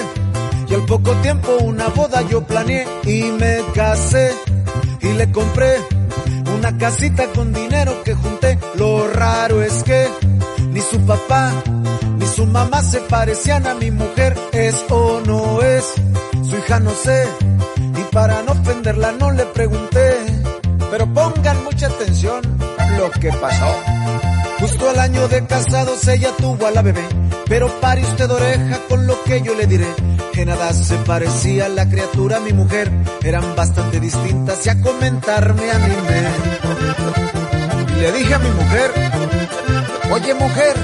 y 0.68 0.74
al 0.74 0.86
poco 0.86 1.12
tiempo 1.16 1.52
una 1.62 1.88
boda 1.88 2.22
yo 2.22 2.42
planeé 2.42 2.86
y 3.04 3.24
me 3.32 3.60
casé 3.74 4.32
y 5.04 5.12
le 5.12 5.30
compré 5.30 5.76
una 6.56 6.76
casita 6.78 7.26
con 7.34 7.52
dinero 7.52 8.02
que 8.02 8.14
junté. 8.14 8.58
Lo 8.76 9.06
raro 9.08 9.62
es 9.62 9.82
que 9.82 10.08
ni 10.70 10.80
su 10.80 10.98
papá 11.00 11.52
ni 12.16 12.26
su 12.26 12.46
mamá 12.46 12.82
se 12.82 13.00
parecían 13.00 13.66
a 13.66 13.74
mi 13.74 13.90
mujer, 13.90 14.36
es 14.52 14.84
o 14.88 15.20
no 15.20 15.60
es. 15.62 15.84
Su 16.48 16.56
hija 16.56 16.80
no 16.80 16.90
sé 16.92 17.26
y 17.76 18.14
para 18.14 18.42
no 18.42 18.52
ofenderla 18.52 19.12
no 19.12 19.30
le 19.30 19.44
pregunté. 19.46 20.16
Pero 20.90 21.06
pongan 21.12 21.64
mucha 21.64 21.86
atención 21.88 22.42
lo 22.98 23.10
que 23.10 23.30
pasó. 23.32 23.74
Justo 24.60 24.88
al 24.88 24.98
año 24.98 25.28
de 25.28 25.44
casados 25.46 26.06
ella 26.08 26.30
tuvo 26.38 26.66
a 26.66 26.70
la 26.70 26.80
bebé, 26.80 27.04
pero 27.46 27.68
pare 27.80 28.02
usted 28.02 28.30
oreja 28.30 28.78
con 28.88 29.06
lo 29.06 29.22
que 29.24 29.42
yo 29.42 29.54
le 29.54 29.66
diré. 29.66 30.13
Que 30.34 30.44
nada 30.44 30.72
se 30.72 30.96
parecía 30.96 31.66
a 31.66 31.68
la 31.68 31.88
criatura, 31.88 32.40
mi 32.40 32.52
mujer, 32.52 32.90
eran 33.22 33.54
bastante 33.54 34.00
distintas 34.00 34.66
y 34.66 34.68
a 34.68 34.80
comentarme 34.80 35.70
animé. 35.70 36.22
Y 37.96 38.00
le 38.00 38.12
dije 38.12 38.34
a 38.34 38.38
mi 38.40 38.50
mujer, 38.50 38.90
oye 40.10 40.34
mujer, 40.34 40.74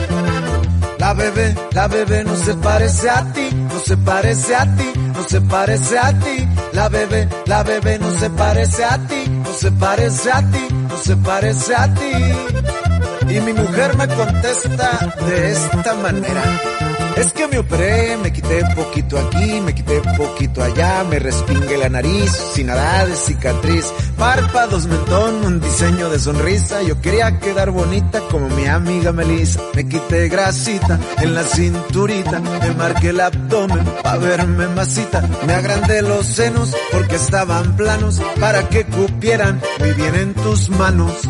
la 0.98 1.14
bebé, 1.14 1.57
la 1.72 1.88
bebé 1.88 2.22
no 2.22 2.36
se 2.36 2.55
parece 2.55 3.11
a 3.11 3.32
ti, 3.32 3.48
no 3.53 3.80
se 3.80 3.96
parece 3.96 4.55
a 4.55 4.76
ti, 4.76 4.92
no 5.16 5.24
se 5.24 5.40
parece 5.40 5.98
a 5.98 6.12
ti. 6.12 6.48
La 6.72 6.88
bebé, 6.88 7.28
la 7.46 7.62
bebé 7.64 7.98
no 7.98 8.11
se 8.12 8.30
parece 8.30 8.84
a 8.84 8.98
ti, 8.98 9.24
no 9.28 9.53
se 9.53 9.72
parece 9.72 10.30
a 10.30 10.42
ti, 10.42 10.68
no 10.70 10.96
se 10.96 11.16
parece 11.16 11.74
a 11.74 11.92
ti. 11.92 13.34
Y 13.34 13.40
mi 13.40 13.53
mujer 13.53 13.96
me 13.96 14.07
contesta 14.07 15.12
de 15.28 15.51
esta 15.51 15.94
manera. 15.94 16.89
Es 17.20 17.34
que 17.34 17.46
me 17.48 17.58
operé, 17.58 18.16
me 18.16 18.32
quité 18.32 18.62
poquito 18.74 19.18
aquí, 19.18 19.60
me 19.60 19.74
quité 19.74 20.00
poquito 20.16 20.62
allá, 20.62 21.04
me 21.04 21.18
respingué 21.18 21.76
la 21.76 21.90
nariz, 21.90 22.30
sin 22.54 22.68
nada 22.68 23.04
de 23.04 23.14
cicatriz, 23.14 23.92
párpados, 24.16 24.86
mentón, 24.86 25.44
un 25.44 25.60
diseño 25.60 26.08
de 26.08 26.18
sonrisa, 26.18 26.82
yo 26.82 26.98
quería 27.02 27.38
quedar 27.38 27.72
bonita 27.72 28.20
como 28.30 28.48
mi 28.48 28.66
amiga 28.66 29.12
Melissa, 29.12 29.60
me 29.74 29.86
quité 29.86 30.30
grasita 30.30 30.98
en 31.18 31.34
la 31.34 31.42
cinturita, 31.42 32.40
me 32.40 32.72
marqué 32.72 33.10
el 33.10 33.20
abdomen 33.20 33.84
pa' 34.02 34.16
verme 34.16 34.68
masita, 34.68 35.20
me 35.46 35.52
agrandé 35.52 36.00
los 36.00 36.24
senos 36.24 36.74
porque 36.90 37.16
estaban 37.16 37.76
planos, 37.76 38.18
para 38.40 38.66
que 38.70 38.86
cupieran 38.86 39.60
muy 39.78 39.92
bien 39.92 40.14
en 40.14 40.32
tus 40.32 40.70
manos. 40.70 41.28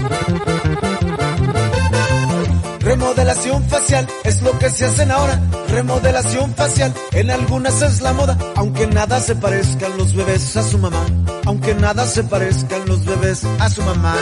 Remodelación 3.01 3.65
facial 3.65 4.07
es 4.25 4.43
lo 4.43 4.59
que 4.59 4.69
se 4.69 4.85
hacen 4.85 5.11
ahora. 5.11 5.41
Remodelación 5.69 6.55
facial 6.55 6.93
en 7.13 7.31
algunas 7.31 7.81
es 7.81 8.03
la 8.03 8.13
moda. 8.13 8.37
Aunque 8.57 8.87
nada 8.89 9.21
se 9.21 9.35
parezcan 9.37 9.97
los 9.97 10.15
bebés 10.15 10.55
a 10.59 10.63
su 10.63 10.77
mamá. 10.77 11.07
Aunque 11.47 11.75
nada 11.75 12.07
se 12.07 12.23
parezcan 12.25 12.87
los 12.87 13.03
bebés 13.07 13.43
a 13.59 13.71
su 13.71 13.81
mamá. 13.81 14.15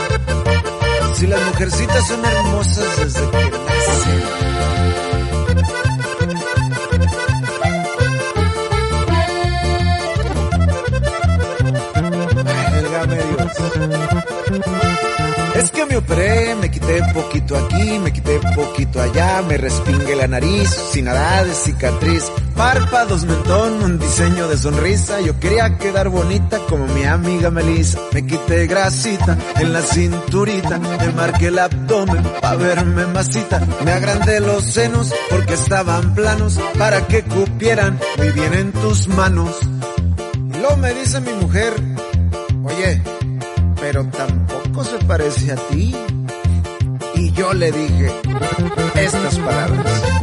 Si 1.13 1.27
las 1.27 1.41
mujercitas 1.41 2.07
son 2.07 2.23
hermosas 2.23 2.85
desde 2.99 3.29
que 3.29 3.49
nacen. 3.49 4.98
Es 15.59 15.71
que 15.71 15.85
me 15.85 15.97
operé, 15.97 16.55
me 16.55 16.71
quité 16.71 17.01
poquito 17.13 17.57
aquí, 17.57 17.99
me 17.99 18.13
quité 18.13 18.39
poquito 18.55 19.01
allá, 19.01 19.41
me 19.41 19.57
respingué 19.57 20.15
la 20.15 20.25
nariz, 20.25 20.69
sin 20.93 21.03
nada 21.03 21.43
de 21.43 21.53
cicatriz, 21.53 22.31
párpados, 22.55 23.25
mentón, 23.25 23.83
un 23.83 23.99
diseño 23.99 24.47
de 24.47 24.57
sonrisa, 24.57 25.19
yo 25.19 25.37
quería 25.37 25.77
quedar 25.77 26.07
bonita 26.07 26.59
como 26.69 26.87
mi 26.87 27.03
amiga 27.03 27.51
Melissa, 27.51 27.99
me 28.13 28.25
quité 28.25 28.67
grasita 28.67 29.37
en 29.57 29.73
la 29.73 29.81
cinturita, 29.81 30.79
me 30.79 31.11
marqué 31.11 31.47
el 31.47 31.59
abdomen 31.59 32.23
pa' 32.39 32.55
verme 32.55 33.05
masita, 33.07 33.59
me 33.83 33.91
agrandé 33.91 34.39
los 34.39 34.63
senos 34.63 35.13
porque 35.29 35.55
estaban 35.55 36.15
planos, 36.15 36.57
para 36.77 37.05
que 37.05 37.23
cupieran 37.23 37.99
muy 38.17 38.29
bien 38.29 38.53
en 38.53 38.71
tus 38.71 39.09
manos. 39.09 39.57
Luego 40.57 40.77
me 40.77 40.93
dice 40.93 41.19
mi 41.19 41.33
mujer, 41.33 41.73
oye, 42.63 43.01
pero 43.81 44.05
tampoco 44.05 44.58
se 44.83 44.99
parece 45.05 45.51
a 45.51 45.55
ti. 45.55 45.93
Y 47.15 47.31
yo 47.33 47.53
le 47.53 47.71
dije 47.71 48.11
estas 48.95 49.37
palabras. 49.39 50.18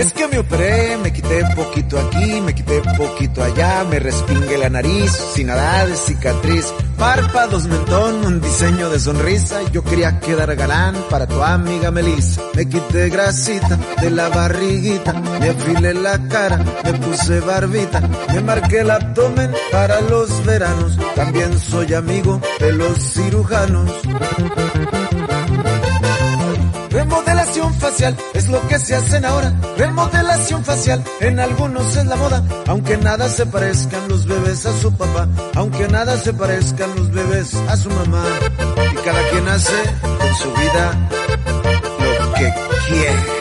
Es 0.00 0.14
que 0.14 0.26
me 0.28 0.38
operé, 0.38 0.96
me 0.96 1.12
quité 1.12 1.44
poquito 1.54 1.98
aquí, 1.98 2.40
me 2.40 2.54
quité 2.54 2.80
poquito 2.96 3.44
allá, 3.44 3.84
me 3.84 3.98
respingué 3.98 4.56
la 4.56 4.70
nariz, 4.70 5.12
sin 5.34 5.48
nada 5.48 5.84
de 5.84 5.94
cicatriz, 5.94 6.72
párpados, 6.96 7.66
mentón, 7.66 8.24
un 8.24 8.40
diseño 8.40 8.88
de 8.88 8.98
sonrisa, 8.98 9.60
yo 9.72 9.84
quería 9.84 10.18
quedar 10.18 10.56
galán 10.56 10.94
para 11.10 11.26
tu 11.26 11.42
amiga 11.42 11.90
Melissa. 11.90 12.40
Me 12.54 12.66
quité 12.66 13.10
grasita 13.10 13.78
de 14.00 14.10
la 14.10 14.30
barriguita, 14.30 15.12
me 15.38 15.50
afilé 15.50 15.92
la 15.92 16.18
cara, 16.28 16.64
me 16.82 16.94
puse 16.94 17.40
barbita, 17.40 18.00
me 18.32 18.40
marqué 18.40 18.80
el 18.80 18.90
abdomen 18.90 19.52
para 19.70 20.00
los 20.00 20.46
veranos, 20.46 20.98
también 21.14 21.58
soy 21.58 21.92
amigo 21.92 22.40
de 22.58 22.72
los 22.72 22.96
cirujanos. 23.12 23.90
Remodelación 27.10 27.74
facial 27.74 28.16
es 28.34 28.48
lo 28.48 28.68
que 28.68 28.78
se 28.78 28.94
hacen 28.94 29.24
ahora. 29.24 29.52
Remodelación 29.76 30.64
facial 30.64 31.02
en 31.18 31.40
algunos 31.40 31.96
es 31.96 32.06
la 32.06 32.14
moda. 32.14 32.44
Aunque 32.68 32.96
nada 32.98 33.28
se 33.28 33.46
parezcan 33.46 34.08
los 34.08 34.26
bebés 34.26 34.64
a 34.64 34.80
su 34.80 34.96
papá. 34.96 35.26
Aunque 35.56 35.88
nada 35.88 36.16
se 36.18 36.32
parezcan 36.32 36.94
los 36.94 37.10
bebés 37.10 37.52
a 37.68 37.76
su 37.76 37.90
mamá. 37.90 38.22
Y 38.92 38.96
cada 39.04 39.28
quien 39.30 39.48
hace 39.48 39.74
con 40.02 40.34
su 40.36 40.52
vida 40.52 41.08
lo 41.98 42.32
que 42.34 42.54
quiere. 42.86 43.39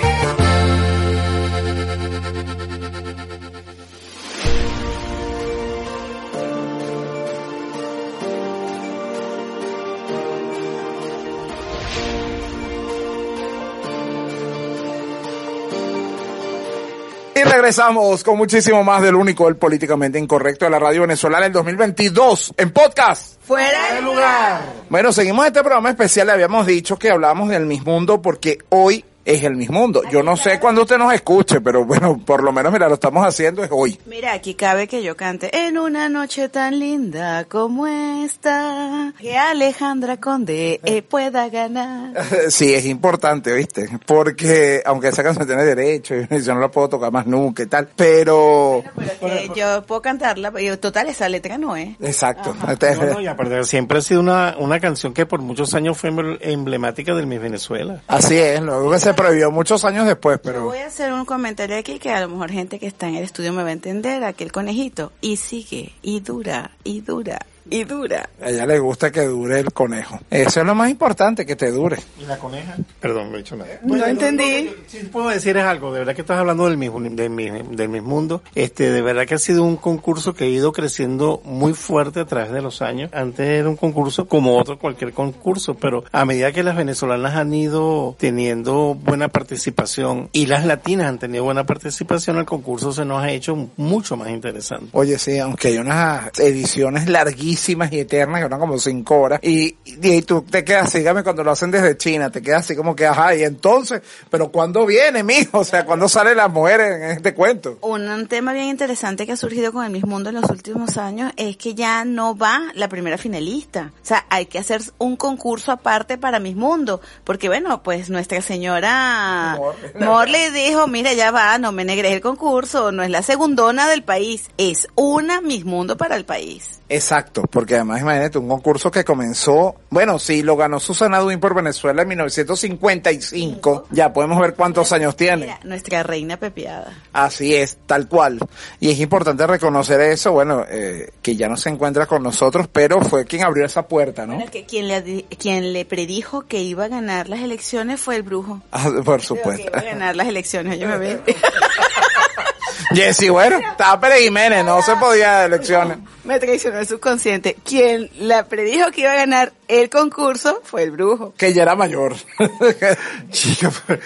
Y 17.39 17.43
regresamos 17.43 18.21
con 18.21 18.37
muchísimo 18.37 18.83
más 18.83 19.01
del 19.01 19.15
único, 19.15 19.47
el 19.47 19.55
políticamente 19.55 20.19
incorrecto 20.19 20.65
de 20.65 20.71
la 20.71 20.79
radio 20.79 21.01
venezolana 21.01 21.45
en 21.45 21.53
2022 21.53 22.53
en 22.57 22.71
podcast. 22.71 23.41
Fuera 23.41 23.95
de 23.95 24.01
lugar. 24.01 24.61
Bueno, 24.89 25.13
seguimos 25.13 25.45
este 25.45 25.61
programa 25.61 25.89
especial. 25.89 26.27
Le 26.27 26.33
habíamos 26.33 26.67
dicho 26.67 26.99
que 26.99 27.09
hablamos 27.09 27.47
del 27.47 27.65
Mundo 27.65 28.21
porque 28.21 28.57
hoy 28.67 29.05
es 29.26 29.43
el 29.43 29.55
Mundo. 29.70 30.01
Yo 30.09 30.24
no 30.24 30.38
sé 30.38 30.59
cuándo 30.59 30.84
usted 30.84 30.97
nos 30.97 31.13
escuche, 31.13 31.59
pero 31.61 31.86
bueno, 31.86 32.20
por 32.26 32.43
lo 32.43 32.51
menos, 32.51 32.72
mira, 32.72 32.88
lo 32.88 32.95
estamos 32.95 33.26
haciendo 33.26 33.63
es 33.63 33.70
hoy. 33.72 33.99
Mira, 34.05 34.34
aquí 34.34 34.53
cabe 34.53 34.88
que 34.88 35.03
yo 35.03 35.17
cante 35.17 35.65
en 35.65 35.78
una 35.78 36.07
noche 36.09 36.49
tan 36.49 36.80
linda 36.80 37.43
como 37.45 37.86
esta, 37.88 39.13
que 39.20 39.38
Alejandra 39.38 40.17
Conde 40.17 40.80
eh, 40.84 41.01
pueda 41.01 41.49
ganar. 41.49 42.13
Sí, 42.49 42.74
es 42.74 42.86
importante, 42.86 43.53
¿viste? 43.53 43.88
Porque, 44.05 44.82
aunque 44.86 45.09
esa 45.09 45.24
canción 45.24 45.45
tiene 45.45 45.63
derecho, 45.63 46.15
y 46.15 46.28
yo 46.41 46.53
no 46.53 46.61
la 46.61 46.70
puedo 46.70 46.89
tocar 46.89 47.11
más 47.11 47.26
nunca 47.26 47.63
y 47.63 47.67
tal, 47.67 47.89
pero... 47.95 48.84
Eh, 49.22 49.49
yo 49.55 49.84
puedo 49.84 50.01
cantarla, 50.01 50.51
pero 50.51 50.80
total, 50.80 51.09
esa 51.09 51.28
letra 51.30 51.57
no 51.57 51.76
es. 51.76 51.89
Exacto. 52.01 52.55
No, 52.55 53.13
no, 53.13 53.22
y 53.22 53.28
aparte, 53.28 53.63
siempre 53.65 53.99
ha 53.99 54.01
sido 54.01 54.22
una, 54.22 54.55
una 54.57 54.80
canción 54.80 55.13
que 55.13 55.26
por 55.26 55.41
muchos 55.41 55.74
años 55.74 55.97
fue 55.97 56.11
emblemática 56.41 57.13
del 57.13 57.28
Miss 57.28 57.41
Venezuela. 57.41 58.01
Así 58.07 58.38
es, 58.38 58.61
luego 58.61 58.91
que 58.91 58.99
se 58.99 59.09
prohibió 59.14 59.51
muchos 59.51 59.86
años 59.86 60.05
después, 60.05 60.39
pero... 60.43 60.66
Voy 60.66 60.80
a 60.80 60.88
hacer 60.88 61.14
un 61.14 61.26
comentario 61.26 61.78
aquí 61.78 61.99
que 61.99 62.12
a 62.12 62.22
lo 62.22 62.30
mejor 62.30 62.51
gente 62.51 62.80
que 62.80 62.88
está 62.88 63.07
en 63.07 63.16
el 63.16 63.24
estudio 63.24 63.53
me 63.53 63.64
va 63.64 63.70
a 63.70 63.74
entender, 63.74 64.24
aquel 64.24 64.51
conejito, 64.51 65.12
y 65.22 65.38
sigue, 65.38 65.93
y 66.01 66.20
dura, 66.20 66.72
y 66.84 67.01
dura, 67.01 67.39
y 67.70 67.84
dura. 67.84 68.30
A 68.41 68.49
ella 68.49 68.65
le 68.65 68.80
gusta 68.80 69.11
que 69.11 69.22
dure 69.22 69.59
el 69.59 69.72
conejo. 69.74 70.20
Eso 70.30 70.61
es 70.61 70.65
lo 70.65 70.76
más 70.76 70.89
importante, 70.89 71.45
que 71.45 71.55
te 71.55 71.72
dure. 71.72 71.97
¿Y 72.20 72.26
la 72.26 72.38
coneja? 72.38 72.76
Perdón, 72.99 73.30
no 73.32 73.36
he 73.36 73.39
dicho 73.39 73.55
nada. 73.55 73.70
No 73.84 74.03
entendí. 74.05 74.72
Si 74.88 74.99
puedo 75.05 75.30
decir 75.30 75.57
es 75.57 75.63
algo, 75.63 75.91
de 75.93 75.99
verdad 75.99 76.15
que 76.15 76.22
estás 76.22 76.38
hablando 76.39 76.65
del 76.67 76.78
mismo, 76.78 76.99
del, 76.99 77.30
mi- 77.30 77.49
del 77.49 77.89
Miss 77.89 78.03
Mundo, 78.03 78.41
este, 78.55 78.91
de 78.91 79.01
verdad 79.01 79.26
que 79.26 79.36
ha 79.36 79.39
sido 79.39 79.63
un 79.63 79.76
concurso 79.78 80.34
que 80.34 80.45
ha 80.45 80.47
ido 80.47 80.72
creciendo 80.72 81.41
muy 81.43 81.74
fuerte 81.74 82.20
a 82.22 82.26
través 82.26 82.51
de 82.51 82.61
los 82.61 82.82
años. 82.82 83.11
Antes 83.13 83.47
era 83.47 83.70
un 83.70 83.76
concurso 83.76 84.28
como 84.28 84.57
otro 84.57 84.80
cualquier 84.80 85.13
concurso, 85.13 85.76
pero 85.76 86.03
a 86.11 86.26
medida 86.26 86.51
que 86.51 86.63
las 86.63 86.76
venezolanas 86.76 87.36
han 87.36 87.53
ido 87.53 88.15
teniendo 88.17 88.95
buena 88.95 89.28
participación 89.28 90.30
y 90.32 90.45
las 90.47 90.65
latinas 90.65 91.07
han 91.07 91.20
tenido 91.20 91.43
buena 91.43 91.65
participación, 91.65 92.38
el 92.38 92.45
concurso 92.45 92.91
se 92.93 93.05
nos 93.05 93.22
ha 93.24 93.32
hecho 93.32 93.70
mucho 93.78 94.15
más 94.17 94.30
interesante. 94.30 94.88
Oye, 94.93 95.17
sí, 95.20 95.38
aunque 95.39 95.70
hay 95.70 95.78
unas 95.78 96.38
ediciones 96.39 97.07
larguísimas 97.09 97.59
y 97.68 97.99
eternas 97.99 98.39
que 98.39 98.43
duran 98.43 98.60
como 98.60 98.78
cinco 98.78 99.20
horas 99.20 99.39
y, 99.43 99.76
y, 99.86 100.22
tú 100.24 100.41
te 100.41 100.64
quedas, 100.64 100.91
sígame 100.91 101.24
cuando 101.24 101.43
lo 101.43 101.51
hacen 101.51 101.72
desde 101.72 101.97
China, 101.97 102.30
te 102.30 102.41
quedas 102.41 102.66
así 102.66 102.76
como 102.76 102.95
que, 102.95 103.05
ajá, 103.05 103.36
y 103.36 103.43
entonces, 103.43 104.01
pero 104.30 104.51
¿cuándo 104.51 104.86
viene, 104.86 105.24
mijo? 105.24 105.60
O 105.60 105.64
sea, 105.64 105.86
¿cuándo 105.86 106.07
salen 106.07 106.38
las 106.38 106.49
mujeres 106.51 107.01
en 107.01 107.12
este 107.12 107.34
cuento? 107.34 107.78
Un 107.82 108.28
tema 108.28 108.53
bien 108.53 108.66
interesante 108.66 109.26
que 109.26 109.34
ha 109.34 109.38
surgido 109.38 109.72
con 109.72 109.86
el 109.86 109.91
Miss 109.91 110.05
Mundo 110.05 110.30
en 110.30 110.36
los 110.36 110.49
últimos 110.49 110.97
años 110.97 111.32
es 111.38 111.57
que 111.57 111.76
ya 111.76 112.05
no 112.05 112.36
va 112.36 112.72
la 112.76 112.89
primera 112.89 113.18
finalista. 113.18 113.91
O 114.01 114.05
sea, 114.05 114.26
hay 114.30 114.45
que 114.45 114.60
hacer 114.60 114.82
un 114.97 115.16
concurso 115.16 115.72
aparte 115.72 116.18
para 116.18 116.39
Miss 116.39 116.55
Mundo. 116.55 117.01
Porque 117.24 117.47
bueno, 117.47 117.84
pues 117.84 118.10
nuestra 118.10 118.41
señora 118.41 119.57
Morley. 119.57 120.07
Morley 120.07 120.49
dijo, 120.51 120.88
mira, 120.88 121.14
ya 121.14 121.32
va, 121.32 121.57
no 121.57 121.72
me 121.72 121.86
negres 121.86 122.14
el 122.14 122.22
concurso, 122.22 122.91
no 122.91 123.03
es 123.03 123.10
la 123.10 123.22
segundona 123.22 123.88
del 123.88 124.03
país, 124.03 124.49
es 124.57 124.88
una 124.95 125.41
Miss 125.41 125.66
Mundo 125.66 125.97
para 125.97 126.16
el 126.16 126.26
país. 126.26 126.78
Exacto, 126.89 127.43
porque 127.43 127.75
además 127.75 128.01
imagínate, 128.01 128.39
un 128.39 128.47
concurso 128.47 128.89
que 128.89 129.03
comenzó, 129.03 129.75
bueno, 129.91 130.17
sí, 130.17 130.41
lo 130.41 130.57
ganó 130.57 130.79
Susana 130.79 131.19
Duin 131.19 131.39
por 131.39 131.53
Venezuela 131.53 132.01
en 132.01 132.07
1955, 132.07 133.87
ya 133.91 134.11
podemos 134.11 134.39
ver 134.39 134.55
cuántos 134.55 134.91
años 134.91 135.15
tiene. 135.15 135.45
Mira, 135.45 135.59
nuestra 135.63 136.01
reina 136.01 136.37
pepiada. 136.37 136.91
Así 137.13 137.55
es, 137.55 137.77
tal 137.85 138.07
cual. 138.07 138.39
Y 138.79 138.89
es 138.89 138.99
importante 138.99 139.45
reconocer 139.45 140.01
eso, 140.01 140.31
bueno, 140.31 140.65
eh, 140.67 141.11
que 141.21 141.35
ya 141.35 141.47
no 141.47 141.57
se 141.57 141.69
encuentra 141.69 142.07
con 142.07 142.23
nosotros, 142.23 142.67
pero 142.71 143.01
fue 143.01 143.25
quien 143.25 143.43
abrió 143.43 143.65
esa 143.65 143.87
puerta, 143.87 144.25
¿no? 144.25 144.35
Bueno, 144.35 144.51
que 144.51 144.65
quien 144.65 144.87
le, 144.87 145.25
quien 145.37 145.73
le 145.73 145.85
predijo 145.85 146.47
que 146.47 146.63
iba 146.63 146.85
a 146.85 146.87
ganar 146.87 147.29
las 147.29 147.41
elecciones 147.41 147.99
fue 147.99 148.15
el 148.15 148.23
brujo. 148.23 148.61
Ah, 148.71 148.85
por 148.85 149.03
Creo 149.03 149.17
que 149.17 149.23
supuesto. 149.23 149.67
iba 149.67 149.79
a 149.79 149.83
ganar 149.83 150.15
las 150.15 150.27
elecciones, 150.27 150.73
oye, 150.73 150.87
me. 150.87 151.19
Jessy, 152.93 153.30
bueno, 153.30 153.57
estaba 153.59 153.99
Pérez 153.99 154.19
Jiménez, 154.21 154.63
no 154.65 154.82
se 154.82 154.95
podía 154.95 155.39
de 155.39 155.45
elecciones. 155.47 155.97
Me 156.23 156.39
traicionó 156.39 156.80
el 156.80 156.88
subconsciente. 156.88 157.55
Quien 157.63 158.09
la 158.19 158.45
predijo 158.45 158.91
que 158.91 159.01
iba 159.01 159.11
a 159.11 159.15
ganar 159.15 159.53
el 159.67 159.89
concurso 159.89 160.61
fue 160.63 160.84
el 160.84 160.91
brujo. 160.91 161.34
Que 161.38 161.53
ya 161.53 161.63
era 161.63 161.75
mayor. 161.75 162.15
Chica, 163.32 163.71
pero- 163.88 164.01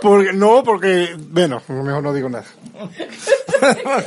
porque, 0.00 0.32
no, 0.32 0.62
porque, 0.62 1.16
bueno, 1.18 1.60
mejor 1.68 2.02
no 2.02 2.12
digo 2.12 2.28
nada. 2.28 2.44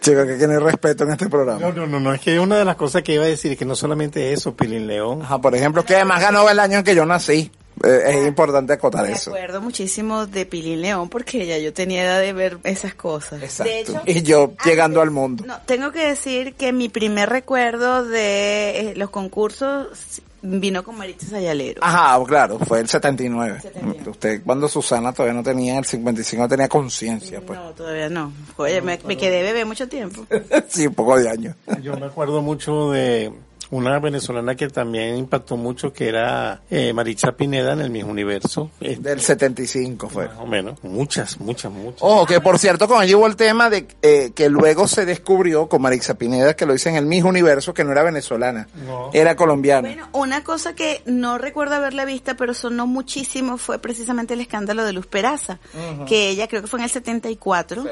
Chicos, 0.00 0.26
que 0.26 0.34
tiene 0.36 0.58
respeto 0.60 1.04
en 1.04 1.12
este 1.12 1.28
programa. 1.28 1.60
No, 1.60 1.72
no, 1.72 1.86
no, 1.86 2.00
no, 2.00 2.12
es 2.12 2.20
que 2.20 2.38
una 2.38 2.56
de 2.58 2.64
las 2.64 2.76
cosas 2.76 3.02
que 3.02 3.14
iba 3.14 3.24
a 3.24 3.28
decir 3.28 3.52
es 3.52 3.58
que 3.58 3.64
no 3.64 3.74
solamente 3.74 4.32
eso, 4.32 4.54
Pilín 4.54 4.86
León. 4.86 5.22
Ajá, 5.22 5.38
por 5.38 5.54
ejemplo, 5.54 5.84
que 5.84 5.94
además 5.94 6.20
ganó 6.20 6.48
el 6.50 6.58
año 6.58 6.78
en 6.78 6.84
que 6.84 6.94
yo 6.94 7.06
nací. 7.06 7.50
Eh, 7.84 8.02
es 8.06 8.26
importante 8.26 8.72
acotar 8.74 9.06
Me 9.06 9.12
eso. 9.12 9.30
acuerdo 9.30 9.60
muchísimo 9.60 10.26
de 10.26 10.46
Pilín 10.46 10.82
León 10.82 11.08
porque 11.08 11.46
ya 11.46 11.58
yo 11.58 11.72
tenía 11.72 12.04
edad 12.04 12.20
de 12.20 12.32
ver 12.32 12.58
esas 12.64 12.94
cosas. 12.94 13.42
Exacto. 13.42 13.72
De 13.72 13.80
hecho, 13.80 14.02
y 14.06 14.22
yo 14.22 14.52
llegando 14.64 15.00
al 15.00 15.10
mundo. 15.10 15.44
No, 15.46 15.58
tengo 15.66 15.90
que 15.90 16.06
decir 16.06 16.54
que 16.54 16.72
mi 16.72 16.88
primer 16.88 17.28
recuerdo 17.28 18.04
de 18.04 18.90
eh, 18.90 18.94
los 18.96 19.10
concursos 19.10 20.22
vino 20.42 20.82
con 20.82 20.96
Maritza 20.98 21.26
Sayalero. 21.28 21.82
Ajá, 21.84 22.22
claro, 22.24 22.58
fue 22.58 22.80
el 22.80 22.88
79. 22.88 23.60
79. 23.62 24.10
Usted, 24.10 24.42
cuando 24.44 24.68
Susana 24.68 25.12
todavía 25.12 25.34
no 25.34 25.42
tenía, 25.42 25.78
el 25.78 25.84
55 25.84 26.42
no 26.42 26.48
tenía 26.48 26.68
conciencia, 26.68 27.40
pues. 27.40 27.58
No, 27.58 27.70
todavía 27.70 28.08
no. 28.08 28.32
Oye, 28.56 28.82
me, 28.82 28.98
me 29.06 29.16
quedé 29.16 29.42
bebé 29.42 29.64
mucho 29.64 29.88
tiempo. 29.88 30.26
sí, 30.68 30.86
un 30.86 30.94
poco 30.94 31.18
de 31.18 31.28
años. 31.30 31.56
Yo 31.80 31.96
me 31.96 32.06
acuerdo 32.06 32.42
mucho 32.42 32.90
de 32.90 33.32
una 33.72 33.98
venezolana 33.98 34.54
que 34.54 34.68
también 34.68 35.16
impactó 35.16 35.56
mucho, 35.56 35.92
que 35.92 36.06
era 36.08 36.60
eh, 36.70 36.92
Maricha 36.92 37.32
Pineda 37.32 37.72
en 37.72 37.80
el 37.80 37.90
mismo 37.90 38.10
universo. 38.12 38.70
Eh, 38.80 38.96
Del 39.00 39.20
75 39.20 40.08
fue. 40.10 40.28
más 40.28 40.38
o 40.38 40.46
menos. 40.46 40.78
Muchas, 40.84 41.40
muchas, 41.40 41.72
muchas. 41.72 42.02
Ojo, 42.02 42.26
que 42.26 42.40
por 42.40 42.58
cierto, 42.58 42.86
con 42.86 43.02
ella 43.02 43.16
hubo 43.16 43.26
el 43.26 43.34
tema 43.36 43.70
de 43.70 43.88
eh, 44.02 44.32
que 44.34 44.48
luego 44.50 44.86
se 44.86 45.06
descubrió 45.06 45.68
con 45.68 45.80
Marixa 45.82 46.14
Pineda, 46.14 46.54
que 46.54 46.66
lo 46.66 46.74
dice 46.74 46.90
en 46.90 46.96
el 46.96 47.06
mismo 47.06 47.30
universo, 47.30 47.72
que 47.74 47.82
no 47.82 47.92
era 47.92 48.02
venezolana, 48.02 48.68
No. 48.86 49.10
era 49.14 49.36
colombiana. 49.36 49.88
Bueno, 49.88 50.08
una 50.12 50.44
cosa 50.44 50.74
que 50.74 51.02
no 51.06 51.38
recuerdo 51.38 51.74
haberla 51.74 52.04
vista, 52.04 52.36
pero 52.36 52.54
sonó 52.54 52.86
muchísimo, 52.86 53.56
fue 53.56 53.78
precisamente 53.78 54.34
el 54.34 54.40
escándalo 54.42 54.84
de 54.84 54.92
Luz 54.92 55.06
Peraza, 55.06 55.58
que 56.06 56.28
ella 56.28 56.46
creo 56.46 56.60
que 56.60 56.68
fue 56.68 56.78
en 56.78 56.84
el 56.84 56.90
74. 56.90 57.84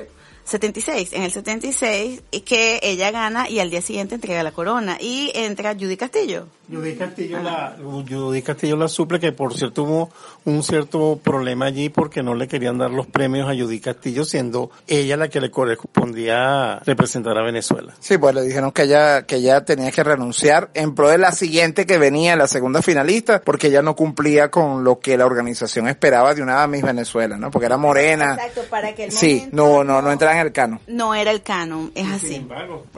76, 0.45 1.13
en 1.13 1.23
el 1.23 1.33
76, 1.33 2.23
y 2.31 2.41
que 2.41 2.81
ella 2.83 3.11
gana 3.11 3.49
y 3.49 3.61
al 3.61 3.71
día 3.71 3.83
siguiente 3.83 4.15
entrega 4.15 4.43
la 4.43 4.53
corona 4.53 4.99
y 5.01 5.31
entra 5.35 5.75
Judy 5.75 5.97
Castillo. 5.97 6.47
Judy 6.71 6.95
Castillo 6.95 7.43
la, 7.43 7.77
Judy 7.81 8.43
Castillo 8.43 8.77
la 8.77 8.89
suple, 8.89 9.19
que 9.19 9.33
por 9.33 9.55
cierto 9.55 9.83
hubo 9.83 10.11
un 10.45 10.63
cierto 10.63 11.19
problema 11.23 11.67
allí 11.67 11.89
porque 11.89 12.23
no 12.23 12.35
le 12.35 12.49
querían 12.49 12.79
dar 12.79 12.91
los 12.91 13.07
premios 13.07 13.49
a 13.49 13.55
Judy 13.55 13.81
Castillo, 13.81 14.25
siendo 14.25 14.71
ella 14.87 15.17
la 15.17 15.29
que 15.29 15.41
le 15.41 15.51
correspondía 15.51 16.81
representar 16.87 17.37
a 17.39 17.43
Venezuela. 17.45 17.95
Sí, 18.01 18.19
pues 18.19 18.35
le 18.35 18.43
dijeron 18.43 18.73
que 18.73 18.83
ella, 18.83 19.27
que 19.27 19.37
ella 19.37 19.65
tenía 19.65 19.91
que 19.91 20.05
renunciar 20.05 20.71
en 20.75 20.95
pro 20.95 21.09
de 21.09 21.19
la 21.19 21.33
siguiente 21.33 21.87
que 21.87 21.99
venía, 21.99 22.37
la 22.37 22.47
segunda 22.47 22.83
finalista, 22.83 23.41
porque 23.41 23.69
ella 23.69 23.83
no 23.83 23.97
cumplía 23.97 24.51
con 24.51 24.85
lo 24.85 25.01
que 25.01 25.17
la 25.17 25.27
organización 25.27 25.89
esperaba 25.89 26.35
de 26.35 26.43
una 26.43 26.67
Miss 26.67 26.83
Venezuela, 26.83 27.37
¿no? 27.37 27.51
Porque 27.51 27.67
era 27.67 27.77
morena. 27.77 28.35
Exacto, 28.35 28.63
para 28.71 28.95
que 28.95 29.05
el 29.05 29.13
Sí, 29.13 29.49
no, 29.53 29.85
no, 29.85 30.01
no 30.03 30.13
entraba 30.13 30.35
en 30.35 30.47
el 30.47 30.53
cano. 30.53 30.81
no 30.87 31.15
era 31.15 31.31
el 31.31 31.43
canon, 31.43 31.91
es 31.95 32.09
así. 32.09 32.47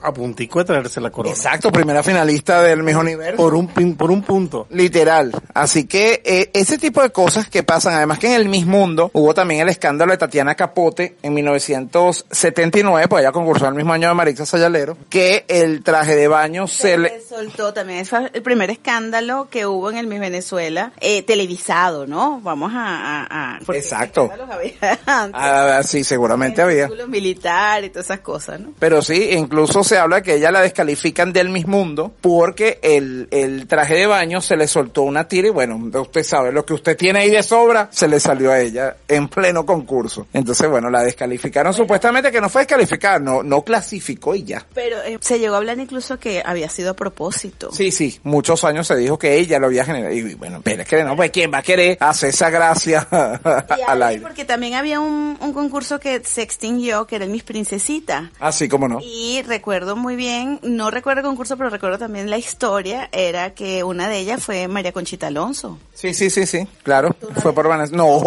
A 0.02 0.12
puntico 0.12 0.58
de 0.58 0.64
traerse 0.66 1.00
la 1.00 1.10
corona. 1.10 1.34
Exacto, 1.34 1.72
primera 1.72 2.02
finalista 2.02 2.62
del 2.62 2.82
Miss 2.82 2.96
Universo. 2.96 3.36
Por 3.36 3.54
un, 3.54 3.61
por 3.68 4.10
un 4.10 4.22
punto. 4.22 4.66
Literal. 4.70 5.32
Así 5.54 5.86
que 5.86 6.22
eh, 6.24 6.50
ese 6.54 6.78
tipo 6.78 7.02
de 7.02 7.10
cosas 7.10 7.48
que 7.48 7.62
pasan, 7.62 7.94
además 7.94 8.18
que 8.18 8.28
en 8.28 8.34
el 8.34 8.48
mismo 8.48 8.72
mundo 8.72 9.10
hubo 9.12 9.34
también 9.34 9.60
el 9.60 9.68
escándalo 9.68 10.12
de 10.12 10.18
Tatiana 10.18 10.54
Capote 10.54 11.16
en 11.22 11.34
1979, 11.34 13.06
pues 13.08 13.22
ella 13.22 13.32
concursó 13.32 13.68
el 13.68 13.74
mismo 13.74 13.92
año 13.92 14.08
de 14.08 14.14
Marixa 14.14 14.46
Sayalero, 14.46 14.96
que 15.10 15.44
el 15.48 15.82
traje 15.82 16.16
de 16.16 16.26
baño 16.28 16.66
se 16.66 16.96
le... 16.96 17.20
Se 17.20 17.28
soltó 17.28 17.72
también, 17.74 18.06
fue 18.06 18.30
el 18.32 18.42
primer 18.42 18.70
escándalo 18.70 19.48
que 19.50 19.66
hubo 19.66 19.90
en 19.90 19.98
el 19.98 20.06
Miss 20.06 20.20
Venezuela, 20.20 20.92
eh, 21.00 21.22
televisado, 21.22 22.06
¿no? 22.06 22.40
Vamos 22.40 22.72
a... 22.74 23.26
a- 23.30 23.58
Exacto. 23.74 24.30
había 24.50 24.98
antes. 25.06 25.40
Ah, 25.40 25.82
sí, 25.84 26.02
seguramente 26.04 26.62
había. 26.62 26.88
Militares 27.08 27.88
y 27.88 27.90
todas 27.92 28.06
esas 28.06 28.20
cosas, 28.20 28.60
¿no? 28.60 28.72
Pero 28.78 29.02
sí, 29.02 29.30
incluso 29.32 29.84
se 29.84 29.98
habla 29.98 30.22
que 30.22 30.34
ella 30.36 30.50
la 30.50 30.60
descalifican 30.62 31.32
del 31.32 31.50
Miss 31.50 31.66
Mundo 31.66 32.12
porque 32.20 32.78
el, 32.82 33.28
el 33.30 33.51
traje 33.66 33.94
de 33.94 34.06
baño 34.06 34.40
se 34.40 34.56
le 34.56 34.66
soltó 34.66 35.02
una 35.02 35.26
tira 35.28 35.48
y 35.48 35.50
bueno, 35.50 35.78
usted 36.00 36.22
sabe, 36.22 36.52
lo 36.52 36.64
que 36.64 36.74
usted 36.74 36.96
tiene 36.96 37.20
ahí 37.20 37.30
de 37.30 37.42
sobra 37.42 37.88
se 37.90 38.08
le 38.08 38.20
salió 38.20 38.52
a 38.52 38.60
ella 38.60 38.96
en 39.08 39.28
pleno 39.28 39.64
concurso. 39.64 40.26
Entonces, 40.32 40.68
bueno, 40.68 40.90
la 40.90 41.02
descalificaron 41.02 41.72
supuestamente 41.74 42.30
que 42.30 42.40
no 42.40 42.48
fue 42.48 42.62
descalificada, 42.62 43.18
no, 43.18 43.42
no 43.42 43.62
clasificó 43.62 44.34
y 44.34 44.44
ya. 44.44 44.66
Pero 44.74 45.02
eh, 45.02 45.18
se 45.20 45.38
llegó 45.38 45.54
a 45.54 45.58
hablar 45.58 45.78
incluso 45.78 46.18
que 46.18 46.42
había 46.44 46.68
sido 46.68 46.90
a 46.90 46.94
propósito. 46.94 47.70
Sí, 47.72 47.90
sí, 47.90 48.20
muchos 48.22 48.64
años 48.64 48.86
se 48.86 48.96
dijo 48.96 49.18
que 49.18 49.36
ella 49.36 49.58
lo 49.58 49.66
había 49.66 49.84
generado. 49.84 50.12
Y 50.12 50.34
bueno, 50.34 50.60
pero 50.62 50.82
es 50.82 50.88
que 50.88 51.04
no, 51.04 51.16
pues 51.16 51.30
¿quién 51.30 51.52
va 51.52 51.58
a 51.58 51.62
querer 51.62 51.96
hacer 52.00 52.30
esa 52.30 52.50
gracia 52.50 53.06
Y 53.78 53.82
al 53.82 54.02
aire? 54.02 54.22
porque 54.22 54.44
también 54.44 54.74
había 54.74 55.00
un, 55.00 55.36
un 55.40 55.52
concurso 55.52 55.98
que 55.98 56.22
se 56.24 56.42
extinguió, 56.42 57.06
que 57.06 57.16
era 57.16 57.24
el 57.24 57.30
Miss 57.30 57.42
Princesita. 57.42 58.30
Así 58.38 58.68
como 58.68 58.88
no. 58.88 58.98
Y 59.02 59.42
recuerdo 59.42 59.96
muy 59.96 60.16
bien, 60.16 60.58
no 60.62 60.90
recuerdo 60.90 61.20
el 61.20 61.26
concurso, 61.26 61.56
pero 61.56 61.70
recuerdo 61.70 61.98
también 61.98 62.30
la 62.30 62.38
historia, 62.38 63.08
era 63.12 63.41
que 63.50 63.84
una 63.84 64.08
de 64.08 64.18
ellas 64.18 64.42
fue 64.44 64.66
María 64.68 64.92
Conchita 64.92 65.26
Alonso. 65.28 65.78
Sí, 65.94 66.14
sí, 66.14 66.30
sí, 66.30 66.46
sí, 66.46 66.66
claro. 66.82 67.14
Fue 67.42 67.52
por 67.52 67.68
Vanessa. 67.68 67.94
No, 67.94 68.20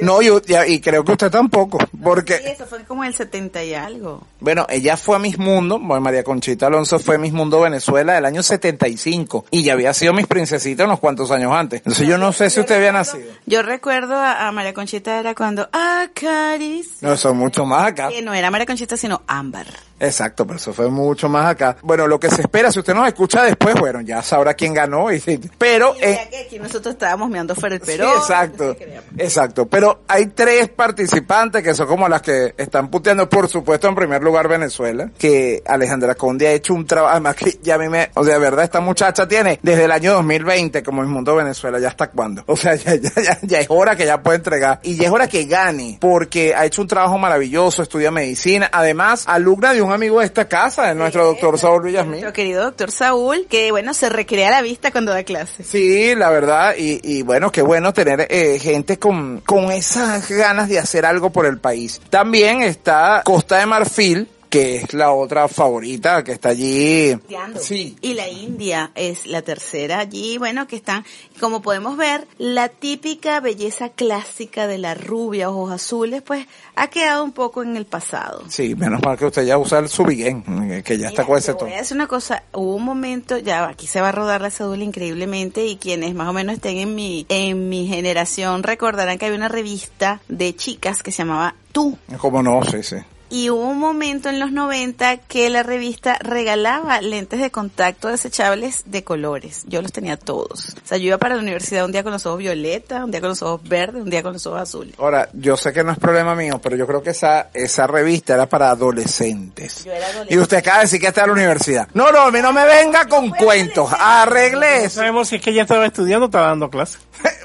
no, 0.00 0.22
yo, 0.22 0.40
ya- 0.42 0.66
y 0.66 0.80
creo 0.80 1.04
que 1.04 1.12
usted 1.12 1.30
tampoco, 1.30 1.78
porque... 2.02 2.38
Sí, 2.38 2.44
eso 2.46 2.66
fue 2.66 2.82
como 2.84 3.04
el 3.04 3.14
70 3.14 3.62
y 3.64 3.74
algo. 3.74 4.22
Bueno, 4.40 4.66
ella 4.68 4.96
fue 4.96 5.16
a 5.16 5.18
Miss 5.18 5.38
Mundo, 5.38 5.78
bueno, 5.78 6.00
María 6.00 6.24
Conchita 6.24 6.66
Alonso 6.66 6.98
fue 6.98 7.18
Miss 7.18 7.32
Mundo 7.32 7.60
Venezuela 7.60 8.14
del 8.14 8.24
año 8.24 8.42
75 8.42 9.44
y 9.50 9.62
ya 9.62 9.74
había 9.74 9.94
sido 9.94 10.12
Miss 10.14 10.26
Princesita 10.26 10.84
unos 10.84 10.98
cuantos 10.98 11.30
años 11.30 11.52
antes. 11.52 11.78
Entonces 11.80 12.08
yo 12.08 12.18
no 12.18 12.32
sé 12.32 12.50
si 12.50 12.60
usted 12.60 12.76
había 12.76 12.92
nacido. 12.92 13.30
Yo 13.46 13.62
recuerdo 13.62 14.14
a, 14.16 14.48
a 14.48 14.52
María 14.52 14.74
Conchita 14.74 15.18
era 15.20 15.34
cuando 15.34 15.68
acaricia. 15.72 16.96
No, 17.08 17.12
eso 17.12 17.28
es 17.30 17.34
mucho 17.34 17.64
más 17.64 17.86
acá. 17.88 18.08
Que 18.08 18.22
no 18.22 18.34
era 18.34 18.50
María 18.50 18.66
Conchita, 18.66 18.96
sino 18.96 19.22
Ámbar. 19.26 19.66
Exacto, 20.00 20.44
pero 20.46 20.56
eso 20.58 20.72
fue 20.72 20.88
mucho 20.90 21.28
más 21.28 21.46
acá. 21.46 21.76
Bueno, 21.82 22.08
lo 22.08 22.18
que 22.18 22.28
se 22.28 22.42
espera, 22.42 22.72
si 22.72 22.80
usted 22.80 22.92
nos 22.94 23.06
escucha 23.06 23.44
después, 23.44 23.76
bueno, 23.76 24.00
ya 24.00 24.20
sabrá 24.42 24.54
quién 24.54 24.74
ganó. 24.74 25.12
Y, 25.12 25.20
pero, 25.58 25.94
eh, 26.00 26.28
que 26.30 26.38
aquí 26.38 26.58
nosotros 26.58 26.94
estábamos 26.94 27.30
meando 27.30 27.54
fuera 27.54 27.76
el 27.76 27.82
Sí, 27.82 27.92
Perón. 27.92 28.12
exacto, 28.16 28.76
exacto. 29.16 29.66
Pero 29.66 30.02
hay 30.08 30.26
tres 30.26 30.68
participantes 30.68 31.62
que 31.62 31.74
son 31.74 31.86
como 31.86 32.08
las 32.08 32.22
que 32.22 32.54
están 32.56 32.88
puteando, 32.90 33.28
por 33.28 33.48
supuesto, 33.48 33.88
en 33.88 33.94
primer 33.94 34.22
lugar 34.22 34.48
Venezuela, 34.48 35.10
que 35.18 35.62
Alejandra 35.66 36.14
Conde 36.14 36.48
ha 36.48 36.52
hecho 36.52 36.74
un 36.74 36.86
trabajo, 36.86 37.12
además 37.12 37.36
que 37.36 37.58
ya 37.62 37.76
a 37.76 37.78
mí 37.78 37.88
me, 37.88 38.10
o 38.14 38.24
sea, 38.24 38.38
verdad, 38.38 38.64
esta 38.64 38.80
muchacha 38.80 39.26
tiene 39.28 39.58
desde 39.62 39.84
el 39.84 39.92
año 39.92 40.14
2020 40.14 40.82
como 40.82 41.02
el 41.02 41.08
mundo 41.08 41.36
Venezuela, 41.36 41.78
ya 41.78 41.88
hasta 41.88 42.10
cuándo. 42.10 42.42
O 42.46 42.56
sea, 42.56 42.74
ya, 42.76 42.94
ya, 42.96 43.10
ya, 43.22 43.38
ya 43.42 43.58
es 43.60 43.66
hora 43.70 43.96
que 43.96 44.06
ya 44.06 44.22
pueda 44.22 44.36
entregar 44.36 44.80
y 44.82 44.96
ya 44.96 45.04
es 45.06 45.10
hora 45.12 45.28
que 45.28 45.44
gane, 45.44 45.98
porque 46.00 46.54
ha 46.54 46.64
hecho 46.66 46.82
un 46.82 46.88
trabajo 46.88 47.18
maravilloso, 47.18 47.82
estudia 47.82 48.10
medicina, 48.10 48.68
además, 48.72 49.24
alumna 49.26 49.72
de 49.72 49.82
un 49.82 49.92
amigo 49.92 50.20
de 50.20 50.26
esta 50.26 50.48
casa, 50.48 50.88
de 50.88 50.94
nuestro 50.94 51.24
doctor 51.26 51.58
Saúl 51.58 51.82
Villasmín. 51.84 52.12
Nuestro 52.12 52.32
querido 52.32 52.62
doctor 52.64 52.90
Saúl, 52.90 53.46
que 53.48 53.70
bueno, 53.70 53.94
se 53.94 54.08
recrea 54.32 54.50
la 54.50 54.62
vista 54.62 54.90
cuando 54.90 55.12
da 55.12 55.24
clases. 55.24 55.66
Sí, 55.66 56.14
la 56.14 56.30
verdad, 56.30 56.74
y, 56.78 57.00
y 57.02 57.20
bueno, 57.20 57.52
qué 57.52 57.60
bueno 57.60 57.92
tener 57.92 58.26
eh, 58.30 58.58
gente 58.58 58.98
con, 58.98 59.40
con 59.40 59.70
esas 59.70 60.30
ganas 60.30 60.70
de 60.70 60.78
hacer 60.78 61.04
algo 61.04 61.28
por 61.30 61.44
el 61.44 61.58
país. 61.58 62.00
También 62.08 62.62
está 62.62 63.20
Costa 63.24 63.58
de 63.58 63.66
Marfil, 63.66 64.28
que 64.52 64.76
es 64.76 64.92
la 64.92 65.12
otra 65.12 65.48
favorita 65.48 66.22
que 66.22 66.32
está 66.32 66.50
allí. 66.50 67.18
Sí. 67.58 67.96
Y 68.02 68.12
la 68.12 68.28
India 68.28 68.90
es 68.94 69.26
la 69.26 69.40
tercera 69.40 70.00
allí, 70.00 70.36
bueno, 70.36 70.66
que 70.66 70.76
están, 70.76 71.06
como 71.40 71.62
podemos 71.62 71.96
ver, 71.96 72.28
la 72.36 72.68
típica 72.68 73.40
belleza 73.40 73.88
clásica 73.88 74.66
de 74.66 74.76
la 74.76 74.94
rubia, 74.94 75.48
ojos 75.48 75.72
azules, 75.72 76.20
pues 76.20 76.46
ha 76.74 76.88
quedado 76.88 77.24
un 77.24 77.32
poco 77.32 77.62
en 77.62 77.78
el 77.78 77.86
pasado. 77.86 78.44
Sí, 78.48 78.74
menos 78.74 79.00
mal 79.02 79.16
que 79.16 79.24
usted 79.24 79.46
ya 79.46 79.56
usa 79.56 79.78
el 79.78 79.88
subiguén, 79.88 80.82
que 80.84 80.98
ya 80.98 81.08
está 81.08 81.24
con 81.24 81.38
ese 81.38 81.54
tono. 81.54 81.68
voy 81.68 81.72
a 81.72 81.78
decir 81.78 81.96
una 81.96 82.06
cosa, 82.06 82.42
hubo 82.52 82.76
un 82.76 82.84
momento, 82.84 83.38
ya 83.38 83.66
aquí 83.66 83.86
se 83.86 84.02
va 84.02 84.10
a 84.10 84.12
rodar 84.12 84.42
la 84.42 84.50
cédula 84.50 84.84
increíblemente 84.84 85.64
y 85.64 85.76
quienes 85.76 86.14
más 86.14 86.28
o 86.28 86.34
menos 86.34 86.56
estén 86.56 86.76
en 86.76 86.94
mi, 86.94 87.24
en 87.30 87.70
mi 87.70 87.86
generación 87.86 88.64
recordarán 88.64 89.16
que 89.16 89.24
había 89.24 89.38
una 89.38 89.48
revista 89.48 90.20
de 90.28 90.54
chicas 90.54 91.02
que 91.02 91.10
se 91.10 91.22
llamaba 91.22 91.54
Tú. 91.72 91.96
Como 92.18 92.42
no, 92.42 92.62
sí, 92.64 92.82
sí. 92.82 92.96
Y 93.34 93.48
hubo 93.48 93.62
un 93.62 93.78
momento 93.78 94.28
en 94.28 94.38
los 94.38 94.52
90 94.52 95.16
que 95.16 95.48
la 95.48 95.62
revista 95.62 96.18
regalaba 96.20 97.00
lentes 97.00 97.40
de 97.40 97.50
contacto 97.50 98.08
desechables 98.08 98.82
de 98.84 99.04
colores. 99.04 99.62
Yo 99.68 99.80
los 99.80 99.90
tenía 99.90 100.18
todos. 100.18 100.74
O 100.84 100.86
sea, 100.86 100.98
yo 100.98 101.04
iba 101.06 101.16
para 101.16 101.36
la 101.36 101.40
universidad 101.40 101.86
un 101.86 101.92
día 101.92 102.02
con 102.02 102.12
los 102.12 102.26
ojos 102.26 102.40
violeta, 102.40 103.02
un 103.02 103.10
día 103.10 103.20
con 103.22 103.30
los 103.30 103.40
ojos 103.40 103.66
verdes, 103.66 104.02
un 104.02 104.10
día 104.10 104.22
con 104.22 104.34
los 104.34 104.46
ojos 104.46 104.60
azules. 104.60 104.94
Ahora, 104.98 105.30
yo 105.32 105.56
sé 105.56 105.72
que 105.72 105.82
no 105.82 105.92
es 105.92 105.98
problema 105.98 106.34
mío, 106.34 106.60
pero 106.62 106.76
yo 106.76 106.86
creo 106.86 107.02
que 107.02 107.08
esa, 107.10 107.48
esa 107.54 107.86
revista 107.86 108.34
era 108.34 108.46
para 108.50 108.68
adolescentes. 108.70 109.84
Yo 109.86 109.92
era 109.92 110.04
adolescente. 110.08 110.34
Y 110.34 110.38
usted 110.38 110.56
acaba 110.58 110.76
de 110.78 110.82
decir 110.84 111.00
que 111.00 111.06
está 111.06 111.22
en 111.22 111.26
la 111.28 111.32
universidad. 111.32 111.88
No, 111.94 112.12
no, 112.12 112.20
a 112.20 112.30
mí 112.30 112.40
no 112.42 112.52
me 112.52 112.66
venga 112.66 113.06
con 113.08 113.30
cuentos. 113.30 113.88
Arregle 113.98 114.84
No 114.84 114.90
sabemos 114.90 115.28
si 115.28 115.36
es 115.36 115.42
que 115.42 115.50
ella 115.52 115.62
estaba 115.62 115.86
estudiando 115.86 116.26
o 116.26 116.28
estaba 116.28 116.48
dando 116.48 116.68
clase. 116.68 116.98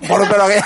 Por- 0.06 0.28
pero, 0.30 0.48
que- 0.50 0.58
Eso 0.58 0.66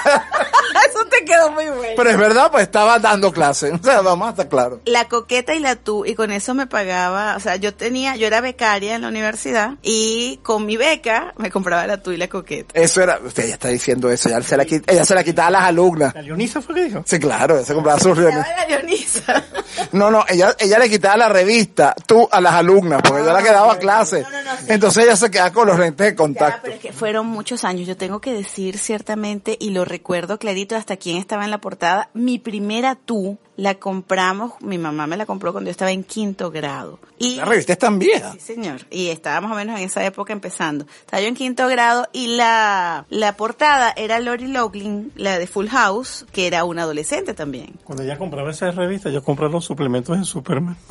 te 1.11 1.25
quedó 1.25 1.51
muy 1.51 1.65
bueno. 1.65 1.93
pero 1.95 2.09
es 2.09 2.17
verdad, 2.17 2.49
pues 2.51 2.63
estaba 2.63 2.97
dando 2.99 3.31
clases. 3.31 3.73
O 3.81 3.83
sea, 3.83 4.01
vamos 4.01 4.27
a 4.27 4.31
estar 4.31 4.47
claros. 4.49 4.79
la 4.85 5.07
coqueta 5.07 5.53
y 5.53 5.59
la 5.59 5.75
tú 5.75 6.05
y 6.05 6.15
con 6.15 6.31
eso 6.31 6.53
me 6.53 6.67
pagaba, 6.67 7.35
o 7.35 7.39
sea, 7.39 7.55
yo 7.57 7.73
tenía, 7.73 8.15
yo 8.15 8.27
era 8.27 8.41
becaria 8.41 8.95
en 8.95 9.01
la 9.01 9.07
universidad 9.09 9.71
y 9.81 10.39
con 10.43 10.65
mi 10.65 10.77
beca 10.77 11.33
me 11.37 11.51
compraba 11.51 11.85
la 11.87 12.01
tú 12.01 12.11
y 12.11 12.17
la 12.17 12.27
coqueta. 12.27 12.79
Eso 12.79 13.01
era, 13.01 13.19
usted 13.23 13.47
ya 13.47 13.53
está 13.53 13.67
diciendo 13.67 14.09
eso, 14.11 14.29
ya 14.29 14.41
se 14.41 14.55
la, 14.57 14.63
ella 14.63 15.05
se 15.05 15.15
la 15.15 15.23
quitaba 15.23 15.47
a 15.49 15.51
las 15.51 15.63
alumnas. 15.63 16.13
¿La 16.15 16.21
Leonisa 16.21 16.61
fue 16.61 16.75
que 16.75 16.83
dijo? 16.85 17.03
Sí, 17.05 17.19
claro, 17.19 17.55
ella 17.57 17.65
se 17.65 17.73
compraba 17.73 17.99
sus 17.99 18.17
la 18.17 18.65
Leonisa. 18.67 19.43
No, 19.93 20.09
no, 20.11 20.23
ella, 20.29 20.55
ella 20.59 20.79
le 20.79 20.89
quitaba 20.89 21.17
la 21.17 21.29
revista, 21.29 21.95
tú 22.05 22.27
a 22.31 22.39
las 22.39 22.53
alumnas, 22.53 23.01
porque 23.01 23.23
yo 23.23 23.33
la 23.33 23.41
que 23.41 23.51
daba 23.51 23.77
clases. 23.77 24.25
Entonces 24.67 25.03
ella 25.05 25.15
se 25.15 25.29
quedaba 25.31 25.51
con 25.51 25.67
los 25.67 25.77
lentes 25.79 26.05
de 26.05 26.11
Ya, 26.11 26.15
contacto. 26.15 26.59
pero 26.63 26.75
es 26.75 26.81
que 26.81 26.93
fueron 26.93 27.25
muchos 27.27 27.63
años. 27.65 27.87
Yo 27.87 27.97
tengo 27.97 28.19
que 28.21 28.33
decir 28.33 28.77
ciertamente, 28.77 29.57
y 29.59 29.71
lo 29.71 29.83
recuerdo 29.85 30.37
clarito 30.39 30.75
hasta 30.75 30.93
quién 31.01 31.17
estaba 31.17 31.43
en 31.43 31.51
la 31.51 31.59
portada, 31.59 32.09
mi 32.13 32.39
primera 32.39 32.95
tú 32.95 33.37
la 33.61 33.75
compramos, 33.75 34.53
mi 34.61 34.79
mamá 34.79 35.05
me 35.05 35.15
la 35.15 35.27
compró 35.27 35.51
cuando 35.51 35.67
yo 35.67 35.71
estaba 35.71 35.91
en 35.91 36.03
quinto 36.03 36.49
grado. 36.49 36.97
Y 37.19 37.35
La 37.35 37.45
revista 37.45 37.73
es 37.73 37.77
tan 37.77 37.99
vieja. 37.99 38.31
Sí, 38.33 38.39
señor. 38.39 38.87
Y 38.89 39.09
estaba 39.09 39.39
más 39.39 39.51
o 39.51 39.55
menos 39.55 39.77
en 39.77 39.85
esa 39.85 40.03
época 40.03 40.33
empezando. 40.33 40.87
Estaba 41.01 41.21
yo 41.21 41.27
en 41.27 41.35
quinto 41.35 41.67
grado 41.67 42.07
y 42.11 42.35
la, 42.35 43.05
la 43.09 43.37
portada 43.37 43.93
era 43.95 44.19
Lori 44.19 44.47
Loughlin, 44.47 45.11
la 45.15 45.37
de 45.37 45.45
Full 45.45 45.67
House, 45.67 46.25
que 46.31 46.47
era 46.47 46.63
una 46.63 46.81
adolescente 46.81 47.35
también. 47.35 47.75
Cuando 47.83 48.03
ella 48.03 48.17
compraba 48.17 48.49
esa 48.49 48.71
revista, 48.71 49.11
yo 49.11 49.23
compraba 49.23 49.51
los 49.53 49.65
suplementos 49.65 50.17
en 50.17 50.25
Superman. 50.25 50.75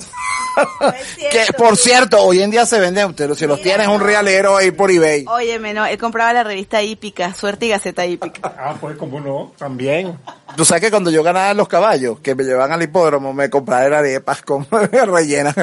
Que, 1.31 1.53
por 1.57 1.77
cierto, 1.77 2.21
hoy 2.23 2.43
en 2.43 2.51
día 2.51 2.67
se 2.67 2.81
venden, 2.81 3.07
usted 3.07 3.33
si 3.35 3.47
los 3.47 3.63
tienes 3.63 3.87
un 3.89 4.01
realero 4.01 4.57
ahí 4.57 4.71
por 4.71 4.91
eBay. 4.91 5.25
Óyeme, 5.29 5.73
no, 5.73 5.87
él 5.87 5.97
compraba 5.97 6.33
la 6.33 6.43
revista 6.43 6.83
hípica, 6.83 7.33
Suerte 7.35 7.67
y 7.67 7.69
Gaceta 7.71 8.05
Hípica. 8.05 8.53
Ah, 8.59 8.75
pues 8.81 8.97
como 8.97 9.21
no, 9.21 9.53
también. 9.57 10.19
Tú 10.57 10.65
sabes 10.65 10.83
que 10.83 10.91
cuando 10.91 11.11
yo 11.11 11.23
ganaba 11.23 11.55
los 11.55 11.69
caballos, 11.69 12.19
que 12.21 12.35
me 12.35 12.45
llevaban 12.61 12.73
al 12.73 12.83
hipódromo, 12.83 13.33
me 13.33 13.49
compraban 13.49 13.95
arepas 13.95 14.43
con 14.43 14.67
rellenas. 14.71 15.55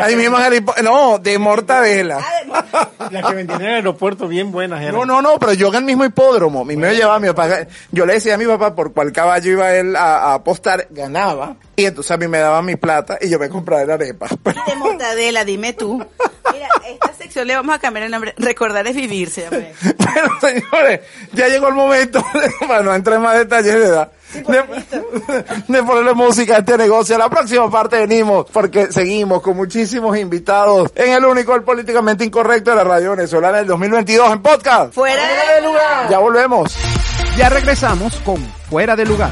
Ahí 0.00 0.14
mismo 0.14 0.38
en 0.38 0.44
el 0.46 0.54
hipódromo, 0.54 0.90
no, 0.90 1.18
de 1.18 1.38
mortadela. 1.38 2.18
Las 3.10 3.26
que 3.26 3.34
vendían 3.34 3.60
en 3.60 3.66
el 3.66 3.74
aeropuerto, 3.76 4.28
bien 4.28 4.52
buenas 4.52 4.80
eran. 4.80 4.94
No, 4.94 5.04
no, 5.04 5.20
no, 5.20 5.38
pero 5.38 5.52
yo 5.54 5.68
en 5.68 5.76
el 5.76 5.84
mismo 5.84 6.04
hipódromo, 6.04 6.64
mi 6.64 6.76
me 6.76 6.94
llevaba 6.94 7.18
mi 7.18 7.28
papá, 7.28 7.66
yo 7.90 8.06
le 8.06 8.14
decía 8.14 8.34
a 8.34 8.38
mi 8.38 8.46
papá 8.46 8.74
por 8.74 8.92
cuál 8.92 9.12
caballo 9.12 9.50
iba 9.50 9.74
él 9.74 9.96
a, 9.96 10.30
a 10.30 10.34
apostar, 10.34 10.86
ganaba, 10.90 11.56
y 11.76 11.86
entonces 11.86 12.12
a 12.12 12.16
mí 12.16 12.28
me 12.28 12.38
daba 12.38 12.62
mi 12.62 12.76
plata 12.76 13.18
y 13.20 13.28
yo 13.28 13.38
me 13.38 13.48
compraba 13.48 13.84
la 13.84 13.94
arepa. 13.94 14.28
De 14.28 14.76
mortadela, 14.76 15.44
dime 15.44 15.72
tú. 15.72 16.04
Mira, 16.52 16.68
esta 16.86 17.12
sección 17.14 17.46
le 17.46 17.56
vamos 17.56 17.74
a 17.74 17.78
cambiar 17.78 18.04
el 18.04 18.10
nombre. 18.10 18.34
Recordar 18.38 18.86
es 18.86 18.94
vivir, 18.94 19.30
se 19.30 19.42
llama. 19.42 19.58
Bueno, 20.12 20.40
señores, 20.40 21.00
ya 21.32 21.48
llegó 21.48 21.68
el 21.68 21.74
momento, 21.74 22.24
para 22.68 22.82
no 22.82 22.94
entrar 22.94 23.16
en 23.16 23.22
más 23.22 23.38
detalles, 23.38 23.74
¿verdad? 23.74 24.10
De, 24.32 25.44
de 25.68 25.82
ponerle 25.82 26.14
música 26.14 26.56
a 26.56 26.58
este 26.58 26.76
negocio. 26.76 27.16
A 27.16 27.18
la 27.18 27.28
próxima 27.28 27.70
parte 27.70 27.98
venimos, 27.98 28.46
porque 28.52 28.92
seguimos 28.92 29.42
con 29.42 29.56
muchísimos 29.56 30.16
invitados 30.16 30.90
en 30.94 31.12
el 31.12 31.24
único, 31.24 31.54
el 31.54 31.62
políticamente 31.62 32.24
incorrecto 32.24 32.70
de 32.70 32.76
la 32.76 32.84
radio 32.84 33.10
venezolana 33.10 33.58
del 33.58 33.66
2022 33.66 34.32
en 34.32 34.42
podcast. 34.42 34.94
Fuera 34.94 35.22
de 35.54 35.62
lugar. 35.66 36.10
Ya 36.10 36.18
volvemos. 36.18 36.76
Ya 37.36 37.48
regresamos 37.48 38.16
con 38.24 38.36
Fuera 38.68 38.96
de 38.96 39.06
Lugar. 39.06 39.30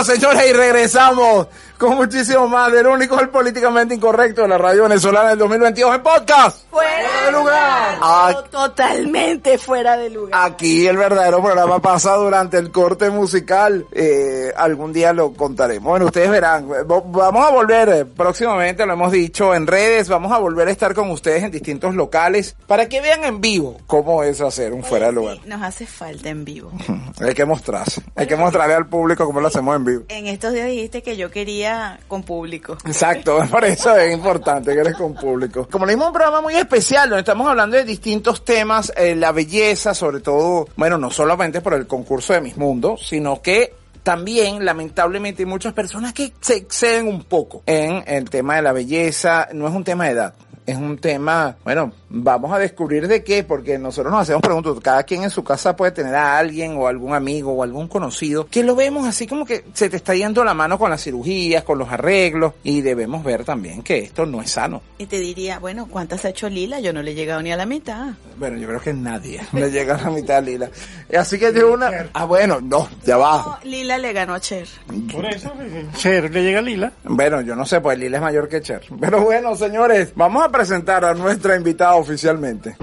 Bueno, 0.00 0.14
señores, 0.14 0.48
y 0.48 0.52
regresamos 0.54 1.48
con 1.76 1.94
muchísimo 1.94 2.48
más 2.48 2.72
del 2.72 2.86
único, 2.86 3.20
el 3.20 3.28
políticamente 3.28 3.94
incorrecto 3.94 4.40
de 4.40 4.48
la 4.48 4.56
radio 4.56 4.84
venezolana 4.84 5.28
del 5.28 5.38
2022 5.40 5.94
en 5.94 6.02
podcast. 6.02 6.70
Fuera 6.70 7.26
de 7.26 7.32
lugar. 7.32 7.98
Ah, 8.00 8.42
Totalmente 8.60 9.56
fuera 9.56 9.96
de 9.96 10.10
lugar. 10.10 10.32
Aquí 10.34 10.86
el 10.86 10.98
verdadero 10.98 11.42
programa 11.42 11.80
pasa 11.80 12.14
durante 12.16 12.58
el 12.58 12.70
corte 12.70 13.08
musical. 13.08 13.86
Eh, 13.90 14.52
algún 14.54 14.92
día 14.92 15.14
lo 15.14 15.32
contaremos. 15.32 15.84
Bueno, 15.84 16.04
ustedes 16.04 16.28
verán. 16.28 16.68
Vamos 16.86 17.46
a 17.46 17.50
volver 17.50 17.88
eh, 17.88 18.04
próximamente, 18.04 18.84
lo 18.84 18.92
hemos 18.92 19.12
dicho 19.12 19.54
en 19.54 19.66
redes. 19.66 20.10
Vamos 20.10 20.30
a 20.30 20.36
volver 20.36 20.68
a 20.68 20.72
estar 20.72 20.92
con 20.92 21.10
ustedes 21.10 21.42
en 21.42 21.50
distintos 21.50 21.94
locales 21.94 22.54
para 22.66 22.86
que 22.86 23.00
vean 23.00 23.24
en 23.24 23.40
vivo 23.40 23.78
cómo 23.86 24.22
es 24.22 24.42
hacer 24.42 24.74
un 24.74 24.84
fuera 24.84 25.06
de 25.06 25.12
lugar. 25.12 25.38
Sí, 25.42 25.48
nos 25.48 25.62
hace 25.62 25.86
falta 25.86 26.28
en 26.28 26.44
vivo. 26.44 26.70
Hay 27.20 27.32
que 27.32 27.46
mostrarse. 27.46 28.02
Hay 28.14 28.26
que 28.26 28.36
mostrarle 28.36 28.74
al 28.74 28.88
público 28.88 29.24
cómo 29.24 29.40
lo 29.40 29.48
hacemos 29.48 29.74
en 29.74 29.84
vivo. 29.86 30.02
En 30.08 30.26
estos 30.26 30.52
días 30.52 30.66
dijiste 30.66 31.02
que 31.02 31.16
yo 31.16 31.30
quería 31.30 31.98
con 32.08 32.24
público. 32.24 32.76
Exacto, 32.84 33.42
por 33.50 33.64
eso 33.64 33.96
es 33.96 34.12
importante 34.12 34.74
que 34.74 34.80
eres 34.80 34.96
con 34.96 35.14
público. 35.14 35.66
Como 35.70 35.86
le 35.86 35.92
dimos 35.92 36.08
un 36.08 36.12
programa 36.12 36.42
muy 36.42 36.56
especial, 36.56 37.08
donde 37.08 37.20
estamos 37.20 37.48
hablando 37.48 37.78
de 37.78 37.84
distintos 37.84 38.44
temas, 38.44 38.49
eh, 38.96 39.14
la 39.14 39.30
belleza, 39.30 39.94
sobre 39.94 40.20
todo, 40.20 40.66
bueno, 40.76 40.98
no 40.98 41.10
solamente 41.10 41.60
por 41.60 41.74
el 41.74 41.86
concurso 41.86 42.32
de 42.32 42.40
Mis 42.40 42.56
Mundo, 42.56 42.96
sino 42.96 43.40
que 43.40 43.74
también, 44.02 44.64
lamentablemente, 44.64 45.42
hay 45.42 45.46
muchas 45.46 45.72
personas 45.72 46.12
que 46.12 46.32
se 46.40 46.56
exceden 46.56 47.06
un 47.06 47.22
poco 47.22 47.62
en 47.66 48.02
el 48.06 48.28
tema 48.28 48.56
de 48.56 48.62
la 48.62 48.72
belleza. 48.72 49.48
No 49.52 49.68
es 49.68 49.74
un 49.74 49.84
tema 49.84 50.06
de 50.06 50.10
edad. 50.10 50.34
Es 50.66 50.76
un 50.76 50.98
tema, 50.98 51.58
bueno, 51.62 51.92
vamos 52.10 52.52
a 52.52 52.58
descubrir 52.58 53.08
de 53.08 53.22
qué, 53.22 53.44
porque 53.44 53.78
nosotros 53.78 54.12
nos 54.12 54.22
hacemos 54.22 54.42
preguntas, 54.42 54.74
cada 54.82 55.04
quien 55.04 55.22
en 55.22 55.30
su 55.30 55.44
casa 55.44 55.76
puede 55.76 55.92
tener 55.92 56.14
a 56.14 56.36
alguien 56.38 56.76
o 56.76 56.88
algún 56.88 57.14
amigo 57.14 57.52
o 57.52 57.62
algún 57.62 57.88
conocido, 57.88 58.46
que 58.48 58.64
lo 58.64 58.74
vemos 58.74 59.06
así 59.06 59.26
como 59.26 59.46
que 59.46 59.64
se 59.72 59.88
te 59.88 59.96
está 59.96 60.14
yendo 60.14 60.44
la 60.44 60.52
mano 60.52 60.78
con 60.78 60.90
las 60.90 61.02
cirugías, 61.02 61.62
con 61.62 61.78
los 61.78 61.88
arreglos, 61.88 62.54
y 62.64 62.82
debemos 62.82 63.24
ver 63.24 63.44
también 63.44 63.82
que 63.82 63.98
esto 63.98 64.26
no 64.26 64.42
es 64.42 64.50
sano. 64.50 64.82
Y 64.98 65.06
te 65.06 65.18
diría, 65.18 65.58
bueno, 65.58 65.86
¿cuántas 65.88 66.24
ha 66.24 66.30
hecho 66.30 66.48
Lila? 66.48 66.80
Yo 66.80 66.92
no 66.92 67.02
le 67.02 67.12
he 67.12 67.14
llegado 67.14 67.40
ni 67.42 67.52
a 67.52 67.56
la 67.56 67.66
mitad. 67.66 68.14
Bueno, 68.36 68.58
yo 68.58 68.66
creo 68.66 68.80
que 68.80 68.92
nadie 68.92 69.40
le 69.52 69.70
llega 69.70 69.94
a 69.94 70.02
la 70.02 70.10
mitad 70.10 70.42
Lila. 70.42 70.68
Así 71.16 71.38
que 71.38 71.52
de 71.52 71.64
una... 71.64 72.10
Ah, 72.12 72.24
bueno, 72.24 72.60
no, 72.60 72.88
ya 73.04 73.16
va. 73.16 73.58
No, 73.62 73.70
Lila 73.70 73.98
le 73.98 74.12
ganó 74.12 74.34
a 74.34 74.40
Cher. 74.40 74.66
Por 75.12 75.26
eso, 75.26 75.52
Cher 75.96 76.32
le 76.32 76.42
llega 76.42 76.58
a 76.58 76.62
Lila. 76.62 76.92
Bueno, 77.04 77.40
yo 77.40 77.54
no 77.54 77.64
sé, 77.64 77.80
pues 77.80 77.98
Lila 77.98 78.16
es 78.18 78.22
mayor 78.22 78.48
que 78.48 78.60
Cher. 78.60 78.82
Pero 78.98 79.22
bueno, 79.22 79.54
señores, 79.54 80.12
vamos 80.14 80.44
a 80.44 80.48
presentar 80.48 81.04
a 81.04 81.14
nuestra 81.14 81.56
invitada 81.56 81.99
oficialmente. 82.00 82.76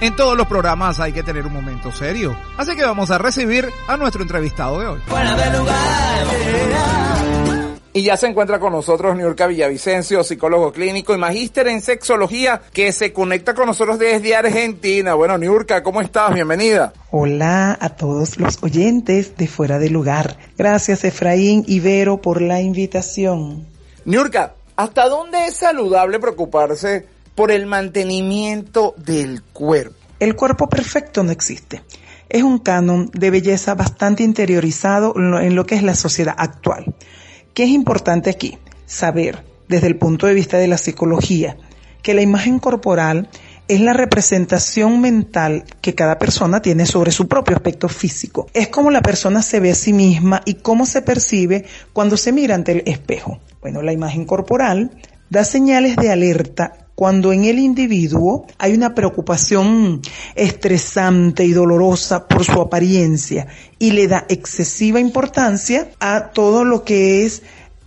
En 0.00 0.14
todos 0.14 0.36
los 0.36 0.46
programas 0.46 1.00
hay 1.00 1.12
que 1.12 1.24
tener 1.24 1.44
un 1.44 1.52
momento 1.52 1.90
serio. 1.90 2.36
Así 2.56 2.76
que 2.76 2.84
vamos 2.84 3.10
a 3.10 3.18
recibir 3.18 3.68
a 3.88 3.96
nuestro 3.96 4.22
entrevistado 4.22 4.78
de 4.78 4.86
hoy. 4.86 5.00
Y 7.92 8.02
ya 8.02 8.16
se 8.16 8.28
encuentra 8.28 8.60
con 8.60 8.72
nosotros 8.72 9.16
Niurka 9.16 9.48
Villavicencio, 9.48 10.22
psicólogo 10.22 10.72
clínico 10.72 11.14
y 11.14 11.18
magíster 11.18 11.66
en 11.66 11.80
sexología, 11.80 12.60
que 12.72 12.92
se 12.92 13.12
conecta 13.12 13.54
con 13.54 13.66
nosotros 13.66 13.98
desde 13.98 14.36
Argentina. 14.36 15.14
Bueno, 15.14 15.36
Niurka, 15.36 15.82
¿cómo 15.82 16.00
estás? 16.00 16.32
Bienvenida. 16.32 16.92
Hola 17.10 17.76
a 17.80 17.88
todos 17.88 18.38
los 18.38 18.62
oyentes 18.62 19.36
de 19.36 19.48
Fuera 19.48 19.80
de 19.80 19.90
Lugar. 19.90 20.36
Gracias 20.56 21.02
Efraín 21.02 21.64
y 21.66 21.80
Vero 21.80 22.20
por 22.20 22.40
la 22.40 22.60
invitación. 22.60 23.66
Niurka, 24.04 24.54
¿hasta 24.78 25.08
dónde 25.08 25.46
es 25.46 25.56
saludable 25.56 26.20
preocuparse 26.20 27.04
por 27.34 27.50
el 27.50 27.66
mantenimiento 27.66 28.94
del 28.96 29.42
cuerpo? 29.42 29.96
El 30.20 30.36
cuerpo 30.36 30.68
perfecto 30.68 31.24
no 31.24 31.32
existe. 31.32 31.82
Es 32.28 32.44
un 32.44 32.58
canon 32.58 33.10
de 33.12 33.30
belleza 33.30 33.74
bastante 33.74 34.22
interiorizado 34.22 35.14
en 35.16 35.54
lo- 35.56 35.66
que 35.66 35.74
es 35.74 35.82
la 35.82 35.94
sociedad 35.96 36.34
actual. 36.38 36.94
¿Qué 37.54 37.64
es 37.64 37.70
importante 37.70 38.30
aquí? 38.30 38.56
Saber, 38.86 39.44
desde 39.68 39.88
el 39.88 39.96
punto 39.96 40.28
de 40.28 40.34
vista 40.34 40.58
de 40.58 40.68
la 40.68 40.78
psicología, 40.78 41.56
que 42.02 42.14
la 42.14 42.22
imagen 42.22 42.60
corporal 42.60 43.28
es 43.68 43.80
la 43.80 43.92
representación 43.92 45.00
mental 45.00 45.64
que 45.82 45.94
cada 45.94 46.18
persona 46.18 46.60
tiene 46.62 46.86
sobre 46.86 47.12
su 47.12 47.28
propio 47.28 47.54
aspecto 47.54 47.88
físico. 47.88 48.48
Es 48.54 48.68
como 48.68 48.90
la 48.90 49.02
persona 49.02 49.42
se 49.42 49.60
ve 49.60 49.70
a 49.70 49.74
sí 49.74 49.92
misma 49.92 50.40
y 50.46 50.54
cómo 50.54 50.86
se 50.86 51.02
percibe 51.02 51.66
cuando 51.92 52.16
se 52.16 52.32
mira 52.32 52.54
ante 52.54 52.72
el 52.72 52.82
espejo. 52.86 53.38
Bueno, 53.60 53.82
la 53.82 53.92
imagen 53.92 54.24
corporal 54.24 54.90
da 55.28 55.44
señales 55.44 55.96
de 55.96 56.10
alerta 56.10 56.88
cuando 56.94 57.32
en 57.32 57.44
el 57.44 57.60
individuo 57.60 58.46
hay 58.58 58.74
una 58.74 58.94
preocupación 58.94 60.00
estresante 60.34 61.44
y 61.44 61.52
dolorosa 61.52 62.26
por 62.26 62.44
su 62.44 62.60
apariencia 62.60 63.46
y 63.78 63.92
le 63.92 64.08
da 64.08 64.24
excesiva 64.28 64.98
importancia 64.98 65.90
a 66.00 66.30
todo 66.30 66.64
lo 66.64 66.82
que 66.82 67.24
es 67.24 67.42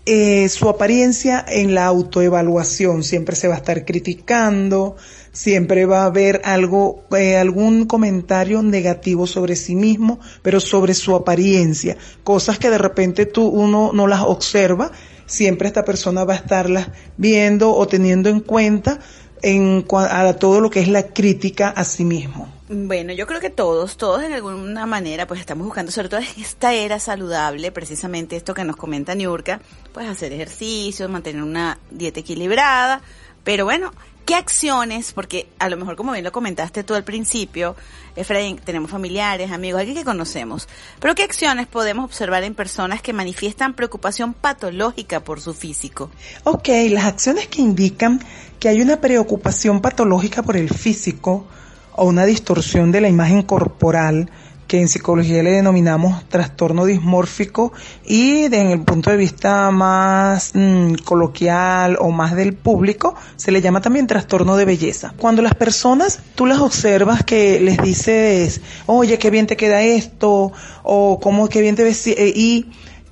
eh, 0.05 0.49
su 0.49 0.67
apariencia 0.67 1.45
en 1.47 1.75
la 1.75 1.85
autoevaluación. 1.85 3.03
Siempre 3.03 3.35
se 3.35 3.47
va 3.47 3.55
a 3.55 3.57
estar 3.57 3.85
criticando, 3.85 4.95
siempre 5.31 5.85
va 5.85 6.03
a 6.03 6.05
haber 6.05 6.41
algo, 6.43 7.03
eh, 7.17 7.37
algún 7.37 7.85
comentario 7.85 8.63
negativo 8.63 9.27
sobre 9.27 9.55
sí 9.55 9.75
mismo, 9.75 10.19
pero 10.41 10.59
sobre 10.59 10.93
su 10.93 11.15
apariencia. 11.15 11.97
Cosas 12.23 12.57
que 12.57 12.69
de 12.69 12.77
repente 12.77 13.25
tú, 13.25 13.47
uno 13.47 13.91
no 13.93 14.07
las 14.07 14.21
observa, 14.21 14.91
siempre 15.25 15.67
esta 15.67 15.85
persona 15.85 16.23
va 16.23 16.33
a 16.33 16.37
estarlas 16.37 16.89
viendo 17.17 17.73
o 17.73 17.87
teniendo 17.87 18.29
en 18.29 18.41
cuenta 18.41 18.99
en 19.41 19.85
a 19.91 20.33
todo 20.33 20.61
lo 20.61 20.69
que 20.69 20.79
es 20.79 20.87
la 20.87 21.07
crítica 21.07 21.69
a 21.69 21.83
sí 21.83 22.03
mismo. 22.03 22.47
Bueno, 22.69 23.11
yo 23.11 23.27
creo 23.27 23.41
que 23.41 23.49
todos, 23.49 23.97
todos 23.97 24.21
de 24.21 24.33
alguna 24.33 24.85
manera, 24.85 25.27
pues 25.27 25.41
estamos 25.41 25.65
buscando, 25.65 25.91
sobre 25.91 26.07
todo 26.07 26.21
en 26.21 26.41
esta 26.41 26.73
era 26.73 26.99
saludable, 26.99 27.71
precisamente 27.71 28.37
esto 28.37 28.53
que 28.53 28.63
nos 28.63 28.77
comenta 28.77 29.13
Niurka, 29.13 29.59
pues 29.93 30.07
hacer 30.07 30.31
ejercicios, 30.31 31.09
mantener 31.09 31.43
una 31.43 31.79
dieta 31.89 32.21
equilibrada, 32.21 33.01
pero 33.43 33.65
bueno, 33.65 33.91
¿qué 34.25 34.35
acciones? 34.35 35.11
Porque 35.13 35.49
a 35.59 35.69
lo 35.69 35.77
mejor, 35.77 35.95
como 35.95 36.11
bien 36.13 36.23
lo 36.23 36.31
comentaste 36.31 36.83
tú 36.83 36.93
al 36.93 37.03
principio, 37.03 37.75
Efraín, 38.15 38.57
tenemos 38.57 38.91
familiares, 38.91 39.51
amigos, 39.51 39.79
alguien 39.79 39.97
que 39.97 40.03
conocemos, 40.03 40.67
pero 40.99 41.15
¿qué 41.15 41.23
acciones 41.23 41.67
podemos 41.67 42.05
observar 42.05 42.43
en 42.43 42.55
personas 42.55 43.01
que 43.01 43.13
manifiestan 43.13 43.73
preocupación 43.73 44.33
patológica 44.33 45.21
por 45.21 45.41
su 45.41 45.53
físico? 45.53 46.11
Ok, 46.43 46.69
las 46.89 47.05
acciones 47.05 47.47
que 47.47 47.61
indican 47.61 48.21
que 48.59 48.69
hay 48.69 48.81
una 48.81 49.01
preocupación 49.01 49.81
patológica 49.81 50.43
por 50.43 50.57
el 50.57 50.69
físico 50.69 51.47
o 51.93 52.05
una 52.05 52.25
distorsión 52.25 52.91
de 52.91 53.01
la 53.01 53.09
imagen 53.09 53.41
corporal 53.41 54.29
que 54.71 54.79
en 54.79 54.87
psicología 54.87 55.43
le 55.43 55.51
denominamos 55.51 56.23
trastorno 56.29 56.85
dismórfico 56.85 57.73
y 58.05 58.47
de- 58.47 58.61
en 58.61 58.67
el 58.71 58.79
punto 58.83 59.11
de 59.11 59.17
vista 59.17 59.69
más 59.69 60.51
mm, 60.53 60.93
coloquial 61.03 61.97
o 61.99 62.09
más 62.11 62.37
del 62.37 62.53
público 62.53 63.13
se 63.35 63.51
le 63.51 63.59
llama 63.61 63.81
también 63.81 64.07
trastorno 64.07 64.55
de 64.55 64.63
belleza. 64.63 65.13
Cuando 65.17 65.41
las 65.41 65.55
personas 65.55 66.19
tú 66.35 66.45
las 66.45 66.59
observas 66.59 67.25
que 67.25 67.59
les 67.59 67.79
dices, 67.79 68.61
oye, 68.85 69.17
qué 69.19 69.29
bien 69.29 69.45
te 69.45 69.57
queda 69.57 69.81
esto 69.83 70.53
o 70.83 71.19
cómo 71.19 71.49
qué 71.49 71.59
bien 71.59 71.75
te 71.75 71.83
ves 71.83 72.07
y 72.07 72.65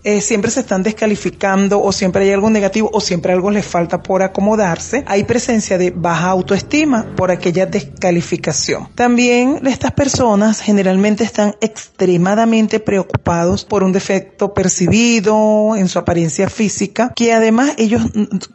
eh, 0.04 0.22
siempre 0.22 0.52
se 0.52 0.62
están 0.62 0.84
descalificando 0.84 1.82
o 1.82 1.92
siempre 1.92 2.24
hay 2.24 2.32
algo 2.32 2.50
negativo 2.50 2.90
o 2.94 3.02
siempre 3.02 3.34
algo 3.34 3.52
les 3.52 3.66
falta 3.66 4.02
por 4.02 4.22
acomodarse, 4.22 5.04
hay 5.08 5.24
presencia 5.24 5.78
de 5.78 5.92
baja 5.92 6.30
autoestima 6.30 7.06
por 7.16 7.32
aquella 7.32 7.66
descalificación. 7.66 8.88
También 8.96 9.62
estas 9.68 9.92
personas 9.92 10.62
generalmente 10.62 11.24
están 11.24 11.56
extremadamente 11.62 12.80
preocupados 12.80 13.66
por 13.66 13.84
un 13.84 13.92
defecto 13.92 14.54
percibido 14.54 15.76
en 15.76 15.88
su 15.90 16.00
apariencia 16.00 16.50
física 16.50 17.12
que 17.16 17.34
además 17.34 17.74
ellos 17.78 18.02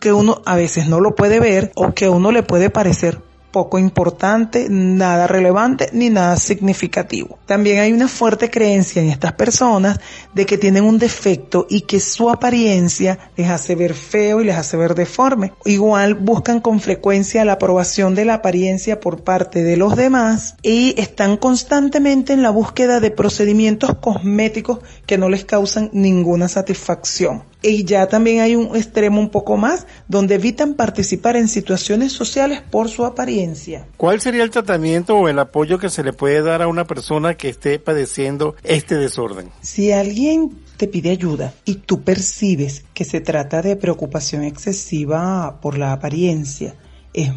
que 0.00 0.12
uno 0.12 0.42
a 0.46 0.56
veces 0.56 0.88
no 0.88 1.00
lo 1.00 1.14
puede 1.14 1.40
ver 1.40 1.72
o 1.74 1.92
que 1.92 2.08
uno 2.08 2.32
le 2.32 2.42
puede 2.42 2.70
parecer 2.70 3.18
poco 3.54 3.78
importante, 3.78 4.66
nada 4.68 5.28
relevante 5.28 5.88
ni 5.92 6.10
nada 6.10 6.36
significativo. 6.36 7.38
También 7.46 7.78
hay 7.78 7.92
una 7.92 8.08
fuerte 8.08 8.50
creencia 8.50 9.00
en 9.00 9.10
estas 9.10 9.34
personas 9.34 10.00
de 10.34 10.44
que 10.44 10.58
tienen 10.58 10.82
un 10.82 10.98
defecto 10.98 11.64
y 11.70 11.82
que 11.82 12.00
su 12.00 12.30
apariencia 12.30 13.30
les 13.36 13.48
hace 13.48 13.76
ver 13.76 13.94
feo 13.94 14.40
y 14.40 14.46
les 14.46 14.56
hace 14.56 14.76
ver 14.76 14.96
deforme. 14.96 15.52
Igual 15.64 16.16
buscan 16.16 16.58
con 16.58 16.80
frecuencia 16.80 17.44
la 17.44 17.52
aprobación 17.52 18.16
de 18.16 18.24
la 18.24 18.34
apariencia 18.34 18.98
por 18.98 19.22
parte 19.22 19.62
de 19.62 19.76
los 19.76 19.94
demás 19.94 20.56
y 20.60 21.00
están 21.00 21.36
constantemente 21.36 22.32
en 22.32 22.42
la 22.42 22.50
búsqueda 22.50 22.98
de 22.98 23.12
procedimientos 23.12 23.94
cosméticos 24.00 24.80
que 25.06 25.16
no 25.16 25.28
les 25.28 25.44
causan 25.44 25.90
ninguna 25.92 26.48
satisfacción. 26.48 27.53
Y 27.66 27.84
ya 27.84 28.06
también 28.08 28.40
hay 28.42 28.56
un 28.56 28.76
extremo 28.76 29.18
un 29.18 29.30
poco 29.30 29.56
más 29.56 29.86
donde 30.06 30.34
evitan 30.34 30.74
participar 30.74 31.36
en 31.36 31.48
situaciones 31.48 32.12
sociales 32.12 32.60
por 32.60 32.90
su 32.90 33.06
apariencia. 33.06 33.86
¿Cuál 33.96 34.20
sería 34.20 34.42
el 34.42 34.50
tratamiento 34.50 35.16
o 35.16 35.28
el 35.30 35.38
apoyo 35.38 35.78
que 35.78 35.88
se 35.88 36.04
le 36.04 36.12
puede 36.12 36.42
dar 36.42 36.60
a 36.60 36.68
una 36.68 36.86
persona 36.86 37.38
que 37.38 37.48
esté 37.48 37.78
padeciendo 37.78 38.54
este 38.64 38.96
desorden? 38.96 39.48
Si 39.62 39.92
alguien 39.92 40.50
te 40.76 40.88
pide 40.88 41.08
ayuda 41.08 41.54
y 41.64 41.76
tú 41.76 42.02
percibes 42.02 42.84
que 42.92 43.06
se 43.06 43.22
trata 43.22 43.62
de 43.62 43.76
preocupación 43.76 44.44
excesiva 44.44 45.58
por 45.62 45.78
la 45.78 45.92
apariencia 45.92 46.74
es 47.14 47.30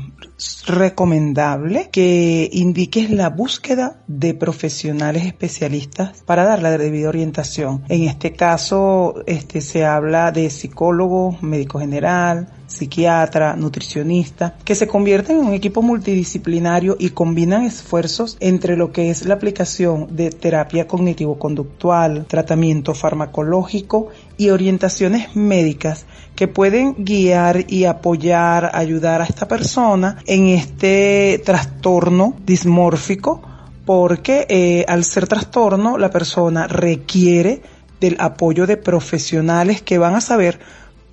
recomendable 0.65 1.89
que 1.91 2.49
indiques 2.51 3.09
la 3.09 3.29
búsqueda 3.29 4.01
de 4.07 4.33
profesionales 4.33 5.25
especialistas 5.25 6.21
para 6.25 6.45
dar 6.45 6.61
la 6.61 6.77
debida 6.77 7.09
orientación. 7.09 7.83
En 7.89 8.03
este 8.03 8.33
caso, 8.33 9.23
este 9.25 9.61
se 9.61 9.85
habla 9.85 10.31
de 10.31 10.49
psicólogo, 10.49 11.37
médico 11.41 11.79
general, 11.79 12.49
psiquiatra, 12.67 13.55
nutricionista, 13.55 14.55
que 14.63 14.75
se 14.75 14.87
convierten 14.87 15.37
en 15.37 15.45
un 15.45 15.53
equipo 15.53 15.81
multidisciplinario 15.81 16.97
y 16.99 17.09
combinan 17.09 17.63
esfuerzos 17.63 18.37
entre 18.39 18.77
lo 18.77 18.91
que 18.91 19.09
es 19.09 19.25
la 19.25 19.35
aplicación 19.35 20.15
de 20.15 20.29
terapia 20.29 20.87
cognitivo-conductual, 20.87 22.25
tratamiento 22.27 22.93
farmacológico 22.93 24.09
y 24.37 24.49
orientaciones 24.49 25.35
médicas 25.35 26.05
que 26.35 26.47
pueden 26.47 26.93
guiar 26.99 27.65
y 27.67 27.85
apoyar, 27.85 28.69
ayudar 28.73 29.21
a 29.21 29.25
esta 29.25 29.47
persona 29.47 30.17
en 30.27 30.49
este 30.49 31.41
trastorno 31.43 32.35
dismórfico, 32.45 33.41
porque 33.85 34.45
eh, 34.49 34.85
al 34.87 35.03
ser 35.05 35.27
trastorno 35.27 35.97
la 35.97 36.11
persona 36.11 36.67
requiere 36.67 37.61
del 37.99 38.17
apoyo 38.19 38.67
de 38.67 38.77
profesionales 38.77 39.81
que 39.81 39.97
van 39.97 40.15
a 40.15 40.21
saber 40.21 40.59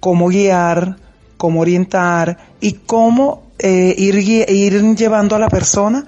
cómo 0.01 0.29
guiar, 0.29 0.97
cómo 1.37 1.61
orientar 1.61 2.37
y 2.61 2.73
cómo 2.73 3.45
eh, 3.59 3.95
ir, 3.97 4.17
ir 4.17 4.97
llevando 4.97 5.37
a 5.37 5.39
la 5.39 5.49
persona 5.49 6.05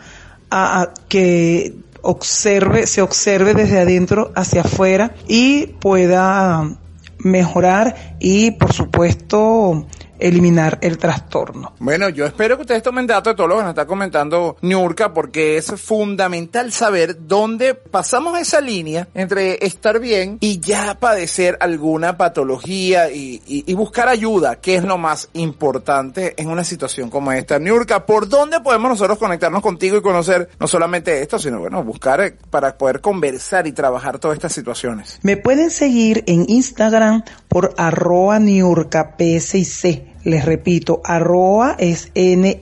a, 0.51 0.83
a 0.83 0.95
que 1.09 1.75
observe, 2.03 2.87
se 2.87 3.03
observe 3.03 3.55
desde 3.55 3.81
adentro 3.81 4.33
hacia 4.35 4.63
afuera 4.63 5.15
y 5.29 5.67
pueda 5.81 6.77
mejorar 7.19 8.17
y 8.19 8.53
por 8.53 8.73
supuesto 8.73 9.87
eliminar 10.19 10.79
el 10.83 10.99
trastorno. 10.99 11.75
Bueno, 11.79 12.09
yo 12.09 12.27
espero 12.27 12.57
que 12.57 12.63
ustedes 12.63 12.83
tomen 12.83 13.07
datos 13.07 13.33
de 13.33 13.37
todo 13.37 13.47
lo 13.47 13.57
que 13.57 13.63
nos 13.63 13.71
está 13.71 13.87
comentando 13.87 14.57
Niurka, 14.63 15.13
porque 15.13 15.57
es 15.57 15.67
fundamental 15.81 16.73
saber 16.73 17.27
dónde 17.27 17.75
pasamos 17.75 18.39
esa 18.39 18.61
línea 18.61 19.09
entre 19.15 19.65
estar 19.65 20.01
bien 20.01 20.39
y 20.41 20.61
ya 20.61 20.99
padecer 20.99 21.57
alguna 21.61 22.17
patología 22.17 23.11
y, 23.11 23.43
y, 23.47 23.65
y 23.67 23.75
buscar 23.75 24.09
ayuda, 24.09 24.57
que 24.57 24.77
es 24.77 24.85
lo 24.85 24.99
más 24.99 25.29
importante 25.35 26.35
en 26.37 26.49
una 26.49 26.65
situación 26.65 27.11
como 27.11 27.33
esta. 27.33 27.59
Niurka, 27.59 28.07
¿por 28.07 28.29
dónde 28.29 28.61
podemos 28.61 28.91
nosotros 28.91 29.19
conectarnos 29.19 29.63
contigo 29.63 29.97
y 29.97 30.03
conocer 30.03 30.49
no 30.59 30.67
solamente 30.67 31.23
esto, 31.23 31.39
sino 31.39 31.59
bueno, 31.59 31.83
buscar 31.85 32.21
eh, 32.21 32.37
para 32.51 32.77
poder 32.77 33.01
conversar 33.01 33.67
y 33.67 33.73
trabajar 33.73 34.19
todas 34.19 34.37
estas 34.37 34.53
situaciones? 34.53 35.19
Me 35.23 35.37
pueden 35.37 35.71
seguir 35.71 36.25
en 36.27 36.45
Instagram 36.49 37.23
por 37.49 37.75
arroba 37.77 38.39
niurka. 38.39 39.15
Les 40.27 40.45
repito, 40.45 41.01
arroba 41.05 41.77
es 41.79 42.11
N-I-U-R-K-A 42.17 42.57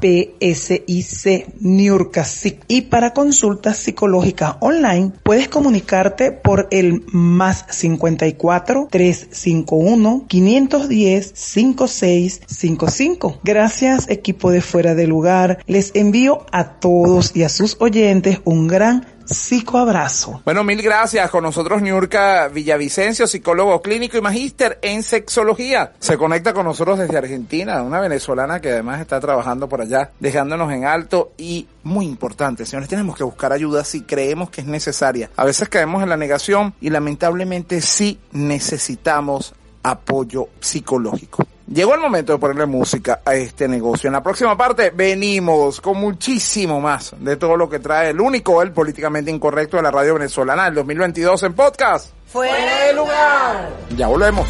P-S-I-C, 0.00 1.46
Niurkasic. 1.58 2.64
Y 2.68 2.82
para 2.82 3.12
consultas 3.12 3.78
psicológicas 3.78 4.58
online, 4.60 5.10
puedes 5.24 5.48
comunicarte 5.48 6.30
por 6.30 6.68
el 6.70 7.02
más 7.08 7.64
54 7.68 8.86
351 8.92 10.26
510 10.28 11.32
5655. 11.34 13.40
Gracias, 13.42 14.08
equipo 14.08 14.52
de 14.52 14.60
Fuera 14.60 14.94
de 14.94 15.08
Lugar. 15.08 15.58
Les 15.66 15.90
envío 15.96 16.46
a 16.52 16.78
todos 16.78 17.34
y 17.34 17.42
a 17.42 17.48
sus 17.48 17.76
oyentes 17.80 18.40
un 18.44 18.68
gran 18.68 19.15
psicoabrazo. 19.26 20.42
Bueno, 20.44 20.64
mil 20.64 20.82
gracias. 20.82 21.30
Con 21.30 21.44
nosotros 21.44 21.82
Niurka 21.82 22.48
Villavicencio, 22.48 23.26
psicólogo 23.26 23.82
clínico 23.82 24.16
y 24.16 24.20
magíster 24.20 24.78
en 24.82 25.02
sexología. 25.02 25.92
Se 25.98 26.16
conecta 26.16 26.52
con 26.52 26.64
nosotros 26.64 26.98
desde 26.98 27.18
Argentina, 27.18 27.82
una 27.82 28.00
venezolana 28.00 28.60
que 28.60 28.70
además 28.70 29.00
está 29.00 29.20
trabajando 29.20 29.68
por 29.68 29.80
allá, 29.80 30.10
dejándonos 30.20 30.72
en 30.72 30.84
alto 30.84 31.32
y 31.36 31.66
muy 31.82 32.06
importante, 32.06 32.66
señores, 32.66 32.88
tenemos 32.88 33.16
que 33.16 33.24
buscar 33.24 33.52
ayuda 33.52 33.84
si 33.84 34.02
creemos 34.02 34.50
que 34.50 34.60
es 34.60 34.66
necesaria. 34.66 35.30
A 35.36 35.44
veces 35.44 35.68
caemos 35.68 36.02
en 36.02 36.08
la 36.08 36.16
negación 36.16 36.74
y 36.80 36.90
lamentablemente 36.90 37.80
sí 37.80 38.18
necesitamos 38.32 39.54
apoyo 39.82 40.48
psicológico. 40.60 41.46
Llegó 41.68 41.94
el 41.94 42.00
momento 42.00 42.32
de 42.32 42.38
ponerle 42.38 42.66
música 42.66 43.22
a 43.24 43.34
este 43.34 43.66
negocio. 43.66 44.06
En 44.06 44.12
la 44.12 44.22
próxima 44.22 44.56
parte 44.56 44.90
venimos 44.90 45.80
con 45.80 45.98
muchísimo 45.98 46.80
más 46.80 47.12
de 47.18 47.36
todo 47.36 47.56
lo 47.56 47.68
que 47.68 47.80
trae 47.80 48.10
el 48.10 48.20
único, 48.20 48.62
el 48.62 48.70
políticamente 48.70 49.32
incorrecto 49.32 49.76
de 49.76 49.82
la 49.82 49.90
radio 49.90 50.14
venezolana 50.14 50.66
del 50.66 50.74
2022 50.74 51.42
en 51.42 51.54
podcast. 51.54 52.10
Fuera 52.26 52.86
de 52.86 52.92
lugar. 52.94 53.70
Ya 53.96 54.06
volvemos. 54.06 54.46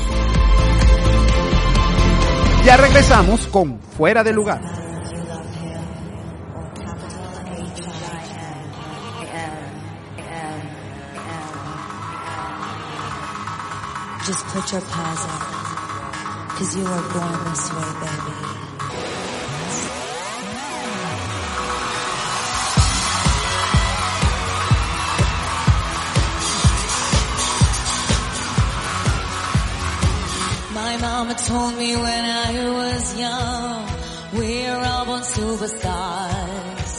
Ya 2.66 2.76
regresamos 2.76 3.46
con 3.46 3.80
Fuera 3.80 4.22
de 4.22 4.32
Lugar. 4.32 4.60
Just 14.26 14.44
put 14.46 14.72
your 14.72 14.80
paws 14.80 15.24
up. 15.24 15.55
Cause 16.56 16.74
you 16.74 16.84
were 16.84 16.88
born 16.88 17.44
this 17.44 17.70
way, 17.70 17.90
baby. 18.00 18.32
My 30.72 30.96
mama 30.96 31.34
told 31.34 31.76
me 31.76 31.94
when 31.94 32.24
I 32.24 32.70
was 32.72 33.18
young, 33.20 33.86
we're 34.32 34.80
all 34.82 35.04
born 35.04 35.20
superstars. 35.20 36.94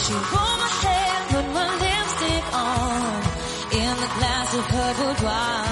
She 0.00 0.12
rolled 0.14 0.58
my 0.64 0.72
hair, 0.84 1.16
put 1.32 1.46
my 1.52 1.68
lipstick 1.84 2.46
on, 2.54 3.22
in 3.72 3.94
the 4.02 4.10
glass 4.16 4.54
of 4.54 4.64
her 4.64 4.94
boudoir. 4.94 5.65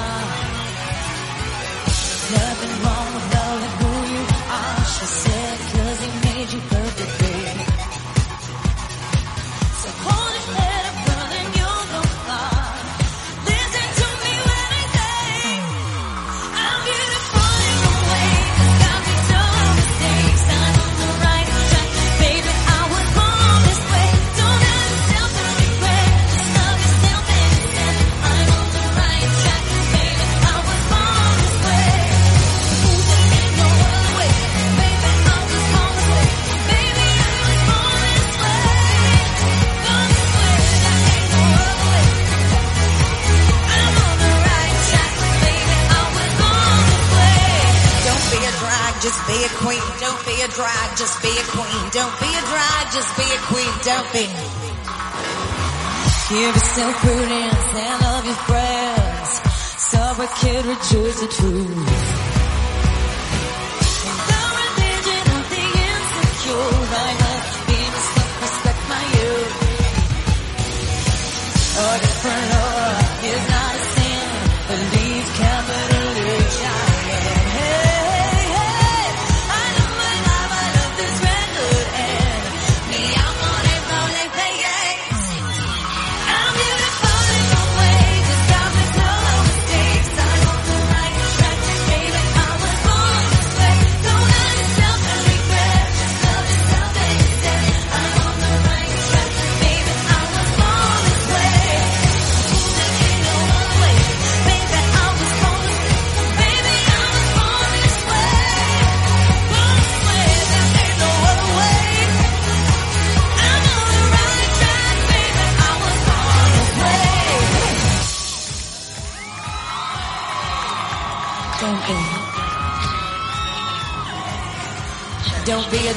Don't 53.85 54.13
be. 54.15 54.21
Give 56.31 56.55
yourself 56.57 56.95
prudence 57.03 57.75
and 57.75 58.03
love 58.03 58.25
your 58.25 58.35
friends. 58.49 59.29
Sober 59.77 60.27
kid, 60.41 60.65
rejoice 60.65 61.21
the 61.21 61.29
truth. 61.29 62.44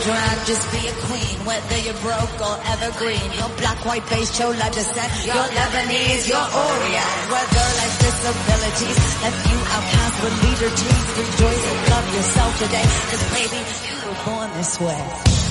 Drag, 0.07 0.37
just 0.47 0.63
be 0.71 0.81
a 0.87 0.95
queen. 1.03 1.35
Whether 1.43 1.79
you're 1.83 1.99
broke 1.99 2.39
or 2.39 2.55
evergreen, 2.71 3.27
your 3.35 3.51
black, 3.59 3.79
white, 3.83 4.05
beige, 4.09 4.31
chola 4.31 4.67
descent, 4.71 5.11
your 5.27 5.47
Lebanese, 5.57 6.31
your 6.31 6.47
Orient. 6.47 7.11
Whether 7.33 7.67
life's 7.79 7.99
disabilities 7.99 8.97
left 9.23 9.41
you 9.51 9.59
outcast 9.75 10.15
with 10.23 10.35
leader 10.43 10.71
teeth, 10.79 11.07
rejoice 11.19 11.65
and 11.71 11.79
love 11.91 12.07
yourself 12.15 12.51
today. 12.63 12.87
Cause 13.11 13.23
baby, 13.35 13.59
you 13.87 13.97
were 14.07 14.19
born 14.23 14.47
this 14.55 14.79
way. 14.79 15.46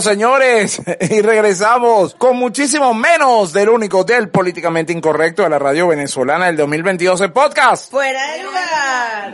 Señores, 0.00 0.80
y 1.10 1.20
regresamos 1.20 2.14
con 2.14 2.36
muchísimo 2.36 2.94
menos 2.94 3.52
del 3.52 3.68
único 3.68 4.04
del 4.04 4.28
políticamente 4.30 4.92
incorrecto 4.92 5.42
de 5.42 5.50
la 5.50 5.58
radio 5.58 5.88
venezolana 5.88 6.46
del 6.46 6.56
2022 6.56 7.20
el 7.20 7.32
podcast. 7.32 7.90
Fuera 7.90 8.32
de 8.32 8.42
lugar. 8.44 8.79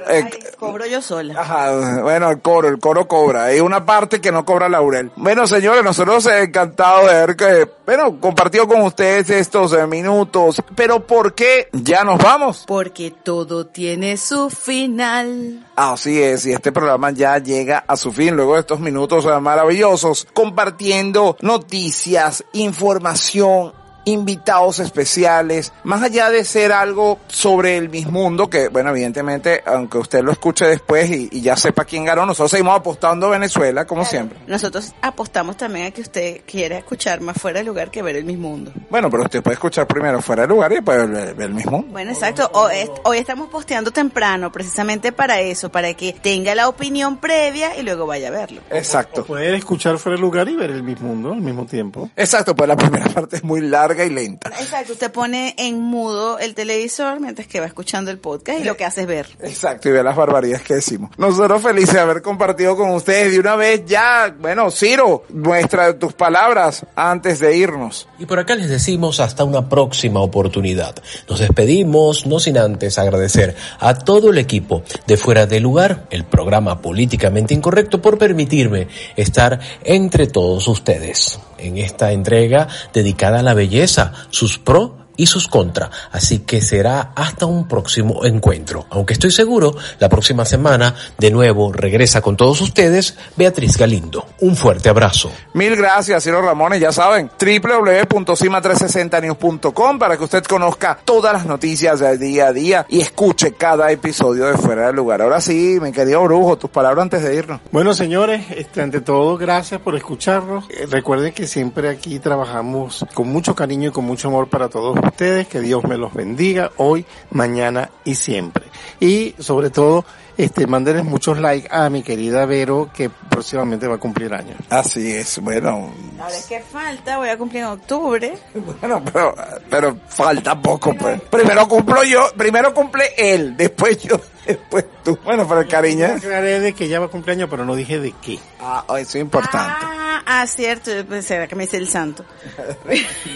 Eh, 0.08 0.22
Ay, 0.24 0.30
cobro 0.58 0.86
yo 0.86 1.02
sola. 1.02 1.40
Ajá, 1.40 2.02
bueno, 2.02 2.30
el 2.30 2.40
coro, 2.40 2.68
el 2.68 2.78
coro 2.78 3.08
cobra. 3.08 3.44
Hay 3.44 3.60
una 3.60 3.84
parte 3.84 4.20
que 4.20 4.30
no 4.30 4.44
cobra 4.44 4.68
Laurel. 4.68 5.10
Bueno, 5.16 5.46
señores, 5.46 5.82
nosotros 5.82 6.26
encantados 6.26 7.10
de 7.10 7.14
ver 7.14 7.36
que, 7.36 7.68
bueno, 7.84 8.20
compartido 8.20 8.68
con 8.68 8.82
ustedes 8.82 9.30
estos 9.30 9.72
eh, 9.72 9.86
minutos. 9.86 10.62
Pero 10.74 11.06
¿por 11.06 11.34
qué 11.34 11.68
ya 11.72 12.04
nos 12.04 12.22
vamos? 12.22 12.64
Porque 12.66 13.10
todo 13.10 13.66
tiene 13.66 14.16
su 14.16 14.50
final. 14.50 15.66
Así 15.76 16.22
es, 16.22 16.46
y 16.46 16.52
este 16.52 16.72
programa 16.72 17.10
ya 17.10 17.38
llega 17.38 17.84
a 17.86 17.96
su 17.96 18.12
fin 18.12 18.36
luego 18.36 18.54
de 18.54 18.60
estos 18.60 18.80
minutos 18.80 19.24
eh, 19.24 19.40
maravillosos, 19.40 20.26
compartiendo 20.32 21.36
noticias, 21.40 22.44
información, 22.52 23.72
invitados 24.06 24.78
especiales, 24.78 25.72
más 25.84 26.02
allá 26.02 26.30
de 26.30 26.44
ser 26.44 26.72
algo 26.72 27.18
sobre 27.26 27.76
el 27.76 27.90
mismo 27.90 28.22
mundo, 28.22 28.48
que 28.48 28.68
bueno, 28.68 28.90
evidentemente, 28.90 29.62
aunque 29.66 29.98
usted 29.98 30.22
lo 30.22 30.32
escuche 30.32 30.64
después 30.64 31.10
y, 31.10 31.28
y 31.30 31.40
ya 31.42 31.56
sepa 31.56 31.84
quién 31.84 32.04
ganó, 32.04 32.24
nosotros 32.24 32.52
seguimos 32.52 32.76
apostando 32.76 33.26
a 33.26 33.30
Venezuela, 33.30 33.84
como 33.84 34.04
siempre. 34.04 34.38
Nosotros 34.46 34.94
apostamos 35.02 35.56
también 35.56 35.86
a 35.86 35.90
que 35.90 36.00
usted 36.00 36.40
quiera 36.46 36.78
escuchar 36.78 37.20
más 37.20 37.36
fuera 37.36 37.58
de 37.58 37.64
lugar 37.64 37.90
que 37.90 38.00
ver 38.00 38.16
el 38.16 38.24
mismo 38.24 38.48
mundo. 38.48 38.72
Bueno, 38.88 39.10
pero 39.10 39.24
usted 39.24 39.42
puede 39.42 39.54
escuchar 39.54 39.86
primero 39.86 40.22
fuera 40.22 40.42
de 40.42 40.48
lugar 40.48 40.70
y 40.70 40.76
después 40.76 41.10
ver, 41.10 41.34
ver 41.34 41.48
el 41.48 41.54
mismo 41.54 41.72
mundo. 41.72 41.88
Bueno, 41.90 42.12
exacto. 42.12 42.48
Hoy, 42.54 42.88
hoy 43.02 43.18
estamos 43.18 43.48
posteando 43.48 43.90
temprano, 43.90 44.52
precisamente 44.52 45.10
para 45.10 45.40
eso, 45.40 45.70
para 45.70 45.92
que 45.94 46.12
tenga 46.12 46.54
la 46.54 46.68
opinión 46.68 47.18
previa 47.18 47.76
y 47.76 47.82
luego 47.82 48.06
vaya 48.06 48.28
a 48.28 48.30
verlo. 48.30 48.60
Exacto. 48.70 49.24
Poder 49.24 49.54
escuchar 49.54 49.98
fuera 49.98 50.16
de 50.16 50.22
lugar 50.22 50.48
y 50.48 50.54
ver 50.54 50.70
el 50.70 50.84
mismo 50.84 51.08
mundo 51.08 51.32
al 51.32 51.40
mismo 51.40 51.66
tiempo. 51.66 52.08
Exacto, 52.14 52.54
pues 52.54 52.68
la 52.68 52.76
primera 52.76 53.08
parte 53.14 53.36
es 53.36 53.44
muy 53.44 53.60
larga 53.60 53.95
y 54.04 54.10
lenta. 54.10 54.50
Exacto, 54.60 54.92
usted 54.92 55.10
pone 55.10 55.54
en 55.58 55.80
mudo 55.80 56.38
el 56.38 56.54
televisor 56.54 57.20
mientras 57.20 57.46
que 57.46 57.60
va 57.60 57.66
escuchando 57.66 58.10
el 58.10 58.18
podcast 58.18 58.60
y 58.60 58.64
lo 58.64 58.76
que 58.76 58.84
hace 58.84 59.02
es 59.02 59.06
ver. 59.06 59.26
Exacto, 59.40 59.88
y 59.88 59.92
ve 59.92 60.02
las 60.02 60.16
barbaridades 60.16 60.62
que 60.62 60.74
decimos. 60.74 61.10
Nosotros 61.16 61.62
felices 61.62 61.94
de 61.94 62.00
haber 62.00 62.22
compartido 62.22 62.76
con 62.76 62.90
ustedes 62.90 63.32
de 63.32 63.40
una 63.40 63.56
vez 63.56 63.84
ya, 63.86 64.34
bueno, 64.38 64.70
Ciro, 64.70 65.24
muestra 65.30 65.98
tus 65.98 66.12
palabras 66.12 66.86
antes 66.94 67.40
de 67.40 67.56
irnos. 67.56 68.08
Y 68.18 68.26
por 68.26 68.38
acá 68.38 68.54
les 68.54 68.68
decimos 68.68 69.20
hasta 69.20 69.44
una 69.44 69.68
próxima 69.68 70.20
oportunidad. 70.20 70.94
Nos 71.28 71.40
despedimos, 71.40 72.26
no 72.26 72.40
sin 72.40 72.58
antes 72.58 72.98
agradecer 72.98 73.56
a 73.78 73.94
todo 73.94 74.30
el 74.30 74.38
equipo 74.38 74.82
de 75.06 75.16
Fuera 75.16 75.46
de 75.46 75.60
Lugar, 75.60 76.06
el 76.10 76.24
programa 76.24 76.80
políticamente 76.80 77.54
incorrecto, 77.54 78.00
por 78.00 78.18
permitirme 78.18 78.88
estar 79.16 79.60
entre 79.84 80.26
todos 80.26 80.68
ustedes 80.68 81.38
en 81.58 81.78
esta 81.78 82.12
entrega 82.12 82.68
dedicada 82.92 83.40
a 83.40 83.42
la 83.42 83.54
belleza, 83.54 83.85
sus 84.30 84.58
pros 84.58 84.92
y 85.16 85.26
sus 85.26 85.48
contras. 85.48 85.90
Así 86.12 86.40
que 86.40 86.60
será 86.60 87.12
hasta 87.14 87.46
un 87.46 87.68
próximo 87.68 88.24
encuentro. 88.24 88.86
Aunque 88.90 89.14
estoy 89.14 89.30
seguro, 89.30 89.74
la 89.98 90.08
próxima 90.08 90.44
semana 90.44 90.94
de 91.18 91.30
nuevo 91.30 91.72
regresa 91.72 92.20
con 92.20 92.36
todos 92.36 92.60
ustedes 92.60 93.16
Beatriz 93.36 93.76
Galindo. 93.76 94.26
Un 94.40 94.56
fuerte 94.56 94.88
abrazo. 94.88 95.30
Mil 95.54 95.76
gracias, 95.76 96.24
Ciro 96.24 96.42
Ramones. 96.42 96.80
Ya 96.80 96.90
saben, 96.92 97.30
www.cima360news.com 97.38 99.98
para 99.98 100.16
que 100.16 100.24
usted 100.24 100.42
conozca 100.44 100.98
todas 101.04 101.32
las 101.32 101.46
noticias 101.46 102.00
del 102.00 102.18
día 102.18 102.48
a 102.48 102.52
día 102.52 102.84
y 102.88 103.00
escuche 103.00 103.52
cada 103.52 103.90
episodio 103.90 104.46
de 104.46 104.56
Fuera 104.56 104.88
del 104.88 104.96
Lugar. 104.96 105.22
Ahora 105.22 105.40
sí, 105.40 105.78
mi 105.80 105.92
querido 105.92 106.24
Brujo, 106.24 106.58
tus 106.58 106.70
palabras 106.70 107.04
antes 107.04 107.22
de 107.22 107.36
irnos. 107.36 107.60
Bueno, 107.70 107.94
señores, 107.94 108.44
este, 108.50 108.82
ante 108.82 109.00
todo, 109.00 109.36
gracias 109.36 109.80
por 109.80 109.94
escucharnos. 109.96 110.64
Eh, 110.70 110.86
recuerden 110.90 111.32
que 111.32 111.46
siempre 111.46 111.88
aquí 111.88 112.18
trabajamos 112.18 113.06
con 113.14 113.28
mucho 113.28 113.54
cariño 113.54 113.90
y 113.90 113.92
con 113.92 114.04
mucho 114.04 114.26
amor 114.28 114.48
para 114.48 114.68
todos 114.68 114.98
ustedes. 115.06 115.48
Que 115.48 115.60
Dios 115.60 115.84
me 115.84 115.96
los 115.96 116.12
bendiga 116.14 116.72
hoy, 116.76 117.06
mañana 117.30 117.90
y 118.04 118.14
siempre. 118.14 118.64
Y 119.00 119.34
sobre 119.38 119.70
todo, 119.70 120.04
este, 120.36 120.66
mándenles 120.66 121.04
muchos 121.04 121.38
likes 121.38 121.68
a 121.70 121.88
mi 121.88 122.02
querida 122.02 122.44
Vero, 122.46 122.90
que 122.92 123.08
próximamente 123.08 123.86
va 123.88 123.96
a 123.96 123.98
cumplir 123.98 124.34
años. 124.34 124.56
Así 124.68 125.12
es, 125.12 125.38
bueno, 125.40 125.92
Ahora 126.20 126.36
es 126.36 126.46
que 126.46 126.60
falta, 126.60 127.16
voy 127.16 127.28
a 127.28 127.38
cumplir 127.38 127.62
en 127.62 127.68
octubre. 127.68 128.38
bueno, 128.54 129.02
pero, 129.04 129.34
pero 129.70 129.96
falta 130.08 130.60
poco, 130.60 130.94
pues. 130.94 131.20
Primero 131.22 131.66
cumplo 131.68 132.04
yo, 132.04 132.20
primero 132.36 132.74
cumple 132.74 133.04
él, 133.16 133.56
después 133.56 134.02
yo, 134.02 134.20
después 134.46 134.84
tú. 135.04 135.18
Bueno, 135.24 135.46
pero 135.48 135.60
el 135.60 135.68
cariño. 135.68 136.06
Aclaré 136.06 136.60
de 136.60 136.72
que 136.72 136.88
ya 136.88 137.00
va 137.00 137.06
a 137.06 137.08
cumplir 137.08 137.36
años, 137.36 137.48
pero 137.50 137.64
no 137.64 137.74
dije 137.74 137.98
de 137.98 138.12
qué. 138.22 138.38
Ah, 138.60 138.84
eso 138.98 139.18
es 139.18 139.22
importante. 139.22 139.58
Ah, 139.58 140.22
ah, 140.26 140.46
cierto, 140.46 140.94
yo 140.94 141.06
pensé 141.06 141.46
que 141.48 141.56
me 141.56 141.64
dice 141.64 141.76
el 141.76 141.88
santo. 141.88 142.24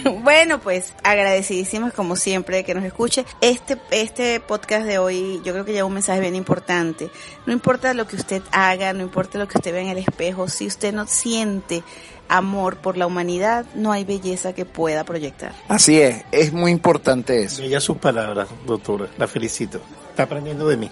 bueno, 0.23 0.59
pues 0.59 0.93
agradecidísimas 1.03 1.93
como 1.93 2.15
siempre 2.15 2.63
que 2.63 2.73
nos 2.73 2.83
escuche. 2.83 3.25
Este, 3.41 3.77
este 3.91 4.39
podcast 4.39 4.85
de 4.85 4.97
hoy 4.97 5.41
yo 5.43 5.53
creo 5.53 5.65
que 5.65 5.73
lleva 5.73 5.87
un 5.87 5.93
mensaje 5.93 6.19
bien 6.19 6.35
importante. 6.35 7.09
No 7.45 7.53
importa 7.53 7.93
lo 7.93 8.07
que 8.07 8.15
usted 8.15 8.41
haga, 8.51 8.93
no 8.93 9.01
importa 9.01 9.37
lo 9.37 9.47
que 9.47 9.57
usted 9.57 9.71
vea 9.71 9.81
en 9.81 9.89
el 9.89 9.97
espejo, 9.97 10.47
si 10.47 10.67
usted 10.67 10.93
no 10.93 11.07
siente 11.07 11.83
amor 12.31 12.77
por 12.77 12.97
la 12.97 13.05
humanidad, 13.05 13.65
no 13.75 13.91
hay 13.91 14.05
belleza 14.05 14.53
que 14.53 14.65
pueda 14.65 15.03
proyectar. 15.03 15.51
Así 15.67 16.01
es, 16.01 16.23
es 16.31 16.53
muy 16.53 16.71
importante 16.71 17.43
eso. 17.43 17.61
Ella 17.61 17.79
sus 17.79 17.97
palabras, 17.97 18.47
doctora. 18.65 19.07
La 19.17 19.27
felicito. 19.27 19.81
Está 20.09 20.23
aprendiendo 20.23 20.67
de 20.67 20.77
mí. 20.77 20.91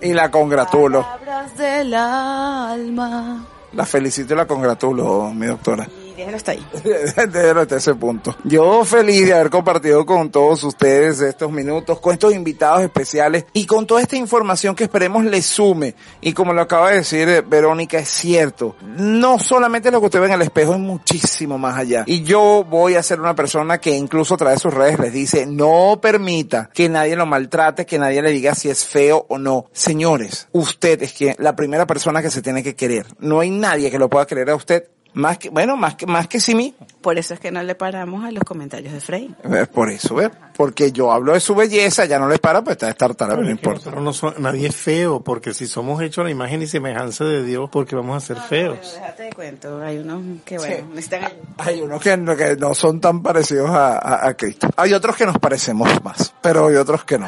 Y 0.00 0.12
la 0.12 0.30
congratulo. 0.30 1.02
Palabras 1.02 1.56
del 1.56 1.94
alma. 1.94 3.46
La 3.72 3.84
felicito 3.84 4.34
y 4.34 4.36
la 4.36 4.46
congratulo, 4.46 5.32
mi 5.34 5.46
doctora. 5.46 5.88
Y 6.14 6.18
déjalo 6.18 6.36
hasta 6.36 6.52
ahí. 6.52 6.66
Déjalo 7.32 7.60
hasta 7.62 7.76
ese 7.76 7.94
punto. 7.94 8.36
Yo 8.44 8.84
feliz 8.84 9.26
de 9.26 9.34
haber 9.34 9.50
compartido 9.50 10.06
con 10.06 10.30
todos 10.30 10.62
ustedes 10.62 11.20
estos 11.20 11.50
minutos, 11.50 11.98
con 11.98 12.12
estos 12.12 12.32
invitados 12.32 12.82
especiales 12.82 13.46
y 13.52 13.66
con 13.66 13.86
toda 13.86 14.00
esta 14.00 14.16
información 14.16 14.76
que 14.76 14.84
esperemos 14.84 15.24
les 15.24 15.44
sume. 15.44 15.94
Y 16.20 16.32
como 16.32 16.52
lo 16.52 16.62
acaba 16.62 16.90
de 16.90 16.98
decir 16.98 17.28
eh, 17.28 17.40
Verónica, 17.40 17.98
es 17.98 18.08
cierto. 18.08 18.76
No 18.82 19.38
solamente 19.40 19.90
lo 19.90 19.98
que 20.00 20.06
usted 20.06 20.20
ve 20.20 20.26
en 20.26 20.32
el 20.34 20.42
espejo, 20.42 20.74
es 20.74 20.80
muchísimo 20.80 21.58
más 21.58 21.76
allá. 21.76 22.04
Y 22.06 22.22
yo 22.22 22.64
voy 22.68 22.94
a 22.94 23.02
ser 23.02 23.20
una 23.20 23.34
persona 23.34 23.78
que 23.78 23.90
incluso 23.90 24.36
de 24.36 24.58
sus 24.58 24.72
redes 24.72 24.98
les 24.98 25.12
dice, 25.12 25.46
no 25.46 25.98
permita 26.00 26.70
que 26.72 26.88
nadie 26.88 27.16
lo 27.16 27.26
maltrate, 27.26 27.86
que 27.86 27.98
nadie 27.98 28.22
le 28.22 28.30
diga 28.30 28.54
si 28.54 28.68
es 28.68 28.84
feo 28.84 29.26
o 29.28 29.38
no. 29.38 29.66
Señores, 29.72 30.48
usted 30.52 31.02
es 31.02 31.12
que 31.12 31.34
la 31.38 31.56
primera 31.56 31.86
persona 31.86 32.22
que 32.22 32.30
se 32.30 32.42
tiene 32.42 32.62
que 32.62 32.76
querer. 32.76 33.06
No 33.18 33.40
hay 33.40 33.50
nadie 33.50 33.90
que 33.90 33.98
lo 33.98 34.08
pueda 34.08 34.26
querer 34.26 34.50
a 34.50 34.54
usted 34.54 34.88
más 35.14 35.38
que, 35.38 35.48
bueno, 35.48 35.76
más 35.76 35.94
que, 35.94 36.06
más 36.06 36.28
que 36.28 36.40
sí 36.40 36.54
mismo. 36.54 36.86
Por 37.00 37.18
eso 37.18 37.34
es 37.34 37.40
que 37.40 37.50
no 37.50 37.62
le 37.62 37.74
paramos 37.74 38.24
a 38.24 38.30
los 38.30 38.44
comentarios 38.44 38.92
de 38.92 39.00
Frey. 39.00 39.34
Eh, 39.44 39.66
Por 39.72 39.90
eso, 39.90 40.16
¿ves? 40.16 40.30
Porque 40.56 40.92
yo 40.92 41.10
hablo 41.10 41.32
de 41.32 41.40
su 41.40 41.54
belleza, 41.54 42.04
ya 42.04 42.18
no 42.18 42.28
les 42.28 42.38
para, 42.38 42.62
pues 42.62 42.74
está 42.74 42.88
estar 42.88 43.14
tarde, 43.14 43.42
no 43.42 43.50
importa. 43.50 43.90
No 43.90 44.12
so- 44.12 44.34
nadie 44.38 44.68
es 44.68 44.76
feo, 44.76 45.20
porque 45.20 45.52
si 45.52 45.66
somos 45.66 46.00
hechos 46.00 46.22
a 46.22 46.24
la 46.26 46.30
imagen 46.30 46.62
y 46.62 46.66
semejanza 46.68 47.24
de 47.24 47.42
Dios, 47.42 47.68
porque 47.72 47.96
vamos 47.96 48.22
a 48.22 48.26
ser 48.26 48.36
feos. 48.36 48.78
Déjate 48.94 49.22
de 49.24 49.32
cuento, 49.32 49.80
hay 49.82 49.98
unos 49.98 50.22
que 50.44 50.58
bueno, 50.58 50.86
necesitan 50.94 51.24
ayuda. 51.24 51.40
Hay 51.58 51.82
unos 51.82 52.00
que, 52.02 52.16
no- 52.16 52.36
que 52.36 52.56
no 52.56 52.72
son 52.74 53.00
tan 53.00 53.22
parecidos 53.22 53.70
a, 53.70 53.98
a- 53.98 54.28
a 54.28 54.34
Cristo. 54.36 54.68
Hay 54.76 54.92
otros 54.94 55.16
que 55.16 55.26
nos 55.26 55.38
parecemos 55.38 55.88
más, 56.04 56.32
pero 56.40 56.68
hay 56.68 56.76
otros 56.76 57.04
que 57.04 57.18
no. 57.18 57.26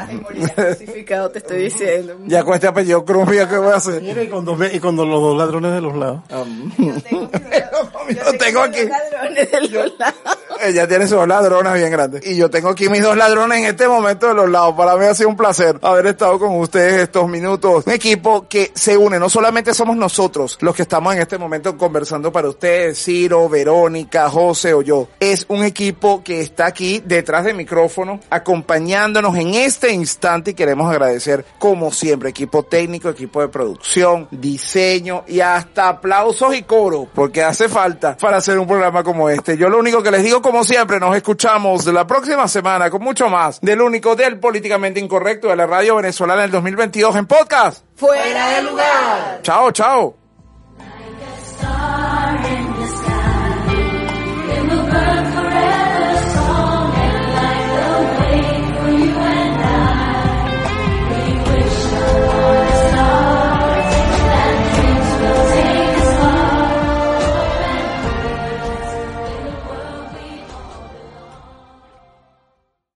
crucificado, 0.55 1.31
te 1.31 1.39
estoy 1.39 1.65
diciendo. 1.65 2.17
ya 2.27 2.45
con 2.45 2.55
este 2.55 2.69
apellido 2.69 3.05
Cruz, 3.05 3.29
qué 3.29 3.45
voy 3.59 3.73
a 3.73 3.77
hacer. 3.77 4.03
Mira, 4.03 4.23
y 4.23 4.29
con, 4.29 4.45
dos, 4.45 4.57
y 4.73 4.79
con 4.79 4.95
dos- 4.95 5.09
los 5.09 5.21
dos 5.21 5.37
ladrones 5.37 5.73
de 5.73 5.81
los 5.81 5.97
lados. 5.97 6.21
Yo 6.31 6.45
tengo 8.39 8.61
aquí. 8.63 8.85
Ladrones 8.85 9.51
de 9.51 9.61
los 9.63 9.99
lados. 9.99 10.15
Ella 10.63 10.89
tiene 10.89 11.07
sus 11.07 11.19
dos 11.19 11.29
ladronas 11.29 11.75
bien 11.75 11.91
grandes. 11.91 12.27
Y 12.27 12.37
yo 12.37 12.49
tengo 12.51 12.71
aquí 12.71 12.89
mis 12.89 13.03
dos 13.03 13.16
ladrones 13.17 13.59
en 13.59 13.65
este 13.67 13.89
momento 13.89 14.29
de 14.29 14.35
los 14.35 14.49
lados. 14.51 14.75
Para 14.77 14.97
mí 14.97 15.05
ha 15.07 15.15
sido 15.15 15.29
un 15.29 15.37
placer 15.37 15.79
haber 15.83 16.07
estado 16.07 16.39
con 16.39 16.59
ustedes 16.59 17.03
estos 17.03 17.29
minutos. 17.29 17.85
Un 17.87 17.93
equipo 17.93 18.47
que 18.49 18.73
se 18.75 18.97
une. 18.97 19.19
No 19.19 19.29
solamente 19.29 19.75
somos 19.75 19.97
nosotros 19.97 20.59
los 20.61 20.75
que 20.75 20.83
estamos 20.83 21.15
en 21.15 21.23
este 21.23 21.39
momento 21.39 21.77
conversando 21.77 22.31
para 22.31 22.49
ustedes, 22.49 23.03
Ciro, 23.03 23.49
Verónica, 23.49 24.29
José 24.29 24.75
o 24.75 24.83
yo. 24.83 25.09
Es 25.21 25.47
un 25.49 25.65
equipo 25.65 26.23
que 26.23 26.41
está 26.41 26.67
aquí 26.67 27.03
detrás 27.05 27.45
del 27.45 27.57
micrófono 27.57 28.21
acompañándonos 28.31 29.37
en 29.37 29.55
este 29.55 29.93
instante 29.93 30.51
y 30.51 30.55
queremos 30.55 30.91
agradecer 30.91 31.45
como 31.59 31.91
siempre 31.93 32.31
equipo 32.31 32.65
técnico, 32.65 33.09
equipo 33.09 33.41
de 33.41 33.49
producción, 33.49 34.29
diseño 34.31 35.25
y 35.27 35.41
hasta 35.41 35.89
aplausos 35.89 36.55
y 36.55 36.63
coro 36.63 37.09
porque 37.15 37.43
hace 37.43 37.69
falta 37.69 38.17
para 38.17 38.39
hacer 38.39 38.59
un 38.59 38.67
programa 38.67 39.03
como 39.03 39.31
este. 39.31 39.57
Yo 39.57 39.69
lo 39.69 39.79
único 39.79 40.03
que 40.03 40.11
les 40.11 40.23
digo 40.23 40.43
como 40.43 40.65
siempre, 40.65 41.01
nos 41.01 41.17
escuchamos 41.17 41.87
la 41.87 42.07
próxima 42.07 42.47
semana 42.49 42.91
con 42.91 43.06
mucho 43.07 43.29
más 43.29 43.61
del 43.61 43.81
único 43.81 44.17
del 44.17 44.41
políticamente 44.41 44.99
incorrecto 44.99 45.47
de 45.47 45.55
la 45.55 45.65
radio 45.65 45.95
venezolana 45.95 46.43
del 46.43 46.51
2022 46.51 47.15
en 47.15 47.27
podcast. 47.27 47.85
Fuera 47.95 48.49
de 48.51 48.63
lugar. 48.65 49.41
Chao, 49.43 49.71
chao. 49.71 50.17